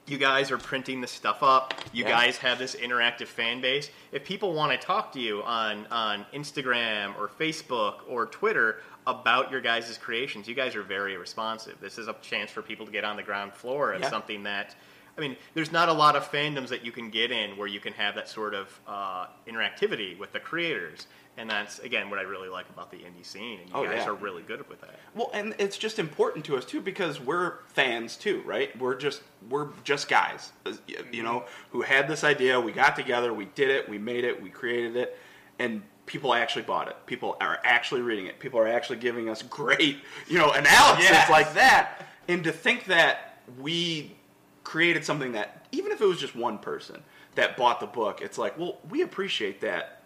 you 0.10 0.18
guys 0.18 0.52
are 0.52 0.58
printing 0.58 1.02
this 1.02 1.12
stuff 1.12 1.44
up. 1.44 1.74
You 1.94 2.04
Yeah. 2.04 2.10
guys 2.12 2.38
have 2.38 2.58
this 2.60 2.76
interactive 2.76 3.28
fan 3.28 3.62
base. 3.62 3.90
If 4.12 4.26
people 4.26 4.54
want 4.54 4.72
to 4.72 4.78
talk 4.86 5.12
to 5.14 5.20
you 5.20 5.44
on 5.44 5.86
on 5.92 6.26
Instagram 6.34 7.18
or 7.18 7.28
Facebook 7.28 8.00
or 8.08 8.26
Twitter 8.26 8.82
about 9.08 9.52
your 9.52 9.62
guys' 9.62 9.98
creations, 9.98 10.48
you 10.48 10.56
guys 10.56 10.76
are 10.76 10.84
very 10.84 11.18
responsive. 11.18 11.80
This 11.82 11.98
is 11.98 12.08
a 12.08 12.14
chance 12.22 12.52
for 12.52 12.62
people 12.62 12.86
to 12.86 12.92
get 12.92 13.04
on 13.04 13.16
the 13.16 13.24
ground 13.24 13.54
floor 13.54 13.94
of 13.94 14.02
Yeah. 14.02 14.10
something 14.10 14.44
that. 14.44 14.76
I 15.20 15.22
mean, 15.22 15.36
there's 15.54 15.72
not 15.74 15.90
a 15.90 15.94
lot 15.94 16.16
of 16.16 16.32
fandoms 16.32 16.70
that 16.70 16.86
you 16.86 16.94
can 16.94 17.10
get 17.10 17.30
in 17.32 17.58
where 17.58 17.68
you 17.68 17.82
can 17.82 17.92
have 17.94 18.16
that 18.16 18.30
sort 18.30 18.54
of 18.54 18.80
uh, 18.88 19.26
interactivity 19.46 20.18
with 20.18 20.32
the 20.32 20.40
creators, 20.40 21.08
and 21.36 21.50
that's 21.50 21.80
again 21.80 22.10
what 22.10 22.20
I 22.20 22.22
really 22.22 22.48
like 22.48 22.70
about 22.70 22.90
the 22.90 22.98
indie 23.00 23.26
scene. 23.26 23.60
And 23.60 23.70
you 23.70 23.76
Oh, 23.76 23.84
guys 23.84 23.98
yeah. 23.98 24.08
are 24.10 24.14
really 24.14 24.44
good 24.44 24.68
with 24.70 24.80
that. 24.80 24.96
Well, 25.14 25.30
and 25.34 25.54
it's 25.60 25.78
just 25.78 26.00
important 26.00 26.46
to 26.46 26.56
us 26.56 26.64
too 26.64 26.80
because 26.80 27.20
we're 27.20 27.56
fans 27.68 28.16
too, 28.16 28.42
right? 28.46 28.78
We're 28.80 28.96
just 28.96 29.22
we're 29.50 29.68
just 29.84 30.08
guys, 30.08 30.54
uh, 30.66 30.72
you 31.12 31.24
know, 31.24 31.44
who 31.72 31.82
had 31.82 32.08
this 32.08 32.24
idea. 32.24 32.62
We 32.62 32.72
got 32.72 32.96
together, 32.96 33.34
we 33.34 33.46
did 33.46 33.70
it, 33.70 33.90
we 33.90 33.98
made 33.98 34.24
it, 34.24 34.42
we 34.42 34.50
created 34.50 34.96
it, 34.96 35.18
and 35.60 35.82
people 36.06 36.34
actually 36.34 36.64
bought 36.64 36.88
it. 36.88 36.96
People 37.08 37.36
are 37.42 37.60
actually 37.66 38.02
reading 38.02 38.28
it. 38.28 38.40
People 38.40 38.60
are 38.60 38.68
actually 38.70 38.98
giving 39.00 39.28
us 39.28 39.42
great, 39.60 39.98
you 40.30 40.38
know, 40.38 40.52
analysis 40.54 41.10
Yes. 41.10 41.30
like 41.30 41.54
that. 41.56 42.08
And 42.30 42.42
to 42.46 42.52
think 42.54 42.86
that 42.86 43.42
we 43.60 44.16
created 44.64 45.04
something 45.06 45.32
that 45.34 45.68
even 45.72 45.92
if 45.92 46.02
it 46.02 46.06
was 46.06 46.20
just 46.20 46.36
one 46.36 46.58
person 46.58 47.04
that 47.36 47.58
bought 47.58 47.80
the 47.80 47.88
book, 47.88 48.22
it's 48.22 48.38
like, 48.38 48.58
well, 48.58 48.80
we 48.90 49.02
appreciate 49.02 49.62
that 49.62 50.04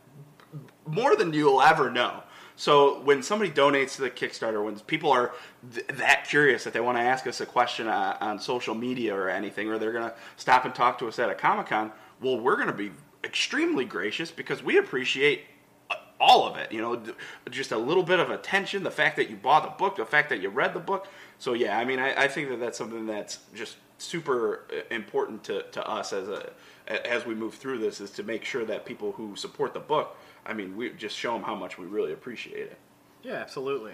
more 0.85 1.15
than 1.15 1.33
you'll 1.33 1.61
ever 1.61 1.89
know. 1.89 2.23
So 2.55 3.01
when 3.01 3.23
somebody 3.23 3.49
donates 3.49 3.95
to 3.95 4.01
the 4.01 4.11
Kickstarter, 4.11 4.63
when 4.63 4.79
people 4.81 5.11
are 5.11 5.33
th- 5.73 5.87
that 5.87 6.25
curious 6.27 6.63
that 6.65 6.73
they 6.73 6.79
want 6.79 6.97
to 6.97 7.01
ask 7.01 7.25
us 7.25 7.41
a 7.41 7.45
question 7.45 7.87
uh, 7.87 8.17
on 8.21 8.39
social 8.39 8.75
media 8.75 9.15
or 9.15 9.29
anything, 9.29 9.69
or 9.69 9.79
they're 9.79 9.91
going 9.91 10.09
to 10.09 10.15
stop 10.37 10.65
and 10.65 10.75
talk 10.75 10.99
to 10.99 11.07
us 11.07 11.17
at 11.17 11.29
a 11.29 11.35
Comic 11.35 11.67
Con, 11.67 11.91
well, 12.21 12.39
we're 12.39 12.55
going 12.55 12.67
to 12.67 12.73
be 12.73 12.91
extremely 13.23 13.85
gracious 13.85 14.29
because 14.29 14.61
we 14.61 14.77
appreciate 14.77 15.45
uh, 15.89 15.95
all 16.19 16.47
of 16.47 16.57
it. 16.57 16.71
You 16.71 16.81
know, 16.81 17.01
just 17.49 17.71
a 17.71 17.77
little 17.77 18.03
bit 18.03 18.19
of 18.19 18.29
attention, 18.29 18.83
the 18.83 18.91
fact 18.91 19.15
that 19.17 19.29
you 19.31 19.35
bought 19.35 19.63
the 19.63 19.83
book, 19.83 19.95
the 19.95 20.05
fact 20.05 20.29
that 20.29 20.39
you 20.39 20.49
read 20.49 20.75
the 20.75 20.79
book. 20.79 21.07
So 21.39 21.53
yeah, 21.53 21.77
I 21.77 21.85
mean, 21.85 21.97
I, 21.97 22.25
I 22.25 22.27
think 22.27 22.49
that 22.49 22.59
that's 22.59 22.77
something 22.77 23.07
that's 23.07 23.39
just 23.55 23.77
super 24.03 24.65
uh, 24.71 24.93
important 24.93 25.43
to, 25.45 25.63
to 25.71 25.87
us 25.87 26.13
as 26.13 26.27
a 26.27 26.51
as 26.87 27.25
we 27.25 27.33
move 27.33 27.53
through 27.55 27.77
this 27.77 28.01
is 28.01 28.11
to 28.11 28.23
make 28.23 28.43
sure 28.43 28.65
that 28.65 28.85
people 28.85 29.13
who 29.13 29.37
support 29.37 29.73
the 29.73 29.79
book, 29.79 30.17
I 30.45 30.51
mean, 30.53 30.75
we 30.75 30.89
just 30.89 31.15
show 31.15 31.31
them 31.33 31.43
how 31.43 31.55
much 31.55 31.77
we 31.77 31.85
really 31.85 32.11
appreciate 32.11 32.63
it. 32.67 32.77
Yeah, 33.23 33.35
absolutely. 33.35 33.93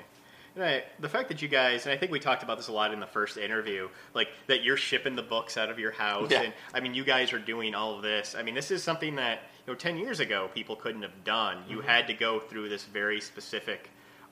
And 0.55 0.63
I, 0.63 0.83
the 0.99 1.07
fact 1.07 1.29
that 1.29 1.39
you 1.43 1.47
guys, 1.47 1.85
and 1.85 1.93
I 1.93 1.97
think 1.97 2.11
we 2.11 2.19
talked 2.19 2.41
about 2.41 2.57
this 2.57 2.67
a 2.67 2.71
lot 2.71 2.91
in 2.91 2.99
the 2.99 3.05
first 3.05 3.37
interview, 3.37 3.89
like 4.15 4.29
that 4.47 4.63
you're 4.63 4.75
shipping 4.75 5.15
the 5.15 5.21
books 5.21 5.55
out 5.55 5.69
of 5.69 5.77
your 5.77 5.91
house, 5.91 6.31
Yeah. 6.31 6.41
and 6.41 6.53
I 6.73 6.79
mean, 6.79 6.95
you 6.95 7.03
guys 7.03 7.31
are 7.31 7.39
doing 7.39 7.75
all 7.75 7.95
of 7.95 8.01
this. 8.01 8.33
I 8.35 8.41
mean, 8.41 8.55
this 8.55 8.71
is 8.71 8.81
something 8.81 9.15
that 9.17 9.43
you 9.67 9.73
know, 9.73 9.77
ten 9.77 9.95
years 9.97 10.19
ago, 10.19 10.49
people 10.55 10.75
couldn't 10.75 11.03
have 11.03 11.23
done. 11.23 11.59
You 11.69 11.81
had 11.81 12.07
to 12.07 12.15
go 12.15 12.39
through 12.39 12.69
this 12.69 12.85
very 12.85 13.21
specific 13.21 13.91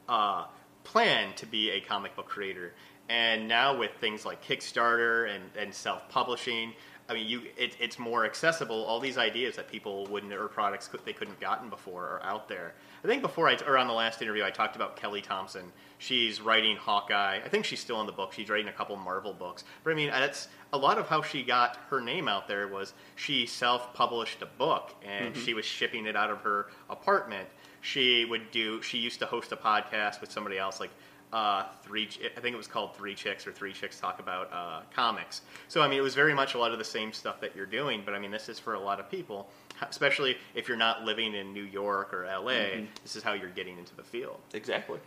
uh, 0.10 0.46
plan 0.88 1.34
to 1.36 1.46
be 1.46 1.72
a 1.72 1.82
comic 1.82 2.16
book 2.16 2.28
creator, 2.28 2.74
and 3.10 3.48
now 3.48 3.78
with 3.78 3.92
things 4.00 4.26
like 4.26 4.44
Kickstarter 4.44 5.34
and, 5.34 5.44
and 5.58 5.74
self-publishing. 5.74 6.74
I 7.10 7.14
mean, 7.14 7.28
you 7.28 7.42
it, 7.58 7.78
it's 7.80 7.98
more 7.98 8.26
accessible. 8.26 8.84
All 8.84 9.00
these 9.00 9.18
ideas 9.18 9.56
that 9.56 9.70
people 9.72 10.06
wouldn't 10.08 10.34
or 10.34 10.50
products 10.50 10.90
could, 10.90 11.06
they 11.06 11.14
couldn't 11.14 11.36
have 11.36 11.40
gotten 11.40 11.70
before 11.70 12.04
are 12.04 12.22
out 12.24 12.50
there. 12.50 12.74
I 13.02 13.08
think 13.08 13.22
before 13.22 13.48
I 13.48 13.58
or 13.66 13.78
on 13.78 13.88
the 13.88 13.94
last 13.94 14.22
interview 14.22 14.44
I 14.44 14.52
talked 14.52 14.76
about 14.76 14.98
Kelly 14.98 15.22
Thompson. 15.22 15.72
She's 16.00 16.42
writing 16.42 16.76
Hawkeye. 16.76 17.40
I 17.44 17.50
think 17.50 17.64
she's 17.64 17.80
still 17.80 18.02
in 18.02 18.08
the 18.08 18.12
book. 18.12 18.34
She's 18.34 18.50
writing 18.50 18.68
a 18.68 18.74
couple 18.74 18.96
Marvel 18.98 19.34
books. 19.34 19.64
But 19.84 19.92
I 19.92 19.94
mean, 19.96 20.10
that's 20.10 20.50
a 20.74 20.78
lot 20.78 20.98
of 20.98 21.08
how 21.08 21.22
she 21.22 21.44
got 21.44 21.78
her 21.90 22.02
name 22.02 22.28
out 22.28 22.48
there 22.48 22.68
was 22.68 22.94
she 23.16 23.46
self-published 23.46 24.42
a 24.42 24.46
book 24.46 24.94
and 25.02 25.34
mm-hmm. 25.34 25.46
she 25.46 25.54
was 25.54 25.66
shipping 25.66 26.08
it 26.08 26.16
out 26.16 26.30
of 26.30 26.40
her 26.42 26.68
apartment. 26.90 27.48
She 27.82 28.26
would 28.26 28.52
do. 28.52 28.82
She 28.82 28.98
used 28.98 29.20
to 29.20 29.26
host 29.26 29.52
a 29.52 29.58
podcast 29.58 30.20
with 30.22 30.32
somebody 30.32 30.58
else, 30.58 30.80
like 30.80 30.90
uh, 31.34 31.66
three. 31.84 32.10
I 32.36 32.40
think 32.40 32.54
it 32.54 32.58
was 32.58 32.68
called 32.68 32.96
Three 32.96 33.16
Chicks 33.16 33.46
or 33.48 33.52
Three 33.52 33.74
Chicks 33.74 34.00
Talk 34.00 34.20
About 34.20 34.52
uh, 34.52 34.82
Comics. 34.96 35.42
So 35.68 35.82
I 35.82 35.88
mean, 35.88 35.98
it 36.00 36.02
was 36.04 36.16
very 36.16 36.34
much 36.34 36.54
a 36.56 36.58
lot 36.58 36.72
of 36.72 36.80
the 36.80 36.86
same 36.86 37.12
stuff 37.14 37.40
that 37.42 37.56
you're 37.56 37.66
doing. 37.66 38.02
But 38.06 38.14
I 38.14 38.20
mean, 38.20 38.32
this 38.32 38.50
is 38.50 38.60
for 38.60 38.74
a 38.74 38.80
lot 38.80 39.00
of 39.00 39.10
people, 39.12 39.50
especially 39.90 40.38
if 40.56 40.68
you're 40.68 40.78
not 40.78 41.04
living 41.04 41.34
in 41.36 41.54
New 41.54 41.64
York 41.64 42.14
or 42.14 42.26
LA. 42.26 42.82
This 43.04 43.16
is 43.16 43.24
how 43.24 43.34
you're 43.34 43.50
getting 43.50 43.78
into 43.78 43.96
the 43.96 44.04
field. 44.04 44.38
Exactly. 44.54 45.00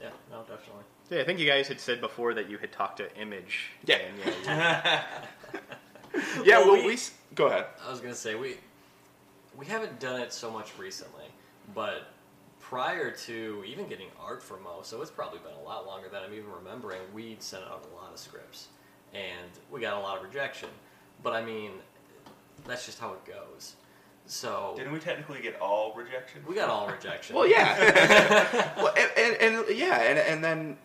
Yeah, 0.00 0.08
no, 0.30 0.40
definitely. 0.40 0.84
Yeah, 1.10 1.20
I 1.20 1.24
think 1.24 1.38
you 1.40 1.46
guys 1.46 1.68
had 1.68 1.80
said 1.80 2.00
before 2.00 2.34
that 2.34 2.48
you 2.48 2.56
had 2.58 2.70
talked 2.72 2.98
to 2.98 3.14
Image. 3.20 3.70
Yeah. 3.84 3.96
and, 3.96 4.18
yeah, 4.44 5.02
you- 5.54 5.60
Yeah. 6.44 6.58
Well, 6.58 6.72
Well, 6.72 6.82
we- 6.82 6.94
we, 6.94 6.98
go 7.34 7.46
ahead. 7.46 7.66
I 7.86 7.90
was 7.90 8.00
gonna 8.00 8.14
say 8.14 8.34
we 8.34 8.56
we 9.56 9.66
haven't 9.66 10.00
done 10.00 10.20
it 10.20 10.32
so 10.32 10.50
much 10.50 10.72
recently, 10.78 11.24
but 11.74 12.08
prior 12.58 13.10
to 13.10 13.64
even 13.66 13.88
getting 13.88 14.08
art 14.20 14.42
for 14.42 14.58
Mo, 14.60 14.80
so 14.82 15.02
it's 15.02 15.10
probably 15.10 15.40
been 15.40 15.54
a 15.60 15.62
lot 15.62 15.86
longer 15.86 16.08
than 16.08 16.22
I'm 16.22 16.32
even 16.32 16.50
remembering. 16.50 17.00
We 17.12 17.36
sent 17.40 17.64
out 17.64 17.86
a 17.92 17.96
lot 17.96 18.12
of 18.12 18.18
scripts, 18.18 18.68
and 19.12 19.50
we 19.70 19.80
got 19.80 19.96
a 19.96 20.00
lot 20.00 20.18
of 20.18 20.22
rejection. 20.22 20.68
But 21.22 21.32
I 21.32 21.44
mean, 21.44 21.72
that's 22.66 22.86
just 22.86 22.98
how 22.98 23.12
it 23.12 23.24
goes. 23.24 23.76
So 24.26 24.74
Didn't 24.76 24.92
we 24.92 25.00
technically 25.00 25.40
get 25.40 25.60
all 25.60 25.92
rejection? 25.94 26.42
we 26.46 26.54
got 26.54 26.68
all 26.68 26.88
rejection. 26.88 27.34
Well, 27.34 27.48
yeah. 27.48 28.72
well, 28.76 28.94
and, 28.96 29.10
and, 29.16 29.36
and 29.66 29.76
yeah, 29.76 30.02
and, 30.02 30.18
and 30.18 30.44
then 30.44 30.76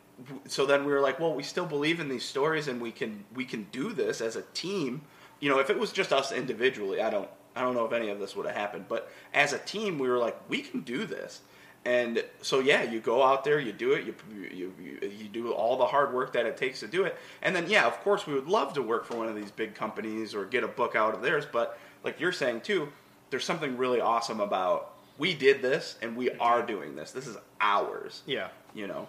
so 0.48 0.66
then 0.66 0.86
we 0.86 0.92
were 0.92 1.02
like, 1.02 1.20
well, 1.20 1.34
we 1.34 1.44
still 1.44 1.66
believe 1.66 2.00
in 2.00 2.10
these 2.10 2.24
stories, 2.24 2.68
and 2.68 2.82
we 2.82 2.92
can 2.92 3.26
we 3.34 3.46
can 3.46 3.68
do 3.72 3.94
this 3.94 4.22
as 4.22 4.36
a 4.36 4.42
team. 4.54 5.02
You 5.40 5.50
know, 5.50 5.60
if 5.60 5.70
it 5.70 5.78
was 5.78 5.92
just 5.92 6.14
us 6.14 6.32
individually, 6.32 7.02
I 7.02 7.10
don't 7.10 7.30
I 7.56 7.62
don't 7.62 7.74
know 7.74 7.86
if 7.86 7.94
any 7.94 8.10
of 8.10 8.20
this 8.20 8.36
would 8.36 8.46
have 8.46 8.56
happened. 8.56 8.86
But 8.90 9.10
as 9.34 9.54
a 9.54 9.60
team, 9.60 9.98
we 10.00 10.10
were 10.10 10.18
like, 10.18 10.38
we 10.50 10.62
can 10.62 10.82
do 10.82 11.06
this. 11.06 11.42
And 11.86 12.24
so 12.42 12.60
yeah, 12.62 12.82
you 12.84 13.00
go 13.00 13.22
out 13.22 13.44
there, 13.44 13.60
you 13.60 13.72
do 13.72 13.92
it, 13.94 14.06
you, 14.06 14.16
you 14.52 14.74
you 14.82 15.08
you 15.08 15.28
do 15.28 15.52
all 15.52 15.78
the 15.78 15.86
hard 15.86 16.14
work 16.16 16.34
that 16.34 16.48
it 16.48 16.58
takes 16.58 16.80
to 16.80 16.88
do 16.88 17.04
it, 17.04 17.16
and 17.44 17.56
then 17.56 17.70
yeah, 17.70 17.86
of 17.86 18.00
course, 18.02 18.26
we 18.26 18.34
would 18.34 18.48
love 18.48 18.74
to 18.74 18.82
work 18.82 19.06
for 19.06 19.16
one 19.18 19.28
of 19.28 19.36
these 19.36 19.52
big 19.52 19.76
companies 19.76 20.34
or 20.34 20.46
get 20.46 20.64
a 20.64 20.68
book 20.68 20.96
out 20.96 21.14
of 21.14 21.22
theirs. 21.22 21.46
But 21.52 21.78
like 22.04 22.20
you're 22.20 22.32
saying 22.32 22.62
too, 22.62 22.92
there's 23.30 23.46
something 23.46 23.78
really 23.78 24.02
awesome 24.02 24.40
about 24.40 24.94
we 25.20 25.36
did 25.36 25.62
this 25.62 25.98
and 26.02 26.16
we 26.18 26.32
are 26.32 26.64
doing 26.64 26.96
this. 26.96 27.12
This 27.12 27.28
is 27.28 27.38
ours. 27.62 28.24
yeah. 28.26 28.48
You 28.74 28.88
know. 28.88 29.08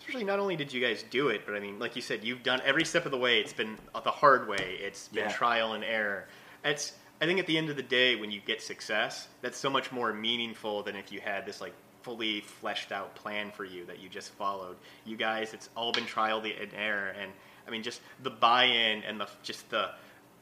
Especially 0.00 0.24
not 0.24 0.40
only 0.40 0.56
did 0.56 0.72
you 0.72 0.80
guys 0.80 1.04
do 1.10 1.28
it, 1.28 1.42
but 1.46 1.54
I 1.54 1.60
mean, 1.60 1.78
like 1.78 1.94
you 1.94 2.02
said, 2.02 2.24
you've 2.24 2.42
done 2.42 2.60
every 2.64 2.84
step 2.84 3.04
of 3.04 3.12
the 3.12 3.18
way. 3.18 3.38
It's 3.38 3.52
been 3.52 3.76
the 4.02 4.10
hard 4.10 4.48
way. 4.48 4.78
It's 4.80 5.06
been 5.08 5.26
Yeah. 5.28 5.32
trial 5.32 5.74
and 5.74 5.84
error. 5.84 6.26
It's 6.64 6.92
I 7.20 7.26
think 7.26 7.38
at 7.38 7.46
the 7.46 7.58
end 7.58 7.68
of 7.68 7.76
the 7.76 7.82
day, 7.82 8.16
when 8.16 8.30
you 8.30 8.40
get 8.40 8.62
success, 8.62 9.28
that's 9.42 9.58
so 9.58 9.68
much 9.68 9.92
more 9.92 10.12
meaningful 10.12 10.82
than 10.82 10.96
if 10.96 11.12
you 11.12 11.20
had 11.20 11.44
this 11.44 11.60
like 11.60 11.74
fully 12.02 12.40
fleshed 12.40 12.92
out 12.92 13.14
plan 13.14 13.50
for 13.50 13.64
you 13.64 13.84
that 13.84 13.98
you 13.98 14.08
just 14.08 14.30
followed. 14.32 14.76
You 15.04 15.16
guys, 15.16 15.52
it's 15.52 15.68
all 15.76 15.92
been 15.92 16.06
trial 16.06 16.38
and 16.38 16.70
error, 16.74 17.14
and 17.20 17.30
I 17.66 17.70
mean, 17.70 17.82
just 17.82 18.00
the 18.22 18.30
buy-in 18.30 19.02
and 19.02 19.20
the 19.20 19.28
just 19.42 19.68
the 19.70 19.90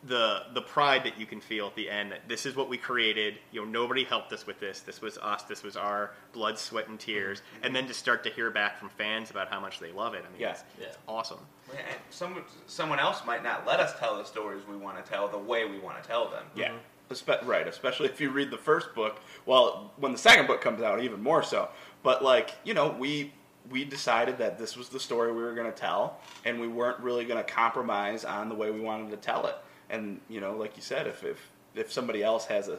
the 0.05 0.43
the 0.55 0.63
pride 0.63 1.03
that 1.05 1.19
you 1.19 1.27
can 1.27 1.41
feel 1.41 1.67
at 1.67 1.75
the 1.75 1.91
end 1.91 2.13
that 2.13 2.29
this 2.29 2.47
is 2.47 2.55
what 2.55 2.69
we 2.69 2.79
created. 2.79 3.35
You 3.51 3.65
know, 3.65 3.71
nobody 3.71 4.05
helped 4.05 4.33
us 4.33 4.47
with 4.47 4.61
this. 4.61 4.81
This 4.81 5.01
was 5.01 5.19
us. 5.19 5.43
This 5.43 5.63
was 5.65 5.77
our 5.77 6.13
blood, 6.33 6.59
sweat, 6.59 6.89
and 6.89 6.99
tears. 7.01 7.41
Mm-hmm. 7.41 7.65
And 7.67 7.77
then 7.77 7.87
to 7.89 7.95
start 7.95 8.23
to 8.25 8.31
hear 8.31 8.51
back 8.51 8.79
from 8.79 8.91
fans 8.91 9.31
about 9.31 9.49
how 9.49 9.59
much 9.59 9.81
they 9.81 9.91
love 9.91 10.15
it. 10.15 10.25
I 10.27 10.31
mean, 10.33 10.41
Yeah. 10.41 10.51
it's, 10.51 10.65
it's 10.81 10.99
awesome. 11.09 11.41
Yeah, 11.73 11.81
and 11.91 11.99
Some, 12.11 12.45
someone 12.67 13.01
else 13.01 13.23
might 13.27 13.43
not 13.43 13.67
let 13.67 13.81
us 13.81 13.99
tell 13.99 14.17
the 14.17 14.25
stories 14.25 14.63
we 14.71 14.77
want 14.77 15.05
to 15.05 15.11
tell 15.11 15.27
the 15.29 15.39
way 15.39 15.65
we 15.65 15.79
want 15.81 16.01
to 16.03 16.09
tell 16.09 16.29
them. 16.31 16.45
Yeah. 16.55 16.69
Mm-hmm. 16.69 16.79
Espe- 17.11 17.47
right, 17.47 17.67
especially 17.67 18.07
if 18.07 18.21
you 18.21 18.31
read 18.31 18.51
the 18.51 18.59
first 18.59 18.95
book. 18.95 19.21
Well, 19.47 19.93
when 19.97 20.13
the 20.13 20.19
second 20.19 20.47
book 20.47 20.61
comes 20.61 20.83
out, 20.83 21.03
even 21.03 21.23
more 21.23 21.43
so. 21.43 21.71
But 22.03 22.23
like, 22.23 22.53
you 22.65 22.75
know, 22.75 22.95
we 22.99 23.33
we 23.71 23.85
decided 23.85 24.39
that 24.39 24.59
this 24.59 24.77
was 24.77 24.89
the 24.89 25.01
story 25.01 25.33
we 25.33 25.43
were 25.43 25.55
going 25.55 25.71
to 25.71 25.77
tell, 25.77 26.21
and 26.45 26.59
we 26.61 26.69
weren't 26.69 26.99
really 27.01 27.25
going 27.25 27.43
to 27.43 27.51
compromise 27.51 28.25
on 28.25 28.49
the 28.49 28.55
way 28.55 28.71
we 28.71 28.81
wanted 28.81 29.11
to 29.11 29.17
tell 29.17 29.47
it. 29.47 29.57
And 29.91 30.21
you 30.29 30.41
know, 30.41 30.57
like 30.57 30.77
you 30.77 30.83
said, 30.83 31.07
if 31.07 31.25
if 31.25 31.51
if 31.75 31.93
somebody 31.93 32.23
else 32.23 32.47
has 32.47 32.69
a 32.69 32.79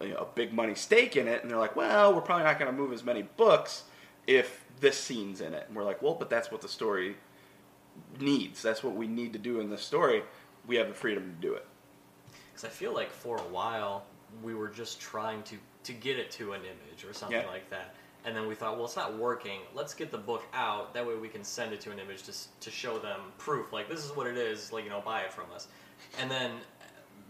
you 0.00 0.10
know, 0.10 0.16
a 0.20 0.26
big 0.34 0.52
money 0.52 0.74
stake 0.74 1.16
in 1.16 1.28
it, 1.28 1.42
and 1.42 1.50
they're 1.50 1.58
like, 1.58 1.76
well, 1.76 2.14
we're 2.14 2.22
probably 2.22 2.44
not 2.44 2.58
going 2.58 2.70
to 2.70 2.76
move 2.76 2.92
as 2.92 3.04
many 3.04 3.22
books 3.22 3.84
if 4.26 4.64
this 4.80 4.96
scene's 4.96 5.40
in 5.40 5.52
it, 5.54 5.64
and 5.68 5.76
we're 5.76 5.84
like, 5.84 6.00
well, 6.02 6.14
but 6.14 6.30
that's 6.30 6.50
what 6.50 6.60
the 6.62 6.68
story 6.68 7.16
needs. 8.18 8.62
That's 8.62 8.82
what 8.82 8.94
we 8.94 9.06
need 9.06 9.32
to 9.34 9.38
do 9.38 9.60
in 9.60 9.70
this 9.70 9.82
story. 9.82 10.22
We 10.66 10.76
have 10.76 10.88
the 10.88 10.94
freedom 10.94 11.34
to 11.40 11.46
do 11.46 11.54
it. 11.54 11.66
Because 12.48 12.64
I 12.64 12.68
feel 12.68 12.94
like 12.94 13.10
for 13.10 13.36
a 13.36 13.42
while 13.42 14.04
we 14.42 14.54
were 14.54 14.68
just 14.68 15.00
trying 15.00 15.42
to 15.44 15.56
to 15.82 15.92
get 15.92 16.18
it 16.18 16.30
to 16.32 16.52
an 16.52 16.60
image 16.60 17.04
or 17.08 17.12
something 17.14 17.40
Yeah. 17.40 17.46
like 17.46 17.68
that, 17.70 17.94
And 18.26 18.36
then 18.36 18.46
we 18.46 18.54
thought, 18.54 18.76
well, 18.76 18.84
it's 18.84 18.96
not 18.96 19.16
working. 19.16 19.60
Let's 19.74 19.94
get 19.94 20.10
the 20.10 20.18
book 20.18 20.44
out. 20.52 20.92
That 20.92 21.06
way 21.06 21.14
we 21.14 21.28
can 21.28 21.42
send 21.42 21.72
it 21.72 21.80
to 21.80 21.90
an 21.90 21.98
image 21.98 22.22
to, 22.24 22.32
to 22.60 22.70
show 22.70 22.98
them 22.98 23.18
proof. 23.38 23.72
Like, 23.72 23.88
this 23.88 24.04
is 24.04 24.14
what 24.14 24.26
it 24.26 24.36
is. 24.36 24.74
Like, 24.74 24.84
you 24.84 24.90
know, 24.90 25.00
buy 25.00 25.22
it 25.22 25.32
from 25.32 25.46
us. 25.54 25.68
And 26.20 26.30
then 26.30 26.52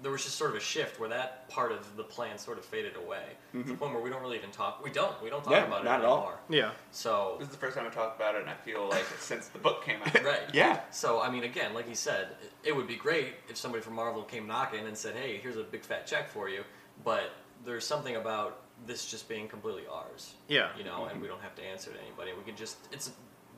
there 0.03 0.11
was 0.11 0.25
just 0.25 0.37
sort 0.39 0.51
of 0.51 0.57
a 0.57 0.61
shift 0.61 0.99
where 0.99 1.11
that 1.11 1.49
part 1.51 1.73
of 1.73 1.97
the 1.97 2.03
plan 2.03 2.39
sort 2.39 2.57
of 2.57 2.65
faded 2.65 2.97
away 2.97 3.25
mm-hmm. 3.55 3.63
to 3.63 3.69
the 3.69 3.75
point 3.75 3.93
where 3.93 4.03
we 4.03 4.09
don't 4.09 4.23
really 4.23 4.39
even 4.39 4.51
talk. 4.51 4.83
We 4.83 4.91
don't. 4.91 5.21
We 5.23 5.29
don't 5.29 5.45
talk 5.45 5.53
Yeah, 5.53 5.67
about 5.67 5.83
it 5.83 5.85
not 5.85 6.01
at 6.01 6.07
all. 6.07 6.33
Yeah. 6.49 6.71
So 6.91 7.37
This 7.39 7.49
is 7.49 7.53
the 7.53 7.61
first 7.61 7.77
time 7.77 7.87
I 7.87 7.91
talked 7.91 8.17
about 8.19 8.35
it, 8.35 8.41
and 8.41 8.49
I 8.51 8.55
feel 8.55 8.89
like 8.89 9.05
since 9.19 9.49
the 9.49 9.59
book 9.59 9.85
came 9.85 10.01
out. 10.03 10.15
right. 10.25 10.41
Yeah. 10.55 10.81
So 10.91 11.21
I 11.21 11.31
mean, 11.31 11.45
again, 11.45 11.75
like 11.75 11.87
he 11.89 11.95
said, 11.95 12.29
it- 12.43 12.53
it 12.69 12.77
would 12.77 12.87
be 12.87 12.97
great 12.97 13.35
if 13.49 13.57
somebody 13.57 13.83
from 13.83 13.95
Marvel 13.95 14.23
came 14.23 14.47
knocking 14.47 14.87
and 14.87 14.97
said, 14.97 15.15
"Hey, 15.17 15.39
here's 15.39 15.57
a 15.57 15.63
big 15.65 15.83
fat 15.83 16.07
check 16.07 16.29
for 16.29 16.49
you," 16.49 16.65
but 17.05 17.31
there's 17.65 17.87
something 17.87 18.17
about 18.17 18.63
this 18.87 19.11
just 19.11 19.29
being 19.29 19.49
completely 19.49 19.85
ours. 19.91 20.35
Yeah. 20.49 20.69
You 20.79 20.85
know, 20.85 21.07
and 21.07 21.21
we 21.21 21.29
don't 21.29 21.41
have 21.43 21.55
to 21.57 21.63
answer 21.63 21.91
to 21.91 22.01
anybody. 22.01 22.33
We 22.37 22.45
can 22.45 22.57
just 22.57 22.77
it's 22.93 23.11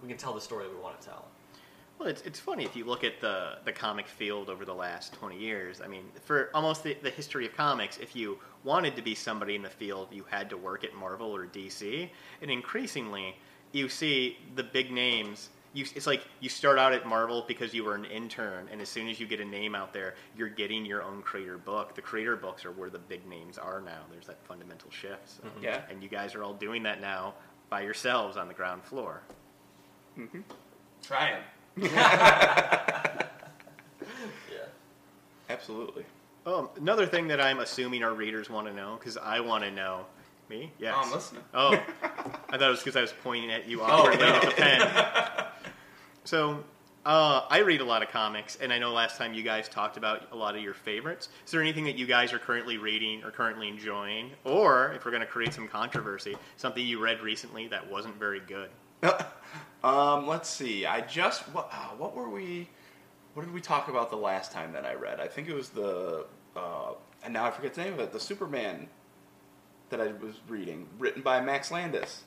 we 0.03 0.09
can 0.09 0.17
tell 0.17 0.35
the 0.35 0.41
story 0.41 0.67
we 0.69 0.77
want 0.81 1.01
to 1.01 1.07
tell. 1.07 1.29
Well, 2.03 2.11
it's, 2.11 2.23
it's 2.23 2.41
funny 2.41 2.65
if 2.65 2.75
you 2.75 2.85
look 2.85 3.05
at 3.05 3.21
the, 3.21 3.59
the 3.65 3.71
comic 3.71 4.09
field 4.09 4.51
over 4.51 4.65
the 4.65 4.75
last 4.75 5.13
20 5.13 5.39
years. 5.39 5.81
I 5.81 5.87
mean, 5.87 6.03
for 6.25 6.51
almost 6.53 6.83
the, 6.83 6.97
the 7.01 7.11
history 7.11 7.47
of 7.47 7.57
comics, 7.57 7.97
if 7.99 8.17
you 8.17 8.41
wanted 8.65 8.97
to 8.97 9.03
be 9.03 9.15
somebody 9.15 9.55
in 9.55 9.63
the 9.63 9.71
field, 9.71 10.09
you 10.11 10.25
had 10.29 10.51
to 10.51 10.57
work 10.57 10.83
at 10.83 10.97
Marvel 10.97 11.29
or 11.29 11.47
DC. 11.47 12.11
And 12.41 12.51
increasingly, 12.51 13.37
you 13.71 13.89
see 13.89 14.37
the 14.57 14.65
big 14.65 14.91
names. 14.91 15.51
You, 15.75 15.87
it's 15.95 16.09
like 16.09 16.25
you 16.41 16.49
start 16.49 16.77
out 16.77 16.93
at 16.93 17.07
Marvel 17.07 17.45
because 17.47 17.73
you 17.73 17.85
were 17.85 17.95
an 17.95 18.05
intern, 18.07 18.69
and 18.73 18.81
as 18.81 18.89
soon 18.89 19.09
as 19.09 19.21
you 19.21 19.29
get 19.29 19.39
a 19.39 19.45
name 19.45 19.77
out 19.77 19.93
there, 19.93 20.17
you're 20.37 20.49
getting 20.49 20.85
your 20.85 21.05
own 21.05 21.23
creator 21.23 21.57
book. 21.57 21.95
The 21.95 22.03
creator 22.03 22.35
books 22.35 22.65
are 22.65 22.73
where 22.73 22.91
the 22.91 22.99
big 22.99 23.25
names 23.29 23.59
are 23.59 23.81
now. 23.81 24.01
There's 24.11 24.27
that 24.27 24.45
fundamental 24.45 24.91
shift. 24.91 25.37
So. 25.37 25.45
Mm-hmm. 25.45 25.63
Yeah. 25.63 25.83
And 25.89 26.03
you 26.03 26.09
guys 26.09 26.35
are 26.35 26.43
all 26.43 26.55
doing 26.55 26.83
that 26.83 27.01
now 27.01 27.35
by 27.71 27.83
yourselves 27.83 28.37
on 28.37 28.49
the 28.49 28.55
ground 28.55 28.83
floor. 28.83 29.23
Mm-hmm. 30.19 30.41
Trying. 31.05 31.43
Yeah. 34.51 34.67
Absolutely. 35.49 36.05
Um, 36.45 36.69
another 36.77 37.07
thing 37.07 37.29
that 37.29 37.41
I'm 37.41 37.61
assuming 37.61 38.03
our 38.03 38.15
readers 38.15 38.51
want 38.51 38.67
to 38.67 38.73
know, 38.75 38.97
because 38.99 39.17
I 39.17 39.41
want 39.41 39.65
to 39.65 39.71
know. 39.71 40.07
Me? 40.49 40.71
Yes. 40.79 40.95
Oh, 40.97 41.03
I'm 41.03 41.13
listening. 41.13 41.43
Oh, 41.55 41.73
I 42.51 42.59
thought 42.59 42.63
it 42.63 42.69
was 42.69 42.81
because 42.81 42.97
I 42.97 43.01
was 43.01 43.15
pointing 43.23 43.51
at 43.51 43.67
you 43.69 43.81
awkwardly 43.83 44.27
no. 44.27 44.33
with 44.35 44.43
the 44.43 44.51
pen. 44.51 44.81
So, 46.25 46.63
uh, 47.05 47.47
I 47.51 47.59
read 47.59 47.81
a 47.81 47.85
lot 47.85 48.05
of 48.05 48.11
comics, 48.11 48.57
and 48.57 48.73
I 48.73 48.79
know 48.79 48.93
last 48.93 49.19
time 49.19 49.35
you 49.35 49.43
guys 49.43 49.69
talked 49.69 49.97
about 49.97 50.29
a 50.31 50.37
lot 50.37 50.55
of 50.55 50.63
your 50.63 50.75
favorites. 50.75 51.31
Is 51.45 51.51
there 51.51 51.61
anything 51.61 51.85
that 51.87 51.97
you 51.97 52.07
guys 52.07 52.33
are 52.33 52.39
currently 52.39 52.79
reading 52.79 53.25
or 53.25 53.33
currently 53.33 53.69
enjoying, 53.69 54.31
or 54.45 54.93
if 54.95 55.05
we're 55.05 55.11
going 55.11 55.23
to 55.23 55.27
create 55.27 55.53
some 55.53 55.67
controversy, 55.67 56.37
something 56.57 56.85
you 56.85 57.03
read 57.03 57.21
recently 57.21 57.67
that 57.69 57.91
wasn't 57.91 58.15
very 58.17 58.39
good? 58.41 58.71
Um, 59.85 60.29
let's 60.29 60.49
see. 60.49 60.87
I 60.87 61.01
just 61.01 61.43
what 61.49 61.69
uh, 61.73 61.89
what 61.99 62.15
were 62.15 62.29
we? 62.29 62.69
What 63.35 63.45
did 63.45 63.53
we 63.53 63.61
talk 63.61 63.89
about 63.89 64.11
the 64.11 64.17
last 64.17 64.53
time 64.53 64.73
that 64.75 64.85
I 64.85 64.95
read? 64.95 65.19
I 65.19 65.27
think 65.27 65.49
it 65.49 65.55
was 65.55 65.71
the 65.71 66.25
uh, 66.57 66.93
and 67.25 67.33
now 67.33 67.45
I 67.45 67.51
forget 67.51 67.75
the 67.75 67.83
name 67.83 67.95
of 67.95 68.01
it. 68.01 68.13
The 68.13 68.21
Superman 68.21 68.89
that 69.91 70.01
I 70.01 70.07
was 70.07 70.37
reading, 70.49 70.87
written 70.99 71.23
by 71.23 71.41
Max 71.41 71.71
Landis. 71.71 72.23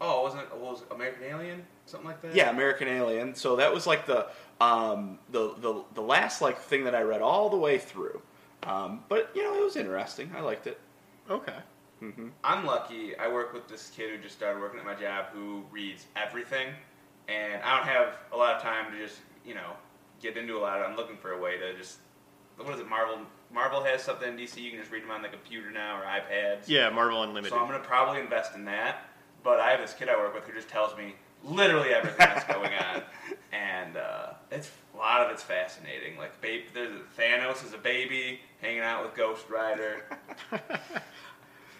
Oh, 0.00 0.22
wasn't 0.24 0.42
it? 0.42 0.50
What 0.52 0.72
was 0.72 0.82
it, 0.82 0.88
American 0.92 1.24
Alien? 1.24 1.64
Something 1.86 2.08
like 2.08 2.20
that? 2.20 2.34
Yeah, 2.34 2.50
American 2.50 2.88
Alien. 2.88 3.34
So 3.34 3.56
that 3.56 3.72
was 3.72 3.86
like 3.86 4.04
the 4.04 4.26
um, 4.60 5.18
the, 5.30 5.54
the 5.60 5.82
the 5.94 6.02
last 6.02 6.42
like 6.42 6.58
thing 6.58 6.84
that 6.84 6.94
I 6.94 7.02
read 7.02 7.22
all 7.22 7.48
the 7.48 7.56
way 7.56 7.78
through. 7.78 8.20
Um, 8.64 9.04
but 9.08 9.30
you 9.34 9.42
know, 9.42 9.54
it 9.56 9.64
was 9.64 9.76
interesting. 9.76 10.30
I 10.36 10.40
liked 10.40 10.66
it. 10.66 10.78
Okay. 11.30 11.56
I'm 12.44 12.66
lucky. 12.66 13.16
I 13.16 13.28
work 13.28 13.52
with 13.52 13.68
this 13.68 13.90
kid 13.96 14.10
who 14.10 14.22
just 14.22 14.36
started 14.36 14.60
working 14.60 14.78
at 14.78 14.84
my 14.86 14.94
job 14.94 15.26
who 15.32 15.64
reads 15.70 16.06
everything, 16.14 16.68
and 17.28 17.62
I 17.62 17.76
don't 17.76 17.86
have 17.86 18.18
a 18.32 18.36
lot 18.36 18.56
of 18.56 18.62
time 18.62 18.92
to 18.92 18.98
just 18.98 19.18
you 19.44 19.54
know 19.54 19.72
get 20.20 20.36
into 20.36 20.56
a 20.56 20.60
lot. 20.60 20.80
of 20.80 20.90
I'm 20.90 20.96
looking 20.96 21.16
for 21.16 21.32
a 21.32 21.40
way 21.40 21.56
to 21.58 21.76
just 21.76 21.98
what 22.58 22.74
is 22.74 22.80
it? 22.80 22.88
Marvel. 22.88 23.18
Marvel 23.52 23.82
has 23.84 24.02
something 24.02 24.28
in 24.28 24.36
DC. 24.36 24.56
You 24.60 24.70
can 24.70 24.80
just 24.80 24.90
read 24.90 25.02
them 25.02 25.10
on 25.10 25.22
the 25.22 25.28
computer 25.28 25.70
now 25.70 26.00
or 26.00 26.04
iPads. 26.04 26.64
Yeah, 26.66 26.90
Marvel 26.90 27.22
Unlimited. 27.22 27.52
So 27.52 27.58
I'm 27.58 27.66
gonna 27.66 27.78
probably 27.78 28.20
invest 28.20 28.54
in 28.54 28.64
that. 28.66 29.04
But 29.42 29.60
I 29.60 29.70
have 29.70 29.80
this 29.80 29.94
kid 29.94 30.08
I 30.08 30.16
work 30.16 30.34
with 30.34 30.44
who 30.44 30.52
just 30.52 30.68
tells 30.68 30.96
me 30.96 31.14
literally 31.44 31.90
everything 31.90 32.18
that's 32.18 32.52
going 32.52 32.72
on, 32.94 33.02
and 33.52 33.96
uh, 33.96 34.32
it's 34.50 34.70
a 34.94 34.96
lot 34.96 35.20
of 35.24 35.30
it's 35.30 35.42
fascinating. 35.42 36.16
Like, 36.18 36.40
babe, 36.40 36.64
there's 36.74 36.90
Thanos 37.18 37.64
is 37.64 37.72
a 37.72 37.78
baby 37.78 38.40
hanging 38.60 38.80
out 38.80 39.04
with 39.04 39.14
Ghost 39.14 39.48
Rider. 39.48 40.04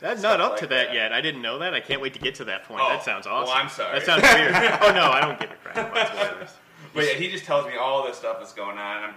That's 0.00 0.22
not 0.22 0.38
Stuff 0.38 0.52
up 0.52 0.58
to 0.58 0.66
that 0.68 0.88
that. 0.88 0.94
yet. 0.94 1.12
I 1.12 1.20
didn't 1.20 1.42
know 1.42 1.58
that. 1.58 1.74
I 1.74 1.80
can't 1.80 2.00
wait 2.00 2.12
to 2.14 2.18
get 2.18 2.34
to 2.36 2.44
that 2.44 2.64
point. 2.64 2.80
Oh, 2.84 2.88
that 2.88 3.02
sounds 3.04 3.26
well, 3.26 3.36
awesome. 3.36 3.56
I'm 3.56 3.68
sorry. 3.68 3.98
That 3.98 4.06
sounds 4.06 4.22
weird. 4.22 4.52
oh 4.82 4.92
no, 4.92 5.10
I 5.10 5.20
don't 5.20 5.38
give 5.40 5.50
a 5.50 5.54
crap 5.56 5.90
about 5.92 6.08
spoilers. 6.16 6.50
But 6.94 7.04
yeah, 7.04 7.12
he 7.14 7.30
just 7.30 7.44
tells 7.44 7.66
me 7.66 7.76
all 7.76 8.06
this 8.06 8.16
stuff 8.18 8.36
that's 8.38 8.52
going 8.52 8.78
on. 8.78 8.96
and 8.96 9.04
I'm 9.06 9.14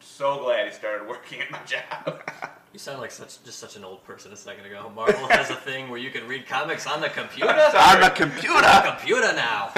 so 0.00 0.40
glad 0.42 0.66
he 0.66 0.72
started 0.72 1.08
working 1.08 1.40
at 1.40 1.50
my 1.50 1.60
job. 1.64 2.22
You 2.70 2.78
sound 2.78 3.00
like 3.00 3.10
such 3.10 3.42
just 3.44 3.58
such 3.58 3.76
an 3.76 3.84
old 3.84 4.04
person 4.04 4.30
a 4.30 4.36
second 4.36 4.66
ago. 4.66 4.92
Marvel 4.94 5.26
has 5.28 5.48
a 5.48 5.54
thing 5.56 5.88
where 5.88 5.98
you 5.98 6.10
can 6.10 6.28
read 6.28 6.46
comics 6.46 6.86
on 6.86 7.00
the 7.00 7.08
computer. 7.08 7.48
On 7.48 8.00
the 8.02 8.10
computer. 8.10 8.82
computer 8.84 9.32
now. 9.32 9.72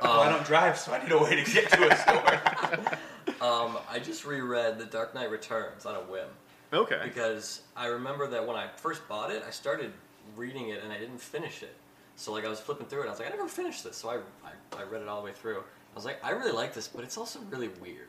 well, 0.00 0.20
I 0.20 0.28
don't 0.30 0.46
drive, 0.46 0.78
so 0.78 0.92
I 0.92 1.02
need 1.02 1.10
a 1.10 1.18
way 1.18 1.34
to 1.42 1.52
get 1.52 1.68
to 1.72 1.90
a 1.90 1.96
store. 1.96 3.44
Um, 3.44 3.78
I 3.90 3.98
just 3.98 4.24
reread 4.24 4.78
The 4.78 4.84
Dark 4.84 5.12
Knight 5.14 5.28
Returns 5.28 5.86
on 5.86 5.96
a 5.96 6.00
whim 6.00 6.28
Okay. 6.74 7.00
because 7.04 7.62
I 7.76 7.86
remember 7.86 8.26
that 8.28 8.46
when 8.46 8.56
I 8.56 8.68
first 8.76 9.06
bought 9.08 9.30
it, 9.30 9.44
I 9.46 9.50
started 9.50 9.92
reading 10.36 10.70
it 10.70 10.82
and 10.82 10.92
I 10.92 10.98
didn't 10.98 11.20
finish 11.20 11.62
it. 11.62 11.74
So 12.16 12.32
like 12.32 12.44
I 12.44 12.48
was 12.48 12.60
flipping 12.60 12.86
through 12.86 13.02
it, 13.02 13.06
I 13.06 13.10
was 13.10 13.18
like, 13.18 13.28
I 13.28 13.30
never 13.30 13.48
finished 13.48 13.84
this. 13.84 13.96
So 13.96 14.08
I, 14.10 14.16
I, 14.46 14.80
I 14.80 14.84
read 14.84 15.02
it 15.02 15.08
all 15.08 15.20
the 15.20 15.24
way 15.26 15.32
through. 15.32 15.58
I 15.58 15.94
was 15.94 16.04
like, 16.04 16.24
I 16.24 16.30
really 16.30 16.52
like 16.52 16.74
this, 16.74 16.88
but 16.88 17.04
it's 17.04 17.16
also 17.16 17.40
really 17.50 17.70
weird. 17.80 18.08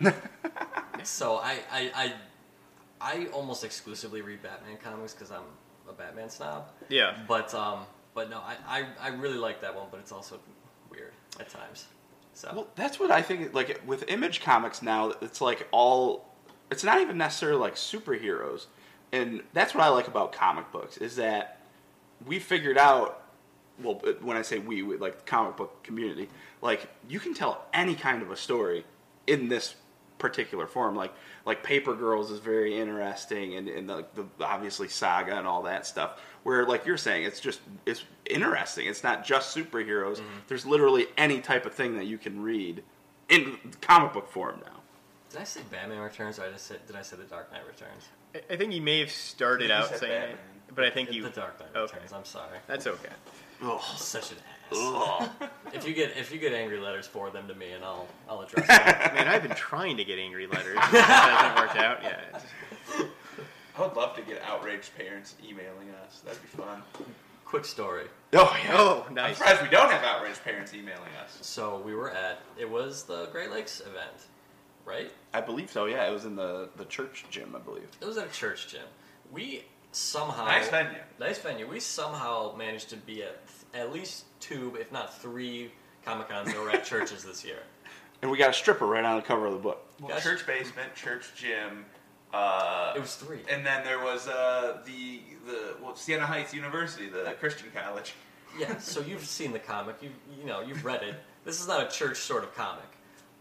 so 1.04 1.36
I, 1.36 1.58
I, 1.70 1.90
I, 1.94 2.12
I 3.00 3.26
almost 3.32 3.64
exclusively 3.64 4.20
read 4.20 4.42
Batman 4.42 4.76
comics 4.82 5.14
because 5.14 5.30
I'm 5.30 5.42
a 5.88 5.92
Batman 5.92 6.28
snob. 6.28 6.70
Yeah. 6.88 7.16
But 7.26 7.54
um, 7.54 7.80
but 8.14 8.30
no, 8.30 8.38
I, 8.38 8.56
I, 8.66 8.86
I 9.00 9.08
really 9.08 9.38
like 9.38 9.60
that 9.62 9.74
one, 9.74 9.86
but 9.90 10.00
it's 10.00 10.12
also 10.12 10.38
weird 10.90 11.12
at 11.38 11.48
times. 11.48 11.86
So 12.34 12.50
Well, 12.54 12.66
that's 12.74 12.98
what 13.00 13.10
I 13.10 13.22
think. 13.22 13.54
Like 13.54 13.80
with 13.86 14.04
Image 14.08 14.40
Comics 14.40 14.82
now, 14.82 15.12
it's 15.20 15.40
like 15.40 15.68
all. 15.70 16.29
It's 16.70 16.84
not 16.84 17.00
even 17.00 17.18
necessarily 17.18 17.58
like 17.58 17.74
superheroes, 17.74 18.66
and 19.12 19.42
that's 19.52 19.74
what 19.74 19.84
I 19.84 19.88
like 19.88 20.08
about 20.08 20.32
comic 20.32 20.70
books 20.70 20.96
is 20.98 21.16
that 21.16 21.60
we 22.26 22.38
figured 22.38 22.78
out. 22.78 23.16
Well, 23.82 24.02
uh, 24.06 24.12
when 24.20 24.36
I 24.36 24.42
say 24.42 24.58
we, 24.58 24.82
we 24.82 24.98
like 24.98 25.16
the 25.16 25.24
comic 25.24 25.56
book 25.56 25.82
community, 25.82 26.28
like 26.60 26.86
you 27.08 27.18
can 27.18 27.32
tell 27.32 27.64
any 27.72 27.94
kind 27.94 28.20
of 28.20 28.30
a 28.30 28.36
story 28.36 28.84
in 29.26 29.48
this 29.48 29.74
particular 30.18 30.68
form. 30.68 30.94
Like 30.94 31.12
like 31.44 31.64
Paper 31.64 31.94
Girls 31.94 32.30
is 32.30 32.38
very 32.38 32.78
interesting, 32.78 33.56
and, 33.56 33.68
and 33.68 33.88
the, 33.88 34.04
the 34.14 34.26
obviously 34.44 34.86
Saga 34.86 35.36
and 35.36 35.46
all 35.46 35.62
that 35.62 35.86
stuff. 35.86 36.20
Where 36.44 36.64
like 36.66 36.86
you're 36.86 36.96
saying, 36.96 37.24
it's 37.24 37.40
just 37.40 37.60
it's 37.86 38.04
interesting. 38.26 38.86
It's 38.86 39.02
not 39.02 39.24
just 39.24 39.56
superheroes. 39.56 40.18
Mm-hmm. 40.18 40.38
There's 40.46 40.64
literally 40.64 41.06
any 41.16 41.40
type 41.40 41.66
of 41.66 41.74
thing 41.74 41.96
that 41.96 42.06
you 42.06 42.18
can 42.18 42.40
read 42.42 42.84
in 43.28 43.58
comic 43.80 44.12
book 44.12 44.30
form 44.30 44.60
now. 44.64 44.79
Did 45.30 45.40
I 45.40 45.44
say 45.44 45.60
Batman 45.70 45.98
Returns 45.98 46.38
or 46.38 46.44
I 46.44 46.50
just 46.50 46.66
said, 46.66 46.84
did 46.86 46.96
I 46.96 47.02
say 47.02 47.16
The 47.16 47.24
Dark 47.24 47.52
Knight 47.52 47.62
Returns? 47.66 48.04
I- 48.34 48.54
I 48.54 48.56
think 48.56 48.72
you 48.72 48.82
may 48.82 49.00
have 49.00 49.10
started 49.10 49.68
You 49.68 49.74
out 49.74 49.88
saying 49.96 50.00
Batman. 50.12 50.30
it, 50.68 50.74
but 50.74 50.84
I 50.84 50.90
think 50.90 51.12
you. 51.12 51.22
the 51.22 51.30
Dark 51.30 51.58
Knight 51.60 51.68
okay. 51.74 51.94
Returns. 51.94 52.12
I'm 52.12 52.24
sorry. 52.24 52.58
That's 52.66 52.86
okay. 52.86 53.08
I'm 53.62 53.78
such 53.96 54.32
an 54.32 54.38
ass. 54.72 55.28
If 55.74 55.86
you 55.86 55.92
get 55.94 56.16
if 56.16 56.32
you 56.32 56.38
get 56.38 56.52
angry 56.54 56.78
letters, 56.78 57.06
forward 57.06 57.32
them 57.34 57.46
to 57.48 57.54
me 57.54 57.72
and 57.72 57.84
I'll 57.84 58.06
I'll 58.28 58.40
address 58.42 58.66
them. 58.68 59.14
Man, 59.14 59.28
I've 59.28 59.42
been 59.42 59.54
trying 59.56 59.96
to 59.98 60.04
get 60.04 60.18
angry 60.18 60.46
letters. 60.46 60.76
It 60.76 60.80
hasn't 60.80 61.56
worked 61.58 61.76
out 61.76 62.02
yet. 62.02 62.42
I 63.76 63.82
would 63.82 63.94
love 63.96 64.14
to 64.16 64.22
get 64.22 64.42
outraged 64.42 64.96
parents 64.96 65.34
emailing 65.46 65.90
us. 66.06 66.20
That'd 66.20 66.40
be 66.42 66.48
fun. 66.48 66.82
Quick 67.44 67.64
story. 67.64 68.04
Oh 68.32 68.56
yeah. 68.64 68.70
Oh, 68.78 69.06
I'm 69.18 69.34
surprised 69.34 69.62
we 69.62 69.68
don't 69.68 69.90
have 69.90 70.04
outraged 70.04 70.42
parents 70.44 70.72
emailing 70.72 71.10
us. 71.22 71.36
So 71.42 71.82
we 71.84 71.94
were 71.94 72.10
at 72.12 72.40
it 72.58 72.68
was 72.70 73.02
the 73.04 73.26
Great 73.32 73.50
Lakes 73.50 73.80
event, 73.80 74.26
right? 74.90 75.10
I 75.32 75.40
believe 75.40 75.70
so. 75.70 75.86
Yeah, 75.86 76.08
it 76.08 76.12
was 76.12 76.24
in 76.24 76.36
the 76.36 76.68
the 76.76 76.84
church 76.86 77.24
gym, 77.30 77.54
I 77.54 77.60
believe. 77.60 77.88
It 78.00 78.04
was 78.06 78.18
at 78.18 78.26
a 78.26 78.32
church 78.32 78.68
gym. 78.68 78.82
We 79.32 79.64
somehow 79.92 80.44
Nice 80.44 80.68
venue. 80.68 80.98
Nice 81.18 81.38
venue. 81.38 81.66
We 81.68 81.80
somehow 81.80 82.54
managed 82.56 82.90
to 82.90 82.96
be 82.96 83.22
at 83.22 83.40
at 83.74 83.92
least 83.92 84.24
two, 84.40 84.76
if 84.80 84.90
not 84.92 85.16
three, 85.22 85.70
Comic 86.04 86.28
Cons 86.28 86.52
that 86.52 86.60
were 86.60 86.70
at 86.70 86.84
churches 86.84 87.24
this 87.24 87.44
year. 87.44 87.58
And 88.22 88.30
we 88.30 88.36
got 88.36 88.50
a 88.50 88.52
stripper 88.52 88.84
right 88.86 89.02
on 89.02 89.16
the 89.16 89.22
cover 89.22 89.46
of 89.46 89.54
the 89.54 89.58
book. 89.58 89.80
Well, 89.98 90.10
Gosh. 90.10 90.22
church 90.24 90.46
basement, 90.46 90.94
church 90.94 91.30
gym. 91.34 91.86
Uh, 92.34 92.92
It 92.94 93.00
was 93.00 93.14
three. 93.14 93.38
and 93.50 93.64
then 93.64 93.82
there 93.82 93.98
was 93.98 94.28
uh, 94.28 94.82
the 94.84 95.22
the 95.46 95.76
well, 95.82 95.96
Siena 95.96 96.26
Heights 96.26 96.52
University, 96.52 97.08
the 97.08 97.34
Christian 97.40 97.68
college. 97.74 98.12
Yeah, 98.58 98.76
so 98.78 99.00
you've 99.00 99.24
seen 99.24 99.52
the 99.52 99.58
comic, 99.58 99.96
you 100.02 100.10
you 100.38 100.44
know, 100.44 100.60
you've 100.60 100.84
read 100.84 101.02
it. 101.02 101.14
This 101.46 101.58
is 101.62 101.66
not 101.66 101.82
a 101.82 101.88
church 101.88 102.18
sort 102.18 102.44
of 102.44 102.54
comic. 102.54 102.90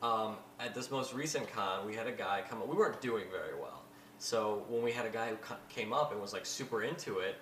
Um, 0.01 0.37
at 0.59 0.75
this 0.75 0.91
most 0.91 1.13
recent 1.13 1.51
con, 1.53 1.85
we 1.85 1.95
had 1.95 2.07
a 2.07 2.11
guy 2.11 2.43
come 2.49 2.59
up. 2.61 2.67
We 2.67 2.75
weren't 2.75 3.01
doing 3.01 3.25
very 3.31 3.59
well, 3.59 3.83
so 4.17 4.63
when 4.69 4.83
we 4.83 4.91
had 4.91 5.05
a 5.05 5.09
guy 5.09 5.29
who 5.29 5.37
came 5.69 5.93
up 5.93 6.11
and 6.11 6.21
was 6.21 6.33
like 6.33 6.45
super 6.45 6.83
into 6.83 7.19
it, 7.19 7.35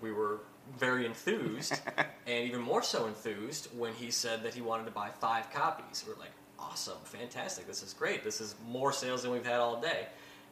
we 0.00 0.12
were 0.12 0.40
very 0.78 1.06
enthused, 1.06 1.80
and 2.26 2.44
even 2.46 2.60
more 2.60 2.82
so 2.82 3.06
enthused 3.06 3.68
when 3.76 3.92
he 3.94 4.10
said 4.10 4.42
that 4.42 4.54
he 4.54 4.60
wanted 4.60 4.84
to 4.84 4.90
buy 4.90 5.08
five 5.08 5.50
copies. 5.52 6.04
We're 6.06 6.18
like, 6.20 6.32
awesome, 6.58 6.98
fantastic, 7.04 7.66
this 7.66 7.82
is 7.82 7.94
great. 7.94 8.22
This 8.24 8.40
is 8.40 8.54
more 8.68 8.92
sales 8.92 9.22
than 9.22 9.32
we've 9.32 9.46
had 9.46 9.60
all 9.60 9.80
day. 9.80 10.06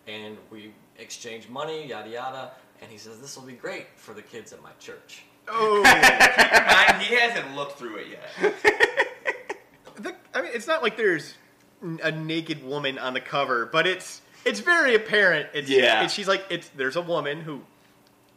And 0.06 0.36
we 0.50 0.72
exchanged 0.98 1.50
money, 1.50 1.86
yada 1.86 2.08
yada. 2.08 2.52
And 2.80 2.90
he 2.90 2.98
says, 2.98 3.18
this 3.18 3.36
will 3.36 3.44
be 3.46 3.54
great 3.54 3.86
for 3.96 4.14
the 4.14 4.22
kids 4.22 4.52
at 4.52 4.62
my 4.62 4.70
church. 4.78 5.24
Oh, 5.48 5.82
Keep 5.84 6.60
in 6.60 6.66
mind, 6.66 7.02
he 7.02 7.14
hasn't 7.16 7.54
looked 7.56 7.78
through 7.78 7.96
it 7.96 8.06
yet. 8.08 8.54
the, 9.96 10.14
I 10.34 10.42
mean, 10.42 10.50
it's 10.54 10.66
not 10.66 10.82
like 10.82 10.96
there's 10.96 11.30
n- 11.30 11.34
a 11.82 12.10
naked 12.10 12.64
woman 12.64 12.98
on 12.98 13.14
the 13.14 13.20
cover, 13.20 13.66
but 13.66 13.86
it's 13.86 14.20
it's 14.44 14.60
very 14.60 14.94
apparent. 14.94 15.48
It's, 15.54 15.68
Yeah. 15.68 16.04
it's, 16.04 16.12
she's 16.14 16.28
like 16.28 16.44
it's 16.50 16.68
there's 16.70 16.96
a 16.96 17.02
woman 17.02 17.40
who 17.40 17.62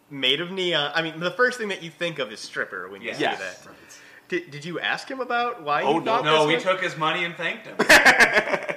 made 0.10 0.42
of 0.42 0.52
neon. 0.52 0.92
I 0.96 1.02
mean, 1.02 1.20
the 1.20 1.32
first 1.32 1.58
thing 1.58 1.68
that 1.70 1.84
you 1.84 1.90
think 1.92 2.20
of 2.20 2.32
is 2.32 2.40
stripper 2.40 2.90
when 2.90 3.02
you 3.02 3.08
Yes. 3.10 3.18
see 3.18 3.24
Yes. 3.24 3.40
that. 3.40 3.74
Did, 4.28 4.52
did 4.52 4.66
you 4.66 4.80
ask 4.80 5.10
him 5.10 5.22
about 5.22 5.64
why? 5.64 5.82
Oh, 5.84 5.96
you 5.96 6.02
no. 6.02 6.22
No, 6.22 6.46
we 6.48 6.56
was- 6.56 6.64
took 6.64 6.82
his 6.82 6.96
money 6.98 7.24
and 7.26 7.36
thanked 7.36 7.66
him. 7.68 7.76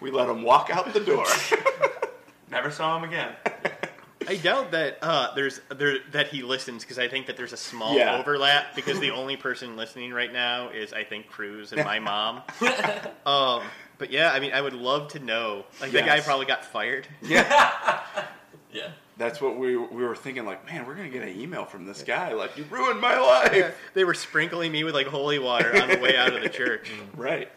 We 0.00 0.10
let 0.10 0.30
him 0.30 0.42
walk 0.42 0.70
out 0.72 0.92
the 0.94 1.00
door. 1.00 1.26
Never 2.50 2.70
saw 2.70 2.96
him 2.96 3.04
again. 3.04 3.34
I 4.30 4.36
doubt 4.36 4.70
that 4.70 4.98
uh, 5.02 5.34
there's 5.34 5.60
there 5.70 5.98
that 6.12 6.28
he 6.28 6.42
listens 6.42 6.84
because 6.84 6.98
I 7.00 7.08
think 7.08 7.26
that 7.26 7.36
there's 7.36 7.52
a 7.52 7.56
small 7.56 7.96
Yeah. 7.96 8.16
overlap 8.18 8.76
because 8.76 9.00
the 9.00 9.10
only 9.20 9.36
person 9.36 9.76
listening 9.76 10.12
right 10.12 10.32
now 10.32 10.68
is 10.68 10.92
I 10.92 11.02
think 11.02 11.28
Cruz 11.28 11.72
and 11.72 11.84
my 11.84 11.98
mom. 12.10 12.42
um, 13.26 13.62
but 13.98 14.10
yeah, 14.12 14.30
I 14.32 14.38
mean, 14.38 14.52
I 14.52 14.60
would 14.60 14.72
love 14.72 15.08
to 15.12 15.18
know. 15.18 15.64
Like 15.80 15.90
the 15.90 16.02
guy 16.02 16.20
probably 16.20 16.46
got 16.46 16.64
fired. 16.64 17.08
yeah. 17.22 18.00
Yeah. 18.72 18.90
That's 19.16 19.40
what 19.40 19.58
we 19.58 19.76
we 19.76 20.04
were 20.04 20.14
thinking. 20.16 20.46
Like, 20.46 20.64
man, 20.64 20.86
we're 20.86 20.94
gonna 20.94 21.08
get 21.10 21.22
an 21.22 21.38
email 21.38 21.64
from 21.64 21.84
this 21.84 22.02
guy. 22.02 22.32
Like, 22.32 22.56
you 22.56 22.64
ruined 22.70 23.00
my 23.00 23.18
life. 23.18 23.76
they 23.94 24.04
were 24.04 24.14
sprinkling 24.14 24.70
me 24.70 24.84
with 24.84 24.94
like 24.94 25.08
holy 25.08 25.40
water 25.40 25.76
on 25.82 25.88
the 25.88 25.98
way 25.98 26.16
out 26.16 26.32
of 26.32 26.40
the 26.42 26.48
church. 26.48 26.90
Right. 27.16 27.50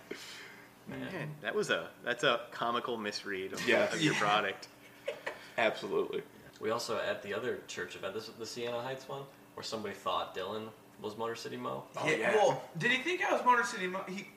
Man, 0.89 1.29
that 1.43 1.53
was 1.55 1.69
a 1.69 1.87
that's 2.03 2.23
a 2.23 2.41
comical 2.51 2.97
misread 2.97 3.53
of, 3.53 3.65
Yes. 3.67 3.93
of 3.93 4.01
your 4.01 4.15
product. 4.15 4.67
Absolutely. 5.57 6.23
We 6.63 6.71
also 6.71 6.97
at 6.97 7.21
the 7.21 7.33
other 7.33 7.59
church 7.67 7.97
event, 7.97 8.13
this 8.13 8.29
the 8.39 8.45
Siena 8.45 8.81
Heights 8.81 9.09
one, 9.09 9.23
where 9.55 9.63
somebody 9.65 9.93
thought 9.93 10.33
Dylan 10.33 10.67
was 11.01 11.17
Motor 11.17 11.35
City 11.35 11.57
Mo. 11.57 11.83
Oh, 11.97 12.07
yeah. 12.07 12.33
Well, 12.35 12.63
did 12.77 12.89
he 12.89 12.99
think 12.99 13.21
I 13.21 13.33
was 13.33 13.43
Motor 13.43 13.65
City? 13.65 13.87
Mo- 13.87 14.05
he 14.07 14.27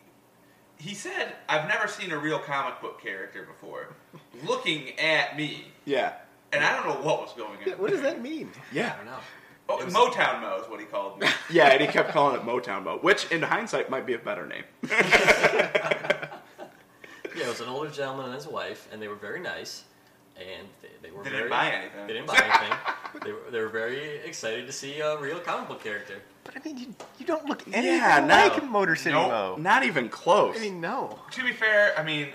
he 0.76 0.92
said 0.92 1.34
I've 1.48 1.68
never 1.68 1.86
seen 1.86 2.10
a 2.10 2.18
real 2.18 2.40
comic 2.40 2.80
book 2.80 3.00
character 3.00 3.44
before, 3.44 3.94
looking 4.44 4.98
at 4.98 5.36
me, 5.36 5.68
Yeah. 5.84 6.14
and 6.52 6.64
I 6.64 6.74
don't 6.76 6.86
know 6.86 7.00
what 7.08 7.20
was 7.22 7.32
going 7.34 7.58
on. 7.64 7.78
What 7.78 7.92
does 7.92 8.02
that 8.02 8.20
mean? 8.20 8.50
Yeah. 8.72 8.92
I 8.94 8.96
don't 8.96 9.06
know. 9.06 9.18
Oh, 9.68 9.78
Motown 9.86 10.40
Mo 10.40 10.60
is 10.62 10.68
what 10.68 10.80
he 10.80 10.86
called 10.86 11.20
me. 11.20 11.28
Yeah, 11.50 11.68
and 11.68 11.80
he 11.80 11.86
kept 11.86 12.10
calling 12.10 12.34
it 12.40 12.42
Motown 12.44 12.82
Mo, 12.84 12.98
which 12.98 13.30
in 13.30 13.40
hindsight 13.42 13.88
might 13.88 14.04
be 14.04 14.14
a 14.14 14.18
better 14.18 14.46
name. 14.46 14.64
Yeah, 17.36 17.42
it 17.44 17.48
was 17.48 17.60
an 17.60 17.68
older 17.68 17.90
gentleman 17.90 18.26
and 18.26 18.34
his 18.34 18.46
wife, 18.46 18.88
and 18.90 19.00
they 19.02 19.08
were 19.08 19.14
very 19.14 19.40
nice, 19.40 19.84
and 20.38 20.68
they, 20.82 20.88
they 21.02 21.10
were 21.10 21.22
They 21.24 21.30
very, 21.30 21.42
didn't 21.44 21.50
buy 21.50 21.70
anything. 21.70 22.06
They 22.06 22.12
didn't 22.12 22.26
buy 22.26 22.36
anything. 22.44 22.78
they, 23.24 23.32
were, 23.32 23.50
they 23.50 23.60
were 23.60 23.68
very 23.68 24.16
excited 24.18 24.66
to 24.66 24.72
see 24.72 25.00
a 25.00 25.16
real 25.18 25.38
comic 25.40 25.68
book 25.68 25.82
character. 25.82 26.16
But 26.44 26.56
I 26.56 26.60
mean, 26.64 26.78
you, 26.78 26.94
you 27.18 27.26
don't 27.26 27.46
look 27.46 27.66
Yeah, 27.66 27.76
anything 27.78 28.28
no. 28.28 28.34
like 28.34 28.64
Motor 28.70 28.96
City 28.96 29.14
Nope. 29.14 29.28
Mo. 29.30 29.56
Not 29.58 29.82
even 29.84 30.08
close. 30.08 30.56
I 30.56 30.60
mean, 30.60 30.80
no. 30.80 31.18
to 31.32 31.42
be 31.42 31.52
fair, 31.52 31.98
I 31.98 32.02
mean, 32.04 32.28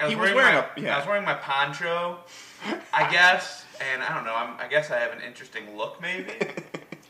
I 0.00 0.04
was 0.04 0.12
He 0.12 0.16
was 0.18 0.30
wearing, 0.32 0.36
wearing 0.36 0.54
my, 0.56 0.66
a- 0.76 0.80
yeah. 0.82 0.94
I 0.96 0.98
was 0.98 1.06
wearing 1.06 1.24
my 1.24 1.34
poncho, 1.34 2.18
I 2.92 3.10
guess, 3.10 3.64
and 3.92 4.02
I 4.02 4.12
don't 4.14 4.24
know. 4.24 4.34
I'm, 4.34 4.58
I 4.58 4.66
guess 4.68 4.90
I 4.90 4.98
have 4.98 5.12
an 5.12 5.20
interesting 5.22 5.76
look, 5.76 6.00
maybe. 6.00 6.32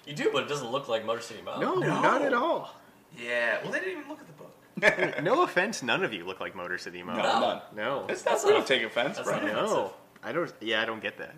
You 0.04 0.14
do, 0.14 0.30
but 0.32 0.42
it 0.42 0.48
doesn't 0.48 0.70
look 0.72 0.88
like 0.88 1.06
Motor 1.06 1.20
City 1.22 1.42
Mo. 1.42 1.60
No, 1.60 1.74
No. 1.76 2.02
not 2.02 2.22
at 2.22 2.34
all. 2.34 2.74
yeah. 3.16 3.62
Well, 3.62 3.70
they 3.70 3.78
didn't 3.78 4.00
even 4.00 4.08
look 4.10 4.18
at 4.20 4.26
the 4.26 4.32
book. 4.32 5.22
No 5.22 5.44
offense, 5.44 5.80
none 5.80 6.02
of 6.02 6.12
you 6.12 6.24
look 6.26 6.40
like 6.40 6.56
Motor 6.56 6.76
City 6.76 7.04
Mo. 7.04 7.14
no, 7.14 7.22
No. 7.22 7.40
none. 7.40 7.60
No. 7.76 8.06
It's 8.08 8.22
That's 8.22 8.42
not, 8.42 8.48
we 8.48 8.54
don't 8.54 8.66
take 8.66 8.82
offense, 8.82 9.16
that's 9.18 9.28
right? 9.28 9.40
not- 9.44 9.52
No. 9.64 9.92
I 10.22 10.32
don't. 10.32 10.52
Yeah, 10.60 10.82
I 10.82 10.84
don't 10.84 11.02
get 11.02 11.18
that. 11.18 11.34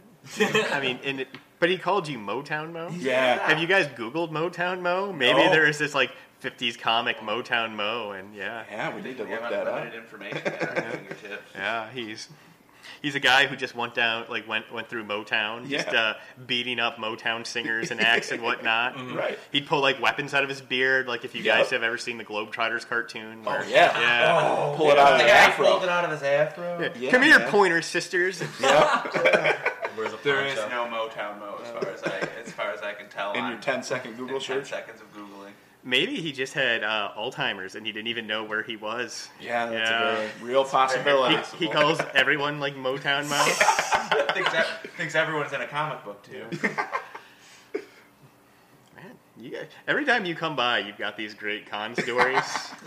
I 0.72 0.80
mean, 0.80 0.98
and 1.04 1.20
it, 1.20 1.28
but 1.58 1.70
he 1.70 1.78
called 1.78 2.08
you 2.08 2.18
Motown 2.18 2.72
Mo. 2.72 2.90
Yeah. 2.96 3.38
Have 3.46 3.58
you 3.58 3.66
guys 3.66 3.86
Googled 3.88 4.30
Motown 4.30 4.80
Mo? 4.80 5.12
Maybe 5.12 5.38
No. 5.44 5.50
there 5.50 5.66
is 5.66 5.78
this 5.78 5.94
like 5.94 6.10
'50s 6.42 6.78
comic 6.78 7.18
Motown 7.18 7.74
Mo, 7.74 8.12
and 8.12 8.34
yeah, 8.34 8.64
Yeah, 8.70 8.94
we 8.94 9.00
need 9.02 9.16
to 9.18 9.24
We 9.24 9.30
look 9.30 9.40
have 9.40 9.50
that 9.50 9.66
up. 9.66 9.94
information 9.94 10.38
at 10.38 10.62
our 10.68 10.82
fingertips. 10.90 11.42
yeah, 11.54 11.90
he's 11.90 12.28
he's 13.04 13.14
a 13.14 13.20
guy 13.20 13.46
who 13.46 13.54
just 13.54 13.74
went 13.76 13.94
down, 13.94 14.24
like 14.28 14.48
went 14.48 14.72
went 14.72 14.88
through 14.88 15.04
Motown, 15.04 15.68
just 15.68 15.92
Yeah. 15.92 16.00
uh, 16.00 16.14
beating 16.46 16.80
up 16.80 16.96
Motown 16.96 17.46
singers 17.46 17.90
and 17.90 18.00
acts 18.00 18.32
and 18.32 18.42
whatnot. 18.42 18.94
Right. 19.14 19.38
He'd 19.52 19.66
pull 19.66 19.80
like 19.80 20.00
weapons 20.00 20.34
out 20.34 20.42
of 20.42 20.48
his 20.48 20.60
beard, 20.60 21.06
like 21.06 21.24
if 21.24 21.34
you 21.34 21.42
Yep. 21.42 21.56
guys 21.58 21.70
have 21.70 21.82
ever 21.82 21.98
seen 21.98 22.18
the 22.18 22.24
Globetrotters 22.24 22.88
cartoon. 22.88 23.44
Where, 23.44 23.60
Oh, 23.60 23.68
yeah. 23.68 23.98
yeah. 24.00 24.56
Oh, 24.58 24.74
Pull 24.76 24.90
it 24.90 24.98
out 24.98 25.12
of 25.12 25.18
the 25.18 25.24
the 25.24 25.30
afro. 25.30 25.66
pulled 25.66 25.82
it 25.84 25.88
out 25.88 26.04
of 26.04 26.10
his 26.10 26.22
afro. 26.22 26.80
Yeah. 26.80 26.88
Yeah, 26.98 27.10
Come 27.10 27.22
here, 27.22 27.38
man. 27.38 27.50
Pointer 27.50 27.82
Sisters. 27.82 28.42
Yep. 28.60 29.70
Where's 29.96 30.12
a 30.12 30.16
There 30.24 30.44
is 30.46 30.56
no 30.56 30.86
Motown 30.86 31.38
Mo 31.38 31.60
as 31.62 31.70
far 31.70 31.88
as 31.92 32.02
I 32.02 32.28
as 32.44 32.50
far 32.52 32.70
as 32.72 32.80
I 32.82 32.92
can 32.94 33.08
tell. 33.08 33.32
In 33.34 33.40
on- 33.44 33.50
your 33.52 33.60
10 33.60 33.82
second 33.84 34.16
Google 34.16 34.36
in 34.36 34.42
10 34.42 34.56
search. 34.64 34.70
seconds 34.70 35.00
of 35.00 35.12
googling. 35.14 35.33
Maybe 35.86 36.14
he 36.16 36.32
just 36.32 36.54
had 36.54 36.82
uh, 36.82 37.10
Alzheimer's 37.16 37.74
and 37.74 37.84
he 37.84 37.92
didn't 37.92 38.06
even 38.08 38.26
know 38.26 38.42
where 38.42 38.62
he 38.62 38.74
was. 38.76 39.28
Yeah, 39.38 39.66
that's 39.66 39.90
Yeah. 39.90 40.08
a 40.12 40.16
very 40.16 40.30
real 40.40 40.64
possibility. 40.64 41.36
He, 41.58 41.66
he 41.66 41.70
calls 41.72 42.00
everyone 42.14 42.58
like 42.58 42.74
Motown 42.74 43.28
Mo. 43.28 43.44
thinks, 44.34 44.50
that, 44.52 44.66
thinks 44.96 45.14
everyone's 45.14 45.52
in 45.52 45.60
a 45.60 45.66
comic 45.66 46.02
book 46.02 46.22
too. 46.22 46.46
Man, 48.96 49.12
you 49.38 49.50
guys, 49.50 49.66
every 49.86 50.04
time 50.06 50.24
you 50.24 50.34
come 50.34 50.56
by, 50.56 50.78
you've 50.78 50.96
got 50.98 51.16
these 51.18 51.34
great 51.34 51.68
con 51.70 51.94
stories. 51.94 52.42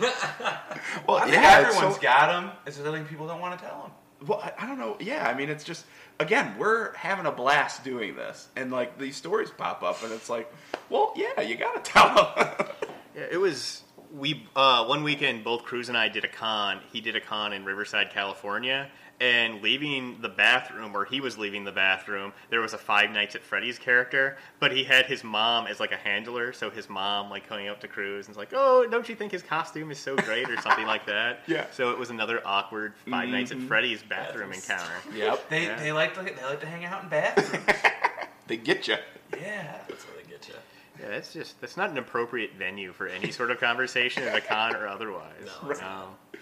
well, 1.06 1.18
I 1.18 1.22
think 1.22 1.34
yeah, 1.34 1.60
it's 1.60 1.68
everyone's 1.76 1.94
so- 1.96 2.02
got 2.02 2.26
them. 2.32 2.50
It's 2.66 2.76
just 2.78 2.88
I 2.88 2.92
think 2.92 3.08
people 3.08 3.26
don't 3.28 3.40
want 3.40 3.58
to 3.58 3.64
tell 3.64 3.82
them. 3.82 3.90
Well, 4.26 4.42
I, 4.58 4.66
don't 4.66 4.78
know. 4.78 4.96
Yeah, 5.00 5.28
I 5.28 5.34
mean, 5.34 5.48
it's 5.48 5.64
just 5.64 5.84
again, 6.18 6.56
we're 6.58 6.92
having 6.94 7.26
a 7.26 7.32
blast 7.32 7.84
doing 7.84 8.16
this, 8.16 8.48
and 8.56 8.70
like 8.70 8.98
these 8.98 9.16
stories 9.16 9.50
pop 9.50 9.82
up, 9.82 10.02
and 10.02 10.12
it's 10.12 10.28
like, 10.28 10.52
well, 10.90 11.12
yeah, 11.16 11.40
you 11.40 11.56
gotta 11.56 11.80
tell 11.80 12.14
them. 12.14 12.66
Yeah, 13.16 13.26
it 13.32 13.38
was 13.38 13.82
we 14.12 14.46
uh, 14.54 14.84
one 14.84 15.02
weekend. 15.02 15.42
Both 15.42 15.64
Cruz 15.64 15.88
and 15.88 15.98
I 15.98 16.08
did 16.08 16.24
a 16.24 16.28
con. 16.28 16.78
He 16.92 17.00
did 17.00 17.16
a 17.16 17.20
con 17.20 17.52
in 17.52 17.64
Riverside, 17.64 18.10
California, 18.10 18.88
and 19.20 19.62
leaving 19.62 20.20
the 20.20 20.28
bathroom, 20.28 20.94
or 20.96 21.04
he 21.04 21.20
was 21.20 21.36
leaving 21.36 21.64
the 21.64 21.72
bathroom. 21.72 22.32
There 22.50 22.60
was 22.60 22.72
a 22.72 22.78
Five 22.78 23.10
Nights 23.10 23.34
at 23.34 23.42
Freddy's 23.42 23.78
character, 23.78 24.36
but 24.60 24.70
he 24.72 24.84
had 24.84 25.06
his 25.06 25.24
mom 25.24 25.66
as 25.66 25.80
like 25.80 25.92
a 25.92 25.96
handler. 25.96 26.52
So 26.52 26.70
his 26.70 26.88
mom 26.88 27.30
like 27.30 27.48
coming 27.48 27.68
up 27.68 27.80
to 27.80 27.88
Cruz 27.88 28.26
and 28.26 28.36
was 28.36 28.38
like, 28.38 28.52
"Oh, 28.52 28.86
don't 28.88 29.08
you 29.08 29.14
think 29.14 29.32
his 29.32 29.42
costume 29.42 29.90
is 29.90 29.98
so 29.98 30.16
great?" 30.16 30.48
or 30.48 30.60
something 30.60 30.86
like 30.86 31.06
that. 31.06 31.40
Yeah. 31.48 31.66
So 31.72 31.90
it 31.90 31.98
was 31.98 32.10
another 32.10 32.42
awkward 32.44 32.92
5 33.06 33.12
mm-hmm. 33.22 33.32
Nights 33.32 33.52
at. 33.52 33.58
Freddy's 33.62 34.02
bathroom 34.02 34.50
Bathrooms. 34.50 34.68
encounter. 34.68 34.92
yep, 35.16 35.48
They 35.48 35.64
Yeah. 35.64 35.76
they 35.78 35.92
like 35.92 36.14
to 36.14 36.22
they 36.22 36.44
like 36.44 36.60
to 36.60 36.66
hang 36.66 36.84
out 36.84 37.02
in 37.04 37.08
bathrooms. 37.08 37.64
they 38.46 38.56
get 38.56 38.86
you. 38.86 38.96
yeah. 39.40 39.78
That's 39.88 40.04
where 40.06 40.16
they 40.22 40.30
get 40.30 40.46
you. 40.48 40.54
Yeah, 41.00 41.08
that's 41.10 41.32
just 41.32 41.60
that's 41.60 41.76
not 41.76 41.90
an 41.90 41.98
appropriate 41.98 42.52
venue 42.58 42.92
for 42.92 43.06
any 43.06 43.30
sort 43.30 43.50
of 43.50 43.60
conversation 43.60 44.22
at 44.24 44.36
a 44.36 44.40
con 44.40 44.74
or 44.76 44.86
otherwise. 44.88 45.48
No, 45.62 45.70
it's 45.70 45.80
not. 45.80 46.18
Okay, 46.34 46.40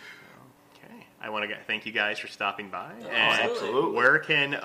I 1.20 1.30
want 1.30 1.48
to 1.48 1.56
thank 1.66 1.86
you 1.86 1.92
guys 1.92 2.18
for 2.18 2.28
stopping 2.28 2.68
by. 2.68 2.92
No, 3.00 3.08
and 3.08 3.50
absolutely. 3.50 3.92
where 3.92 4.18
can 4.18 4.54
uh, 4.54 4.58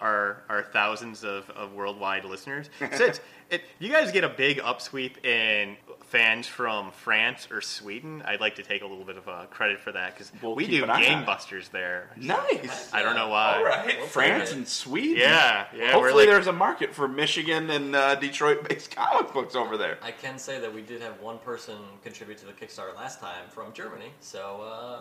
our 0.00 0.42
our 0.48 0.62
thousands 0.62 1.22
of, 1.22 1.48
of 1.50 1.72
worldwide 1.74 2.24
listeners? 2.24 2.70
Since 2.94 3.20
it, 3.50 3.62
you 3.78 3.90
guys 3.90 4.12
get 4.12 4.24
a 4.24 4.28
big 4.28 4.58
upsweep 4.58 5.24
in 5.24 5.76
fans 6.08 6.46
from 6.46 6.90
France 6.90 7.48
or 7.50 7.60
Sweden, 7.60 8.22
I'd 8.24 8.40
like 8.40 8.56
to 8.56 8.62
take 8.62 8.82
a 8.82 8.86
little 8.86 9.04
bit 9.04 9.18
of 9.18 9.28
uh, 9.28 9.44
credit 9.50 9.78
for 9.78 9.92
that 9.92 10.14
because 10.14 10.32
We'll 10.42 10.54
we 10.54 10.66
do 10.66 10.82
an 10.84 10.90
eye 10.90 10.94
on 10.94 11.02
Game. 11.02 11.24
Busters 11.24 11.68
there. 11.68 12.10
Nice. 12.16 12.92
I 12.94 13.02
don't 13.02 13.14
know 13.14 13.28
why. 13.28 13.56
All 13.56 13.64
right. 13.64 13.98
We'll 13.98 14.06
France 14.06 14.52
and 14.52 14.66
Sweden. 14.66 15.18
Yeah, 15.18 15.66
yeah. 15.76 15.92
Hopefully, 15.92 16.00
we're 16.00 16.12
like, 16.12 16.26
there's 16.28 16.46
a 16.46 16.52
market 16.52 16.94
for 16.94 17.06
Michigan 17.08 17.68
and 17.70 17.94
uh, 17.94 18.14
Detroit-based 18.14 18.90
comic 18.96 19.32
books 19.32 19.54
over 19.54 19.76
there. 19.76 19.98
I 20.02 20.10
can 20.10 20.38
say 20.38 20.58
that 20.60 20.72
we 20.72 20.82
did 20.82 21.02
have 21.02 21.20
one 21.20 21.38
person 21.38 21.76
contribute 22.02 22.38
to 22.38 22.46
the 22.46 22.52
Kickstarter 22.52 22.96
last 22.96 23.20
time 23.20 23.48
from 23.50 23.72
Germany, 23.72 24.10
so 24.20 24.62
uh, 24.62 25.00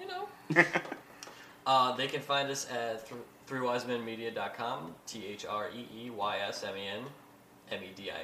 you 0.00 0.06
know. 0.06 0.64
uh, 1.66 1.94
they 1.96 2.06
can 2.06 2.20
find 2.20 2.50
us 2.50 2.66
at 2.70 3.06
th- 3.06 3.20
threewisemenmedia.com, 3.48 4.94
T 5.06 5.26
H 5.26 5.44
R 5.44 5.68
E 5.74 6.06
E 6.06 6.10
Y 6.10 6.38
S 6.38 6.64
M 6.64 6.76
E 6.76 6.86
N 6.86 7.04
M 7.70 7.82
E 7.82 7.92
D 7.94 8.10
I 8.10 8.14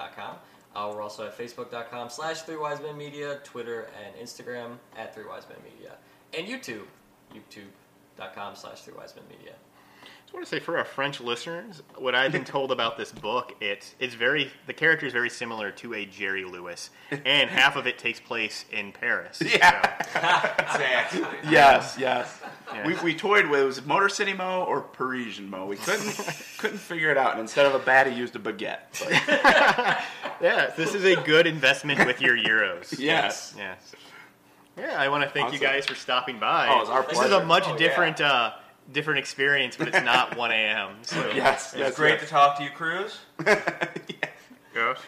A.com. 0.00 0.36
Uh, 0.74 0.90
we're 0.94 1.02
also 1.02 1.26
at 1.26 1.36
facebook.com 1.36 2.08
slash 2.10 2.42
threewisemenmedia, 2.42 3.42
Twitter 3.42 3.88
and 4.04 4.14
Instagram 4.24 4.76
at 4.96 5.14
threewisemenmedia, 5.14 5.92
and 6.36 6.46
YouTube, 6.46 6.86
youtube.com 7.34 8.54
slash 8.54 8.84
threewisemenmedia. 8.84 9.54
I 10.30 10.36
want 10.36 10.46
to 10.46 10.50
say 10.56 10.60
for 10.60 10.78
our 10.78 10.84
French 10.84 11.20
listeners, 11.20 11.82
what 11.96 12.14
I've 12.14 12.30
been 12.30 12.44
told 12.44 12.70
about 12.70 12.96
this 12.96 13.10
book, 13.10 13.52
it's 13.60 13.96
it's 13.98 14.14
very 14.14 14.48
the 14.68 14.72
character 14.72 15.04
is 15.04 15.12
very 15.12 15.28
similar 15.28 15.72
to 15.72 15.94
a 15.94 16.06
Jerry 16.06 16.44
Lewis, 16.44 16.90
and 17.10 17.50
half 17.50 17.74
of 17.74 17.88
it 17.88 17.98
takes 17.98 18.20
place 18.20 18.64
in 18.70 18.92
Paris. 18.92 19.42
Yeah. 19.44 20.04
So, 20.12 20.20
Exactly. 20.80 21.50
Yes, 21.50 21.96
yes. 21.98 22.40
we, 22.86 22.94
we 23.02 23.12
toyed 23.14 23.46
with 23.46 23.60
it 23.60 23.64
was 23.64 23.84
Motor 23.84 24.08
City 24.08 24.32
Mo 24.32 24.62
or 24.68 24.82
Parisian 24.82 25.50
Mo. 25.50 25.66
We 25.66 25.76
couldn't 25.76 26.12
couldn't 26.58 26.78
figure 26.78 27.10
it 27.10 27.16
out. 27.18 27.32
And 27.32 27.40
instead 27.40 27.66
of 27.66 27.74
a 27.74 27.80
bat, 27.80 28.06
he 28.06 28.16
used 28.16 28.36
a 28.36 28.38
baguette. 28.38 28.78
Yeah, 30.42 30.70
this 30.74 30.94
is 30.94 31.04
a 31.04 31.16
good 31.16 31.46
investment 31.46 32.06
with 32.06 32.22
your 32.22 32.34
euros. 32.36 32.98
yes. 32.98 33.54
Yes. 33.58 33.92
Yeah, 34.78 34.94
I 34.98 35.08
want 35.08 35.22
to 35.24 35.28
thank 35.28 35.52
you 35.52 35.58
guys 35.58 35.84
for 35.84 35.94
stopping 35.94 36.38
by. 36.38 36.66
Oh, 36.70 36.80
it's 36.80 36.88
our 36.88 37.02
pleasure. 37.02 37.28
This 37.28 37.36
is 37.36 37.42
a 37.42 37.44
much 37.44 37.64
Oh, 37.66 37.72
yeah. 37.72 37.76
different, 37.76 38.20
uh, 38.22 38.52
different 38.92 39.18
experience, 39.18 39.76
but 39.76 39.88
it's 39.88 40.04
not 40.04 40.36
1 40.36 40.50
a.m. 40.50 40.96
So. 41.02 41.30
Yes. 41.34 41.72
It's 41.72 41.80
yes, 41.80 41.96
great 41.96 42.12
yes. 42.12 42.22
to 42.22 42.28
talk 42.28 42.58
to 42.58 42.64
you, 42.64 42.70
Cruz. 42.70 43.18
Yes. 44.72 44.98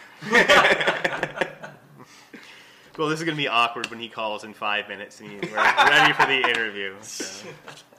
well, 2.99 3.09
this 3.09 3.21
is 3.21 3.25
going 3.25 3.37
to 3.37 3.43
be 3.43 3.47
awkward 3.47 3.87
when 3.91 4.01
he 4.01 4.09
calls 4.09 4.43
in 4.43 4.55
five 4.55 4.89
minutes 4.89 5.21
and 5.21 5.31
we're 5.41 5.55
ready 5.55 6.13
for 6.13 6.27
the 6.27 6.49
interview. 6.51 6.97
So. 7.01 7.47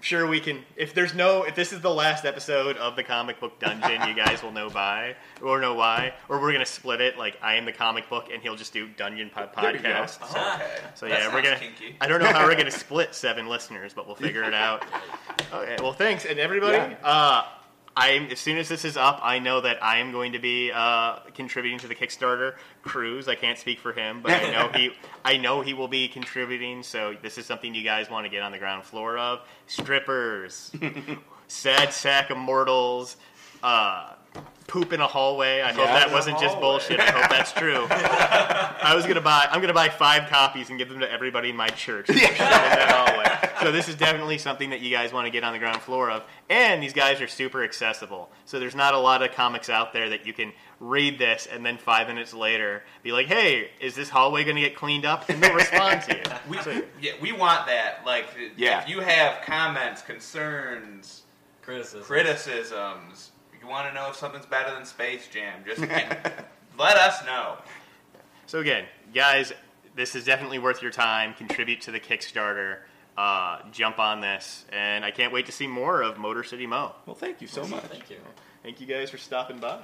so 0.00 0.16
I'm 0.16 0.20
sure 0.20 0.26
we 0.26 0.40
can. 0.40 0.64
If 0.76 0.94
there's 0.94 1.14
no, 1.14 1.42
if 1.42 1.54
this 1.54 1.72
is 1.72 1.80
the 1.80 1.90
last 1.90 2.24
episode 2.24 2.76
of 2.78 2.96
the 2.96 3.02
comic 3.02 3.38
book 3.38 3.58
dungeon, 3.60 4.08
you 4.08 4.14
guys 4.14 4.42
will 4.42 4.52
know 4.52 4.70
by 4.70 5.14
or 5.42 5.60
know 5.60 5.74
why, 5.74 6.14
or 6.28 6.40
we're 6.40 6.52
gonna 6.52 6.64
split 6.66 7.00
it. 7.00 7.18
Like 7.18 7.36
I 7.42 7.54
am 7.56 7.64
the 7.64 7.72
comic 7.72 8.08
book, 8.08 8.28
and 8.32 8.42
he'll 8.42 8.56
just 8.56 8.72
do 8.72 8.88
dungeon 8.88 9.30
po- 9.30 9.48
There 9.60 9.76
you 9.76 9.82
go. 9.82 9.88
podcast. 9.88 10.18
Oh, 10.22 10.54
okay. 10.56 10.70
So 10.94 11.06
yeah, 11.06 11.32
we're 11.34 11.42
gonna. 11.42 11.58
kinky. 11.58 11.96
I 12.00 12.06
don't 12.06 12.20
know 12.20 12.32
how 12.32 12.46
we're 12.46 12.56
gonna 12.56 12.70
split 12.86 13.14
seven 13.14 13.46
listeners, 13.48 13.92
but 13.94 14.06
we'll 14.06 14.16
figure 14.16 14.42
it 14.44 14.54
out. 14.54 14.84
Okay. 15.52 15.76
Well, 15.80 15.92
thanks, 15.92 16.26
and 16.26 16.38
everybody. 16.38 16.76
Yeah. 16.76 16.96
Uh, 17.02 17.42
I'm 17.96 18.26
as 18.30 18.38
soon 18.38 18.56
as 18.56 18.68
this 18.68 18.84
is 18.84 18.96
up, 18.96 19.20
I 19.22 19.40
know 19.40 19.60
that 19.60 19.82
I 19.82 19.98
am 19.98 20.12
going 20.12 20.32
to 20.32 20.38
be 20.38 20.70
uh, 20.72 21.18
contributing 21.34 21.78
to 21.80 21.88
the 21.88 21.94
Kickstarter 21.94 22.54
Cruz. 22.82 23.28
I 23.28 23.34
can't 23.34 23.58
speak 23.58 23.80
for 23.80 23.92
him, 23.92 24.22
but 24.22 24.32
I 24.32 24.50
know 24.50 24.70
he. 24.72 24.92
I 25.24 25.36
know 25.36 25.60
he 25.60 25.74
will 25.74 25.88
be 25.88 26.08
contributing. 26.08 26.82
So 26.82 27.16
this 27.20 27.36
is 27.36 27.46
something 27.46 27.74
you 27.74 27.82
guys 27.82 28.08
want 28.08 28.26
to 28.26 28.30
get 28.30 28.42
on 28.42 28.52
the 28.52 28.58
ground 28.58 28.84
floor 28.84 29.18
of. 29.18 29.40
Strippers, 29.66 30.70
sad 31.48 31.92
sack 31.92 32.30
of 32.30 32.38
mortals. 32.38 33.16
Uh, 33.62 34.14
Poop 34.66 34.92
in 34.92 35.00
a 35.00 35.06
hallway. 35.08 35.62
I 35.62 35.72
hope 35.72 35.86
Yeah, 35.86 35.94
that 35.98 36.12
wasn't 36.12 36.38
just 36.38 36.54
hallway. 36.54 36.60
bullshit. 36.78 37.00
I 37.00 37.10
hope 37.10 37.28
that's 37.28 37.52
true. 37.52 37.88
I 37.90 38.92
was 38.94 39.04
gonna 39.04 39.20
buy. 39.20 39.48
I'm 39.50 39.60
gonna 39.60 39.74
buy 39.74 39.88
five 39.88 40.28
copies 40.30 40.68
and 40.70 40.78
give 40.78 40.88
them 40.88 41.00
to 41.00 41.10
everybody 41.10 41.50
in 41.50 41.56
my 41.56 41.66
church. 41.70 42.06
Shove 42.06 42.16
in 42.16 42.38
that 42.38 42.88
hallway. 42.92 43.50
So 43.64 43.72
this 43.72 43.88
is 43.88 43.96
definitely 43.96 44.38
something 44.38 44.70
that 44.70 44.80
you 44.80 44.90
guys 44.92 45.12
want 45.12 45.26
to 45.26 45.30
get 45.32 45.42
on 45.42 45.52
the 45.52 45.58
ground 45.58 45.82
floor 45.82 46.08
of. 46.08 46.22
And 46.48 46.80
these 46.80 46.92
guys 46.92 47.20
are 47.20 47.26
super 47.26 47.64
accessible. 47.64 48.30
So 48.44 48.60
there's 48.60 48.76
not 48.76 48.94
a 48.94 48.98
lot 48.98 49.24
of 49.24 49.32
comics 49.32 49.68
out 49.68 49.92
there 49.92 50.08
that 50.10 50.24
you 50.24 50.32
can 50.32 50.52
read 50.78 51.18
this 51.18 51.48
and 51.50 51.66
then 51.66 51.76
five 51.76 52.06
minutes 52.06 52.32
later 52.32 52.84
be 53.02 53.10
like, 53.10 53.26
"Hey, 53.26 53.70
is 53.80 53.96
this 53.96 54.08
hallway 54.08 54.44
gonna 54.44 54.60
get 54.60 54.76
cleaned 54.76 55.04
up?" 55.04 55.28
And 55.28 55.42
they'll 55.42 55.52
respond 55.52 56.02
to 56.02 56.16
you. 56.16 56.22
We, 56.48 56.58
So- 56.62 56.82
yeah, 57.00 57.12
we 57.20 57.32
want 57.32 57.66
that. 57.66 58.06
Like, 58.06 58.28
Yeah. 58.56 58.82
if 58.82 58.88
you 58.88 59.00
have 59.00 59.42
comments, 59.44 60.00
concerns, 60.00 61.22
Criticism. 61.62 62.02
criticisms, 62.04 63.29
you 63.62 63.68
want 63.68 63.88
to 63.88 63.94
know 63.94 64.08
if 64.10 64.16
something's 64.16 64.46
better 64.46 64.74
than 64.74 64.84
Space 64.84 65.28
Jam, 65.28 65.62
just 65.64 65.80
let 66.78 66.96
us 66.96 67.24
know. 67.24 67.56
So 68.46 68.60
again, 68.60 68.84
guys, 69.14 69.52
this 69.94 70.14
is 70.14 70.24
definitely 70.24 70.58
worth 70.58 70.82
your 70.82 70.90
time. 70.90 71.34
Contribute 71.34 71.80
to 71.82 71.90
the 71.90 72.00
Kickstarter. 72.00 72.78
Uh, 73.16 73.58
jump 73.70 73.98
on 73.98 74.20
this, 74.20 74.64
and 74.72 75.04
I 75.04 75.10
can't 75.10 75.32
wait 75.32 75.46
to 75.46 75.52
see 75.52 75.66
more 75.66 76.00
of 76.02 76.16
Motor 76.16 76.42
City 76.42 76.66
Mo. 76.66 76.94
Well, 77.06 77.14
thank 77.14 77.40
you 77.40 77.46
so 77.46 77.66
much. 77.66 77.82
Thank 77.84 78.08
you. 78.08 78.16
Thank 78.62 78.80
you 78.80 78.86
guys 78.86 79.10
for 79.10 79.18
stopping 79.18 79.58
by. 79.58 79.80